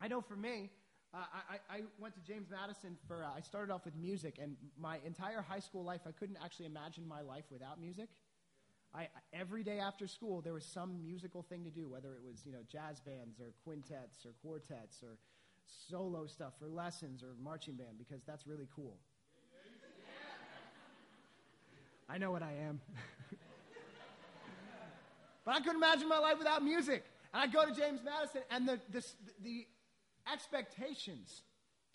I 0.02 0.08
know 0.08 0.22
for 0.22 0.36
me, 0.36 0.70
uh, 1.14 1.20
I, 1.50 1.76
I, 1.78 1.82
went 1.98 2.14
to 2.16 2.22
James 2.22 2.48
Madison 2.52 2.98
for, 3.08 3.24
uh, 3.24 3.38
I 3.38 3.40
started 3.40 3.72
off 3.72 3.86
with 3.86 3.96
music, 3.96 4.38
and 4.42 4.58
my 4.78 4.98
entire 5.06 5.42
high 5.42 5.60
school 5.60 5.84
life, 5.84 6.02
I 6.06 6.12
couldn't 6.12 6.38
actually 6.44 6.66
imagine 6.66 7.08
my 7.08 7.22
life 7.22 7.46
without 7.50 7.80
music. 7.80 8.10
I, 8.96 9.10
every 9.34 9.64
day 9.64 9.80
after 9.80 10.08
school, 10.08 10.42
there 10.42 10.54
was 10.54 10.66
some 10.66 11.04
musical 11.04 11.44
thing 11.44 11.66
to 11.66 11.70
do, 11.70 11.90
whether 11.90 12.14
it 12.14 12.24
was 12.26 12.46
you 12.46 12.54
know 12.54 12.62
jazz 12.72 13.02
bands 13.02 13.42
or 13.42 13.54
quintets 13.64 14.26
or 14.26 14.32
quartets 14.42 15.04
or 15.04 15.18
solo 15.90 16.26
stuff 16.28 16.54
or 16.62 16.70
lessons 16.70 17.24
or 17.24 17.36
marching 17.44 17.76
band 17.76 17.98
because 17.98 18.24
that's 18.26 18.48
really 18.48 18.68
cool. 18.74 18.98
I 22.08 22.18
know 22.20 22.32
what 22.32 22.44
I 22.44 22.54
am. 22.68 22.80
but 25.44 25.56
I 25.56 25.60
couldn't 25.60 25.78
imagine 25.78 26.08
my 26.08 26.20
life 26.20 26.38
without 26.38 26.64
music. 26.64 27.04
And 27.34 27.42
I 27.42 27.48
go 27.48 27.66
to 27.66 27.74
James 27.74 28.00
Madison, 28.06 28.42
and 28.52 28.68
the, 28.68 28.80
the, 28.92 29.04
the 29.42 29.68
expectations 30.32 31.42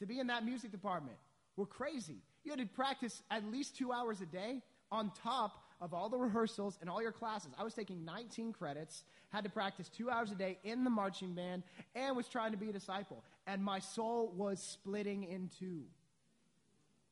to 0.01 0.07
be 0.07 0.19
in 0.19 0.27
that 0.27 0.45
music 0.45 0.73
department 0.73 1.17
were 1.57 1.67
crazy. 1.67 2.23
You 2.43 2.51
had 2.51 2.59
to 2.59 2.67
practice 2.67 3.23
at 3.31 3.45
least 3.45 3.77
two 3.77 3.93
hours 3.93 4.21
a 4.21 4.27
day 4.27 4.63
on 4.91 5.13
top 5.23 5.63
of 5.81 5.95
all 5.95 6.09
the 6.09 6.19
rehearsals 6.19 6.79
and 6.81 6.91
all 6.91 7.03
your 7.03 7.13
classes. 7.13 7.53
I 7.59 7.65
was 7.65 7.75
taking 7.75 8.05
19 8.05 8.53
credits, 8.53 9.05
had 9.31 9.45
to 9.45 9.51
practice 9.51 9.89
two 9.89 10.11
hours 10.11 10.31
a 10.31 10.35
day 10.35 10.59
in 10.65 10.85
the 10.85 10.91
marching 10.91 11.35
band, 11.35 11.63
and 11.95 12.17
was 12.17 12.29
trying 12.29 12.53
to 12.53 12.59
be 12.59 12.69
a 12.69 12.73
disciple. 12.73 13.25
And 13.47 13.63
my 13.63 13.79
soul 13.79 14.33
was 14.37 14.61
splitting 14.61 15.25
in 15.25 15.51
two. 15.59 15.83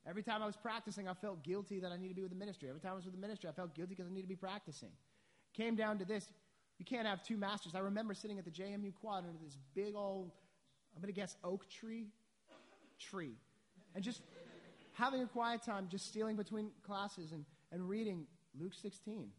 Every 0.06 0.22
time 0.22 0.42
I 0.42 0.46
was 0.46 0.56
practicing, 0.56 1.08
I 1.08 1.14
felt 1.14 1.42
guilty 1.42 1.80
that 1.80 1.92
I 1.92 1.96
need 1.96 2.08
to 2.08 2.14
be 2.14 2.22
with 2.22 2.30
the 2.30 2.36
ministry. 2.36 2.68
Every 2.68 2.80
time 2.80 2.92
I 2.92 2.96
was 2.96 3.04
with 3.04 3.14
the 3.14 3.20
ministry, 3.20 3.48
I 3.48 3.52
felt 3.52 3.74
guilty 3.74 3.94
because 3.94 4.10
I 4.10 4.14
need 4.14 4.22
to 4.22 4.28
be 4.28 4.36
practicing. 4.36 4.90
Came 5.54 5.74
down 5.74 5.98
to 5.98 6.04
this 6.04 6.30
you 6.78 6.84
can't 6.84 7.06
have 7.06 7.22
two 7.22 7.36
masters. 7.36 7.74
I 7.74 7.80
remember 7.80 8.14
sitting 8.14 8.38
at 8.38 8.44
the 8.44 8.50
JMU 8.50 8.94
quad 9.00 9.24
under 9.26 9.38
this 9.42 9.56
big 9.74 9.94
old, 9.96 10.30
I'm 10.94 11.02
going 11.02 11.12
to 11.12 11.20
guess, 11.20 11.36
oak 11.42 11.68
tree, 11.68 12.06
tree. 12.98 13.34
And 13.94 14.04
just 14.04 14.22
having 14.92 15.22
a 15.22 15.26
quiet 15.26 15.62
time, 15.64 15.88
just 15.90 16.06
stealing 16.06 16.36
between 16.36 16.70
classes 16.86 17.32
and, 17.32 17.44
and 17.72 17.88
reading 17.88 18.26
Luke 18.59 18.74
16. 18.80 19.30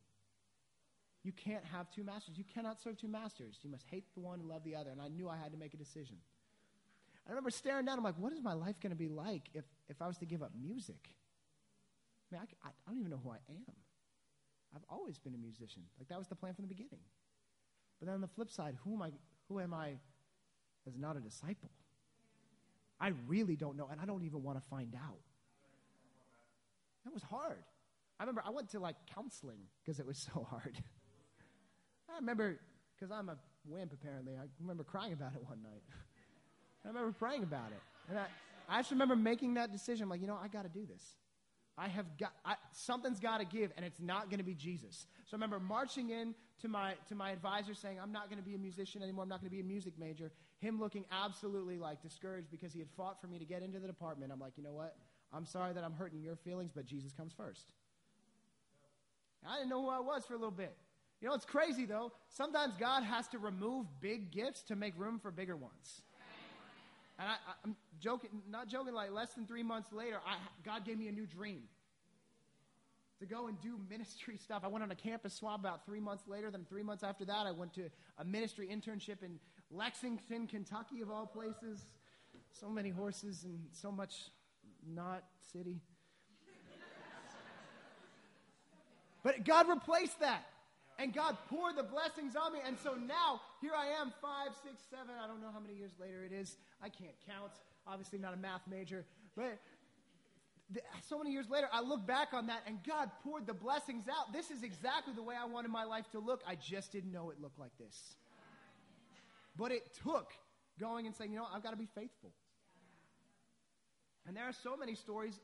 You 1.24 1.32
can't 1.34 1.66
have 1.66 1.90
two 1.92 2.04
masters. 2.04 2.38
You 2.38 2.46
cannot 2.54 2.80
serve 2.82 2.98
two 2.98 3.08
masters. 3.08 3.60
You 3.62 3.70
must 3.70 3.86
hate 3.90 4.06
the 4.14 4.22
one 4.22 4.40
and 4.40 4.48
love 4.48 4.64
the 4.64 4.76
other. 4.76 4.90
And 4.90 5.02
I 5.02 5.10
knew 5.10 5.28
I 5.28 5.38
had 5.38 5.52
to 5.52 5.58
make 5.58 5.74
a 5.74 5.78
decision. 5.78 6.18
I 7.28 7.30
remember 7.30 7.50
staring 7.50 7.86
down. 7.86 7.98
I'm 7.98 8.04
like, 8.04 8.18
what 8.18 8.34
is 8.34 8.42
my 8.42 8.54
life 8.54 8.80
going 8.82 8.92
to 8.92 8.98
be 8.98 9.10
like 9.10 9.44
if, 9.54 9.66
if 9.90 10.02
I 10.02 10.08
was 10.08 10.18
to 10.20 10.26
give 10.26 10.42
up 10.42 10.52
music? 10.60 11.10
I 12.32 12.36
mean, 12.36 12.42
I, 12.64 12.68
I 12.68 12.72
don't 12.88 13.00
even 13.00 13.12
know 13.12 13.20
who 13.24 13.32
I 13.32 13.40
am. 13.50 13.76
I've 14.76 14.84
always 14.90 15.18
been 15.18 15.34
a 15.36 15.38
musician. 15.38 15.84
Like, 15.98 16.08
that 16.10 16.18
was 16.18 16.28
the 16.28 16.36
plan 16.36 16.54
from 16.54 16.64
the 16.64 16.70
beginning. 16.70 17.02
But 18.00 18.06
then 18.06 18.16
on 18.16 18.22
the 18.22 18.28
flip 18.28 18.50
side, 18.50 18.76
who 18.84 18.94
am 18.94 19.02
I, 19.02 19.12
who 19.48 19.60
am 19.60 19.74
I 19.74 19.94
as 20.88 20.98
not 20.98 21.18
a 21.18 21.20
disciple? 21.20 21.72
I 23.00 23.14
really 23.28 23.56
don't 23.56 23.78
know, 23.78 23.88
and 23.92 24.00
I 24.00 24.06
don't 24.06 24.24
even 24.24 24.44
want 24.44 24.58
to 24.58 24.64
find 24.70 24.94
out. 24.96 25.20
That 27.06 27.14
was 27.14 27.24
hard. 27.24 27.64
I 28.20 28.24
remember 28.24 28.44
I 28.46 28.50
went 28.50 28.70
to 28.72 28.80
like 28.80 28.96
counseling 29.14 29.60
because 29.82 30.00
it 30.00 30.06
was 30.06 30.18
so 30.34 30.46
hard. 30.50 30.78
I 32.10 32.16
remember, 32.20 32.60
because 32.96 33.12
I'm 33.12 33.30
a 33.30 33.38
wimp 33.66 33.94
apparently, 33.94 34.34
I 34.34 34.46
remember 34.60 34.84
crying 34.84 35.14
about 35.14 35.34
it 35.36 35.42
one 35.48 35.62
night. 35.62 35.84
I 36.84 36.88
remember 36.90 37.12
praying 37.12 37.44
about 37.44 37.72
it. 37.72 37.82
And 38.10 38.18
I, 38.18 38.26
I 38.68 38.80
just 38.80 38.92
remember 38.92 39.16
making 39.16 39.56
that 39.56 39.72
decision. 39.72 40.04
I'm 40.04 40.10
like, 40.10 40.22
you 40.22 40.28
know, 40.28 40.40
I 40.42 40.48
got 40.48 40.64
to 40.64 40.70
do 40.70 40.86
this. 40.86 41.04
I 41.78 41.88
have 41.88 42.06
got 42.18 42.34
I, 42.44 42.56
something's 42.74 43.22
got 43.22 43.38
to 43.38 43.46
give, 43.46 43.72
and 43.78 43.86
it's 43.86 44.02
not 44.02 44.30
going 44.30 44.40
to 44.40 44.44
be 44.44 44.54
Jesus. 44.54 45.08
So 45.26 45.36
I 45.36 45.38
remember 45.38 45.62
marching 45.62 46.10
in 46.10 46.36
to 46.62 46.68
my 46.68 46.96
to 47.08 47.16
my 47.16 47.32
advisor 47.32 47.74
saying, 47.74 48.00
"I'm 48.02 48.12
not 48.12 48.30
going 48.30 48.38
to 48.38 48.44
be 48.44 48.54
a 48.54 48.58
musician 48.58 49.02
anymore. 49.02 49.24
I'm 49.24 49.30
not 49.30 49.40
going 49.40 49.50
to 49.50 49.56
be 49.56 49.62
a 49.62 49.66
music 49.66 49.94
major." 49.98 50.32
Him 50.60 50.78
looking 50.78 51.06
absolutely 51.10 51.78
like 51.78 52.02
discouraged 52.02 52.52
because 52.52 52.74
he 52.74 52.80
had 52.80 52.90
fought 52.98 53.22
for 53.22 53.28
me 53.28 53.40
to 53.40 53.46
get 53.46 53.64
into 53.64 53.80
the 53.80 53.88
department. 53.88 54.34
I'm 54.34 54.42
like, 54.42 54.58
you 54.58 54.64
know 54.64 54.74
what? 54.74 54.98
I'm 55.32 55.46
sorry 55.46 55.72
that 55.72 55.86
I'm 55.86 55.94
hurting 55.94 56.22
your 56.22 56.36
feelings, 56.36 56.72
but 56.76 56.86
Jesus 56.86 57.14
comes 57.14 57.32
first. 57.32 57.72
I 59.48 59.58
didn't 59.58 59.70
know 59.70 59.82
who 59.82 59.90
I 59.90 60.00
was 60.00 60.26
for 60.26 60.34
a 60.34 60.38
little 60.38 60.52
bit. 60.52 60.76
You 61.22 61.28
know, 61.28 61.34
it's 61.34 61.46
crazy 61.46 61.86
though. 61.86 62.12
Sometimes 62.30 62.74
God 62.80 63.04
has 63.04 63.28
to 63.30 63.40
remove 63.40 63.88
big 64.02 64.32
gifts 64.32 64.64
to 64.64 64.76
make 64.76 64.98
room 64.98 65.20
for 65.20 65.32
bigger 65.32 65.56
ones. 65.56 66.02
And 67.18 67.28
I, 67.28 67.68
am 67.68 67.76
joking, 68.00 68.30
not 68.50 68.70
joking, 68.70 68.94
like 68.94 69.12
less 69.12 69.34
than 69.34 69.46
three 69.46 69.64
months 69.64 69.92
later, 69.92 70.20
I, 70.26 70.38
God 70.64 70.86
gave 70.86 70.98
me 70.98 71.10
a 71.10 71.12
new 71.12 71.26
dream 71.26 71.64
to 73.20 73.26
go 73.26 73.48
and 73.48 73.60
do 73.60 73.78
ministry 73.90 74.38
stuff. 74.38 74.62
I 74.64 74.70
went 74.70 74.84
on 74.84 74.92
a 74.92 74.96
campus 74.96 75.34
swap 75.34 75.60
about 75.60 75.86
three 75.86 76.00
months 76.00 76.24
later. 76.28 76.50
Then, 76.50 76.66
three 76.70 76.84
months 76.84 77.04
after 77.04 77.26
that, 77.26 77.46
I 77.46 77.52
went 77.52 77.74
to 77.74 77.90
a 78.18 78.24
ministry 78.24 78.70
internship 78.72 79.22
in 79.22 79.38
Lexington, 79.70 80.48
Kentucky, 80.48 81.02
of 81.02 81.12
all 81.12 81.26
places. 81.26 81.88
So 82.52 82.70
many 82.70 82.90
horses 82.90 83.44
and 83.44 83.60
so 83.74 83.92
much 83.92 84.32
not 84.88 85.24
city. 85.52 85.82
But 89.30 89.46
God 89.46 89.70
replaced 89.70 90.20
that. 90.22 90.44
And 90.98 91.14
God 91.14 91.38
poured 91.50 91.78
the 91.78 91.84
blessings 91.84 92.36
on 92.36 92.52
me. 92.52 92.60
And 92.66 92.76
so 92.84 92.96
now, 92.96 93.42
here 93.62 93.74
I 93.78 94.02
am, 94.02 94.12
five, 94.22 94.50
six, 94.66 94.82
seven, 94.90 95.14
I 95.24 95.28
don't 95.28 95.40
know 95.40 95.52
how 95.54 95.60
many 95.60 95.76
years 95.76 95.92
later 96.02 96.26
it 96.26 96.34
is. 96.34 96.58
I 96.82 96.90
can't 96.90 97.14
count. 97.28 97.52
Obviously, 97.88 98.18
not 98.18 98.34
a 98.34 98.38
math 98.38 98.64
major. 98.68 99.06
But 99.38 99.60
so 101.08 101.20
many 101.20 101.32
years 101.32 101.48
later, 101.48 101.68
I 101.72 101.82
look 101.82 102.08
back 102.08 102.30
on 102.34 102.48
that 102.48 102.64
and 102.66 102.80
God 102.84 103.12
poured 103.24 103.46
the 103.46 103.54
blessings 103.54 104.06
out. 104.10 104.34
This 104.34 104.50
is 104.50 104.64
exactly 104.64 105.14
the 105.14 105.22
way 105.22 105.36
I 105.40 105.46
wanted 105.46 105.70
my 105.70 105.84
life 105.84 106.10
to 106.14 106.20
look. 106.20 106.42
I 106.48 106.56
just 106.56 106.92
didn't 106.92 107.12
know 107.12 107.30
it 107.30 107.40
looked 107.40 107.60
like 107.60 107.78
this. 107.78 108.16
But 109.56 109.72
it 109.72 109.84
took 110.04 110.34
going 110.80 111.06
and 111.06 111.16
saying, 111.16 111.32
you 111.32 111.38
know, 111.38 111.48
I've 111.54 111.62
got 111.62 111.72
to 111.72 111.78
be 111.78 111.88
faithful. 111.94 112.32
And 114.28 114.36
there 114.36 114.46
are 114.46 114.54
so 114.64 114.76
many 114.76 114.96
stories 114.96 115.40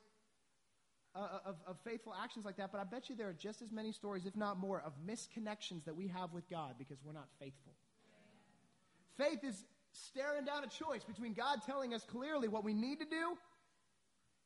uh, 1.15 1.19
uh, 1.19 1.49
of, 1.49 1.55
of 1.65 1.77
faithful 1.85 2.13
actions 2.13 2.43
like 2.45 2.57
that, 2.57 2.71
but 2.71 2.81
I 2.81 2.83
bet 2.83 3.09
you 3.09 3.15
there 3.15 3.29
are 3.29 3.33
just 3.33 3.61
as 3.61 3.71
many 3.71 3.93
stories, 3.93 4.25
if 4.25 4.35
not 4.35 4.59
more, 4.59 4.81
of 4.85 4.93
misconnections 5.07 5.85
that 5.85 5.95
we 5.95 6.07
have 6.07 6.33
with 6.33 6.49
God 6.49 6.75
because 6.77 6.97
we're 7.05 7.13
not 7.13 7.29
faithful. 7.39 7.73
Faith 9.17 9.43
is 9.43 9.63
staring 9.93 10.43
down 10.43 10.63
a 10.63 10.67
choice 10.67 11.05
between 11.05 11.33
God 11.33 11.59
telling 11.65 11.93
us 11.93 12.03
clearly 12.03 12.49
what 12.49 12.65
we 12.65 12.73
need 12.73 12.99
to 12.99 13.05
do, 13.05 13.37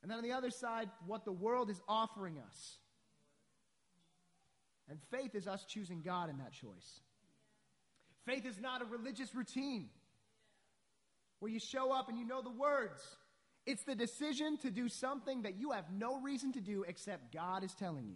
and 0.02 0.12
then 0.12 0.20
on 0.20 0.24
the 0.24 0.32
other 0.32 0.52
side, 0.52 0.90
what 1.08 1.26
the 1.26 1.32
world 1.32 1.70
is 1.70 1.82
offering 1.88 2.38
us. 2.38 2.78
And 4.90 5.00
faith 5.12 5.36
is 5.36 5.48
us 5.48 5.66
choosing 5.66 6.02
God 6.02 6.30
in 6.30 6.38
that 6.38 6.52
choice. 6.52 7.02
Faith 8.26 8.46
is 8.46 8.60
not 8.60 8.82
a 8.82 8.86
religious 8.86 9.34
routine 9.34 9.90
where 11.40 11.52
you 11.52 11.60
show 11.60 11.92
up 11.92 12.10
and 12.10 12.18
you 12.18 12.26
know 12.26 12.42
the 12.42 12.50
words. 12.50 13.02
It's 13.70 13.84
the 13.84 13.94
decision 13.94 14.58
to 14.64 14.72
do 14.72 14.90
something 14.90 15.44
that 15.44 15.60
you 15.60 15.74
have 15.74 15.86
no 15.96 16.20
reason 16.22 16.54
to 16.54 16.60
do 16.60 16.84
except 16.88 17.32
God 17.32 17.64
is 17.64 17.72
telling 17.76 18.08
you. 18.08 18.16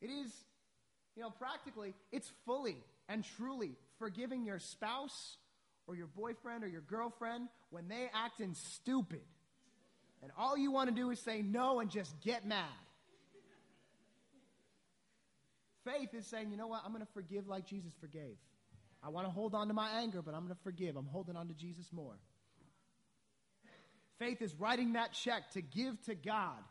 It 0.00 0.10
is, 0.10 0.32
you 1.14 1.22
know, 1.22 1.30
practically, 1.30 1.94
it's 2.10 2.28
fully 2.44 2.78
and 3.08 3.24
truly 3.36 3.76
forgiving 4.00 4.44
your 4.44 4.58
spouse 4.58 5.36
or 5.86 5.94
your 5.94 6.08
boyfriend 6.08 6.64
or 6.64 6.66
your 6.66 6.80
girlfriend 6.80 7.46
when 7.70 7.86
they 7.86 8.10
acting 8.12 8.54
stupid. 8.54 9.22
And 10.20 10.32
all 10.36 10.58
you 10.58 10.72
want 10.72 10.90
to 10.90 10.96
do 10.96 11.10
is 11.10 11.20
say 11.20 11.42
no 11.42 11.78
and 11.78 11.88
just 11.88 12.20
get 12.22 12.44
mad. 12.44 12.66
Faith 15.84 16.12
is 16.12 16.26
saying, 16.26 16.50
you 16.50 16.56
know 16.56 16.66
what? 16.66 16.82
I'm 16.84 16.90
going 16.90 17.06
to 17.06 17.12
forgive 17.14 17.46
like 17.46 17.66
Jesus 17.66 17.92
forgave. 18.00 18.36
I 19.00 19.10
want 19.10 19.28
to 19.28 19.30
hold 19.30 19.54
on 19.54 19.68
to 19.68 19.74
my 19.74 19.90
anger, 20.00 20.22
but 20.22 20.34
I'm 20.34 20.40
going 20.40 20.56
to 20.56 20.62
forgive. 20.64 20.96
I'm 20.96 21.06
holding 21.06 21.36
on 21.36 21.46
to 21.46 21.54
Jesus 21.54 21.86
more. 21.92 22.16
Faith 24.22 24.40
is 24.40 24.54
writing 24.54 24.92
that 24.92 25.12
check 25.12 25.50
to 25.50 25.60
give 25.60 26.00
to 26.02 26.14
God, 26.14 26.62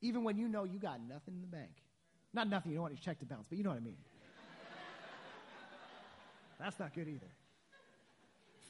even 0.00 0.24
when 0.24 0.36
you 0.36 0.48
know 0.48 0.64
you 0.64 0.80
got 0.80 0.98
nothing 1.00 1.34
in 1.34 1.40
the 1.40 1.46
bank. 1.46 1.70
Not 2.34 2.48
nothing, 2.48 2.72
you 2.72 2.78
don't 2.78 2.82
want 2.82 2.94
your 2.94 3.00
check 3.00 3.20
to 3.20 3.24
bounce, 3.24 3.46
but 3.48 3.56
you 3.56 3.62
know 3.62 3.70
what 3.70 3.76
I 3.78 3.82
mean. 3.82 3.98
That's 6.58 6.76
not 6.80 6.92
good 6.92 7.06
either. 7.06 7.30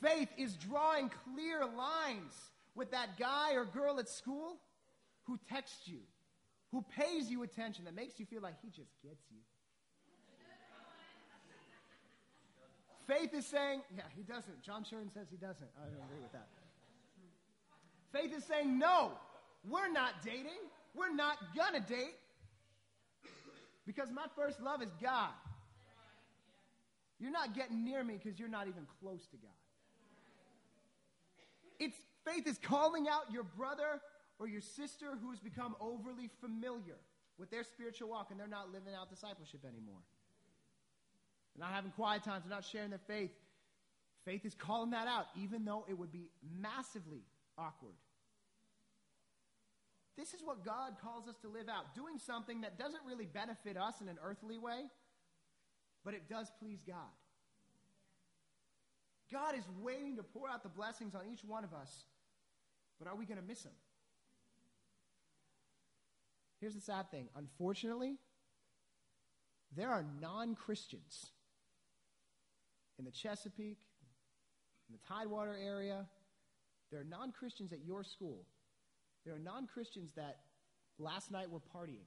Faith 0.02 0.28
is 0.36 0.56
drawing 0.56 1.10
clear 1.24 1.60
lines 1.60 2.34
with 2.74 2.90
that 2.90 3.16
guy 3.18 3.54
or 3.54 3.64
girl 3.64 3.98
at 3.98 4.10
school 4.10 4.58
who 5.24 5.38
texts 5.48 5.88
you, 5.88 6.00
who 6.72 6.84
pays 6.94 7.30
you 7.30 7.44
attention, 7.44 7.86
that 7.86 7.94
makes 7.94 8.20
you 8.20 8.26
feel 8.26 8.42
like 8.42 8.56
he 8.60 8.68
just 8.68 8.92
gets 9.02 9.24
you. 9.30 9.38
Faith 13.06 13.32
is 13.32 13.46
saying, 13.46 13.80
yeah, 13.96 14.02
he 14.14 14.22
doesn't. 14.22 14.60
John 14.62 14.82
Shern 14.82 15.10
says 15.14 15.28
he 15.30 15.38
doesn't. 15.38 15.70
I 15.80 15.86
don't 15.86 16.04
agree 16.04 16.20
with 16.20 16.32
that. 16.32 16.46
Faith 18.12 18.32
is 18.36 18.44
saying, 18.44 18.78
no, 18.78 19.12
we're 19.68 19.90
not 19.90 20.22
dating. 20.24 20.62
We're 20.94 21.14
not 21.14 21.36
going 21.54 21.80
to 21.80 21.86
date 21.86 22.14
because 23.86 24.10
my 24.10 24.26
first 24.36 24.60
love 24.60 24.82
is 24.82 24.90
God. 25.00 25.30
You're 27.18 27.32
not 27.32 27.54
getting 27.54 27.84
near 27.84 28.02
me 28.04 28.18
because 28.22 28.38
you're 28.38 28.48
not 28.48 28.68
even 28.68 28.86
close 29.00 29.26
to 29.26 29.36
God. 29.36 29.50
It's 31.78 31.96
faith 32.24 32.46
is 32.46 32.58
calling 32.58 33.06
out 33.08 33.32
your 33.32 33.44
brother 33.44 34.00
or 34.38 34.48
your 34.48 34.60
sister 34.60 35.06
who 35.20 35.30
has 35.30 35.38
become 35.38 35.76
overly 35.80 36.30
familiar 36.40 36.96
with 37.38 37.50
their 37.50 37.64
spiritual 37.64 38.10
walk 38.10 38.28
and 38.30 38.40
they're 38.40 38.48
not 38.48 38.72
living 38.72 38.94
out 38.98 39.10
discipleship 39.10 39.60
anymore. 39.64 40.00
They're 41.54 41.66
not 41.66 41.74
having 41.74 41.90
quiet 41.92 42.24
times, 42.24 42.44
they're 42.44 42.54
not 42.54 42.64
sharing 42.64 42.90
their 42.90 43.00
faith. 43.06 43.30
Faith 44.24 44.44
is 44.44 44.54
calling 44.54 44.90
that 44.90 45.06
out, 45.06 45.26
even 45.40 45.64
though 45.64 45.84
it 45.88 45.96
would 45.96 46.12
be 46.12 46.28
massively 46.60 47.22
awkward. 47.58 47.94
This 50.16 50.32
is 50.32 50.40
what 50.42 50.64
God 50.64 50.94
calls 51.02 51.28
us 51.28 51.36
to 51.42 51.48
live 51.48 51.68
out 51.68 51.94
doing 51.94 52.18
something 52.18 52.62
that 52.62 52.78
doesn't 52.78 53.02
really 53.06 53.26
benefit 53.26 53.76
us 53.76 54.00
in 54.00 54.08
an 54.08 54.16
earthly 54.24 54.56
way, 54.56 54.84
but 56.04 56.14
it 56.14 56.28
does 56.28 56.50
please 56.58 56.80
God. 56.86 57.12
God 59.30 59.54
is 59.58 59.64
waiting 59.82 60.16
to 60.16 60.22
pour 60.22 60.48
out 60.48 60.62
the 60.62 60.68
blessings 60.68 61.14
on 61.14 61.22
each 61.30 61.44
one 61.44 61.64
of 61.64 61.74
us, 61.74 62.04
but 62.98 63.08
are 63.08 63.16
we 63.16 63.26
going 63.26 63.40
to 63.40 63.46
miss 63.46 63.62
them? 63.62 63.72
Here's 66.60 66.74
the 66.74 66.80
sad 66.80 67.10
thing. 67.10 67.28
Unfortunately, 67.36 68.16
there 69.76 69.90
are 69.90 70.04
non 70.20 70.54
Christians 70.54 71.26
in 72.98 73.04
the 73.04 73.10
Chesapeake, 73.10 73.80
in 74.88 74.94
the 74.94 75.06
Tidewater 75.06 75.54
area. 75.54 76.06
There 76.90 77.00
are 77.00 77.04
non 77.04 77.32
Christians 77.32 77.72
at 77.72 77.84
your 77.84 78.04
school. 78.04 78.44
There 79.24 79.34
are 79.34 79.40
non 79.40 79.66
Christians 79.66 80.12
that 80.16 80.38
last 80.98 81.30
night 81.30 81.50
were 81.50 81.60
partying. 81.60 82.06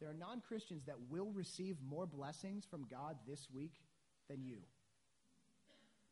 There 0.00 0.08
are 0.08 0.14
non 0.14 0.40
Christians 0.40 0.84
that 0.86 0.96
will 1.08 1.30
receive 1.32 1.76
more 1.88 2.06
blessings 2.06 2.64
from 2.70 2.86
God 2.90 3.16
this 3.26 3.48
week 3.52 3.72
than 4.28 4.42
you. 4.44 4.58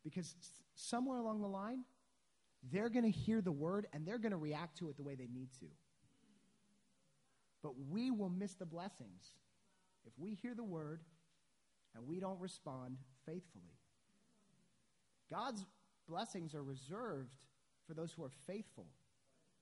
Because 0.03 0.35
somewhere 0.75 1.19
along 1.19 1.41
the 1.41 1.49
line, 1.49 1.85
they're 2.71 2.89
going 2.89 3.05
to 3.05 3.11
hear 3.11 3.41
the 3.41 3.53
word 3.53 3.87
and 3.93 4.07
they're 4.07 4.19
going 4.19 4.33
to 4.33 4.39
react 4.39 4.79
to 4.79 4.89
it 4.89 4.97
the 4.97 5.03
way 5.03 5.15
they 5.15 5.29
need 5.33 5.49
to. 5.61 5.67
But 7.63 7.75
we 7.91 8.11
will 8.11 8.29
miss 8.29 8.55
the 8.55 8.67
blessings 8.67 9.31
if 10.05 10.13
we 10.19 10.35
hear 10.35 10.55
the 10.55 10.65
word 10.65 11.01
and 11.95 12.07
we 12.07 12.21
don't 12.21 12.41
respond 12.41 12.97
faithfully. 13.27 13.77
God's 15.31 15.65
blessings 16.13 16.55
are 16.55 16.63
reserved 16.63 17.35
for 17.87 17.95
those 17.95 18.13
who 18.13 18.23
are 18.23 18.31
faithful, 18.47 18.87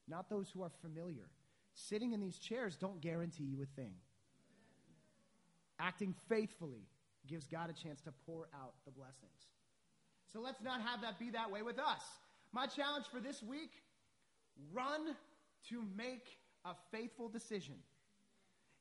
not 0.09 0.29
those 0.29 0.51
who 0.51 0.63
are 0.63 0.73
familiar. 0.83 1.29
Sitting 1.75 2.13
in 2.13 2.21
these 2.21 2.39
chairs 2.39 2.77
don't 2.77 3.01
guarantee 3.01 3.45
you 3.45 3.63
a 3.63 3.81
thing. 3.81 3.95
Acting 5.79 6.13
faithfully 6.29 6.89
gives 7.29 7.47
God 7.47 7.71
a 7.71 7.73
chance 7.73 8.01
to 8.01 8.13
pour 8.27 8.49
out 8.53 8.75
the 8.85 8.91
blessings. 8.91 9.47
So 10.33 10.41
let's 10.41 10.61
not 10.61 10.81
have 10.83 11.03
that 11.03 11.21
be 11.21 11.31
that 11.31 11.53
way 11.53 11.63
with 11.63 11.79
us. 11.79 12.03
My 12.53 12.67
challenge 12.67 13.07
for 13.13 13.21
this 13.21 13.43
week 13.45 13.71
run 14.73 15.15
to 15.69 15.85
make 15.97 16.27
a 16.65 16.75
faithful 16.91 17.29
decision. 17.29 17.77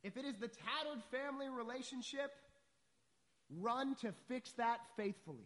If 0.03 0.17
it 0.17 0.25
is 0.25 0.35
the 0.37 0.47
tattered 0.47 1.03
family 1.11 1.49
relationship, 1.49 2.31
run 3.59 3.95
to 4.01 4.11
fix 4.27 4.53
that 4.53 4.79
faithfully. 4.97 5.45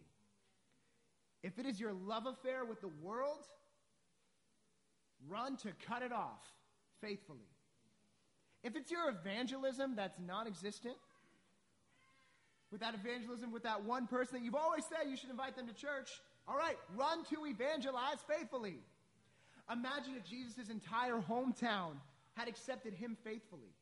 If 1.44 1.58
it 1.58 1.66
is 1.66 1.78
your 1.78 1.92
love 1.92 2.24
affair 2.24 2.64
with 2.64 2.80
the 2.80 2.88
world, 3.02 3.44
run 5.28 5.58
to 5.58 5.72
cut 5.86 6.00
it 6.00 6.10
off 6.10 6.40
faithfully. 7.02 7.50
If 8.62 8.76
it's 8.76 8.90
your 8.90 9.10
evangelism 9.10 9.94
that's 9.94 10.18
non 10.18 10.46
existent, 10.46 10.96
with 12.72 12.80
that 12.80 12.94
evangelism 12.94 13.52
with 13.52 13.62
that 13.64 13.84
one 13.84 14.06
person 14.06 14.38
that 14.38 14.42
you've 14.42 14.54
always 14.54 14.84
said 14.86 15.10
you 15.10 15.18
should 15.18 15.28
invite 15.28 15.54
them 15.54 15.66
to 15.66 15.74
church, 15.74 16.08
all 16.48 16.56
right, 16.56 16.78
run 16.96 17.24
to 17.26 17.44
evangelize 17.46 18.24
faithfully. 18.26 18.78
Imagine 19.70 20.14
if 20.16 20.24
Jesus' 20.24 20.70
entire 20.70 21.20
hometown 21.20 21.92
had 22.32 22.48
accepted 22.48 22.94
him 22.94 23.18
faithfully. 23.22 23.72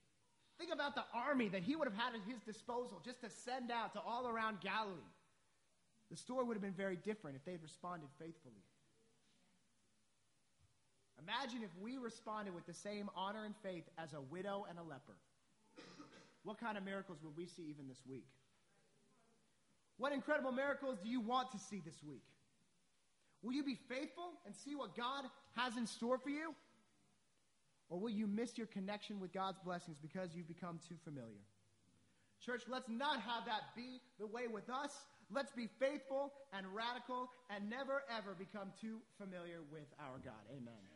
Think 0.59 0.75
about 0.75 0.97
the 0.97 1.05
army 1.15 1.49
that 1.49 1.63
he 1.63 1.77
would 1.77 1.87
have 1.87 1.97
had 1.97 2.15
at 2.15 2.21
his 2.29 2.41
disposal 2.41 3.01
just 3.05 3.21
to 3.21 3.31
send 3.31 3.71
out 3.71 3.93
to 3.93 4.01
all 4.01 4.29
around 4.29 4.61
Galilee. 4.61 4.99
The 6.13 6.19
story 6.19 6.45
would 6.45 6.55
have 6.55 6.63
been 6.63 6.75
very 6.75 6.97
different 6.97 7.37
if 7.37 7.45
they 7.47 7.53
had 7.53 7.63
responded 7.63 8.11
faithfully. 8.19 8.61
Imagine 11.19 11.63
if 11.63 11.71
we 11.81 11.97
responded 11.97 12.55
with 12.55 12.67
the 12.67 12.75
same 12.75 13.09
honor 13.17 13.47
and 13.47 13.55
faith 13.63 13.85
as 13.97 14.13
a 14.13 14.21
widow 14.21 14.67
and 14.69 14.79
a 14.79 14.83
leper. 14.83 15.17
What 16.45 16.61
kind 16.61 16.77
of 16.77 16.85
miracles 16.85 17.17
would 17.25 17.35
we 17.35 17.47
see 17.47 17.63
even 17.71 17.89
this 17.89 18.03
week? 18.07 18.27
What 19.97 20.13
incredible 20.13 20.53
miracles 20.53 20.99
do 21.03 21.09
you 21.09 21.23
want 21.23 21.51
to 21.53 21.59
see 21.59 21.81
this 21.83 22.03
week? 22.07 22.25
Will 23.43 23.55
you 23.55 23.65
be 23.65 23.79
faithful 23.89 24.35
and 24.45 24.55
see 24.55 24.75
what 24.75 24.95
God 24.95 25.25
has 25.57 25.79
in 25.79 25.87
store 25.87 26.19
for 26.19 26.29
you? 26.29 26.55
Or 27.89 27.99
will 27.99 28.11
you 28.11 28.27
miss 28.27 28.59
your 28.59 28.67
connection 28.67 29.19
with 29.19 29.33
God's 29.33 29.61
blessings 29.65 29.97
because 30.03 30.35
you've 30.35 30.49
become 30.49 30.79
too 30.87 30.97
familiar? 31.05 31.41
Church, 32.45 32.65
let's 32.69 32.91
not 32.91 33.23
have 33.23 33.47
that 33.47 33.75
be 33.75 34.03
the 34.19 34.27
way 34.27 34.47
with 34.47 34.69
us. 34.69 34.93
Let's 35.35 35.53
be 35.53 35.69
faithful 35.81 36.33
and 36.53 36.67
radical 36.75 37.31
and 37.49 37.69
never 37.71 38.05
ever 38.17 38.35
become 38.39 38.73
too 38.81 39.01
familiar 39.19 39.61
with 39.73 39.89
our 39.99 40.19
God. 40.19 40.45
Amen. 40.53 40.92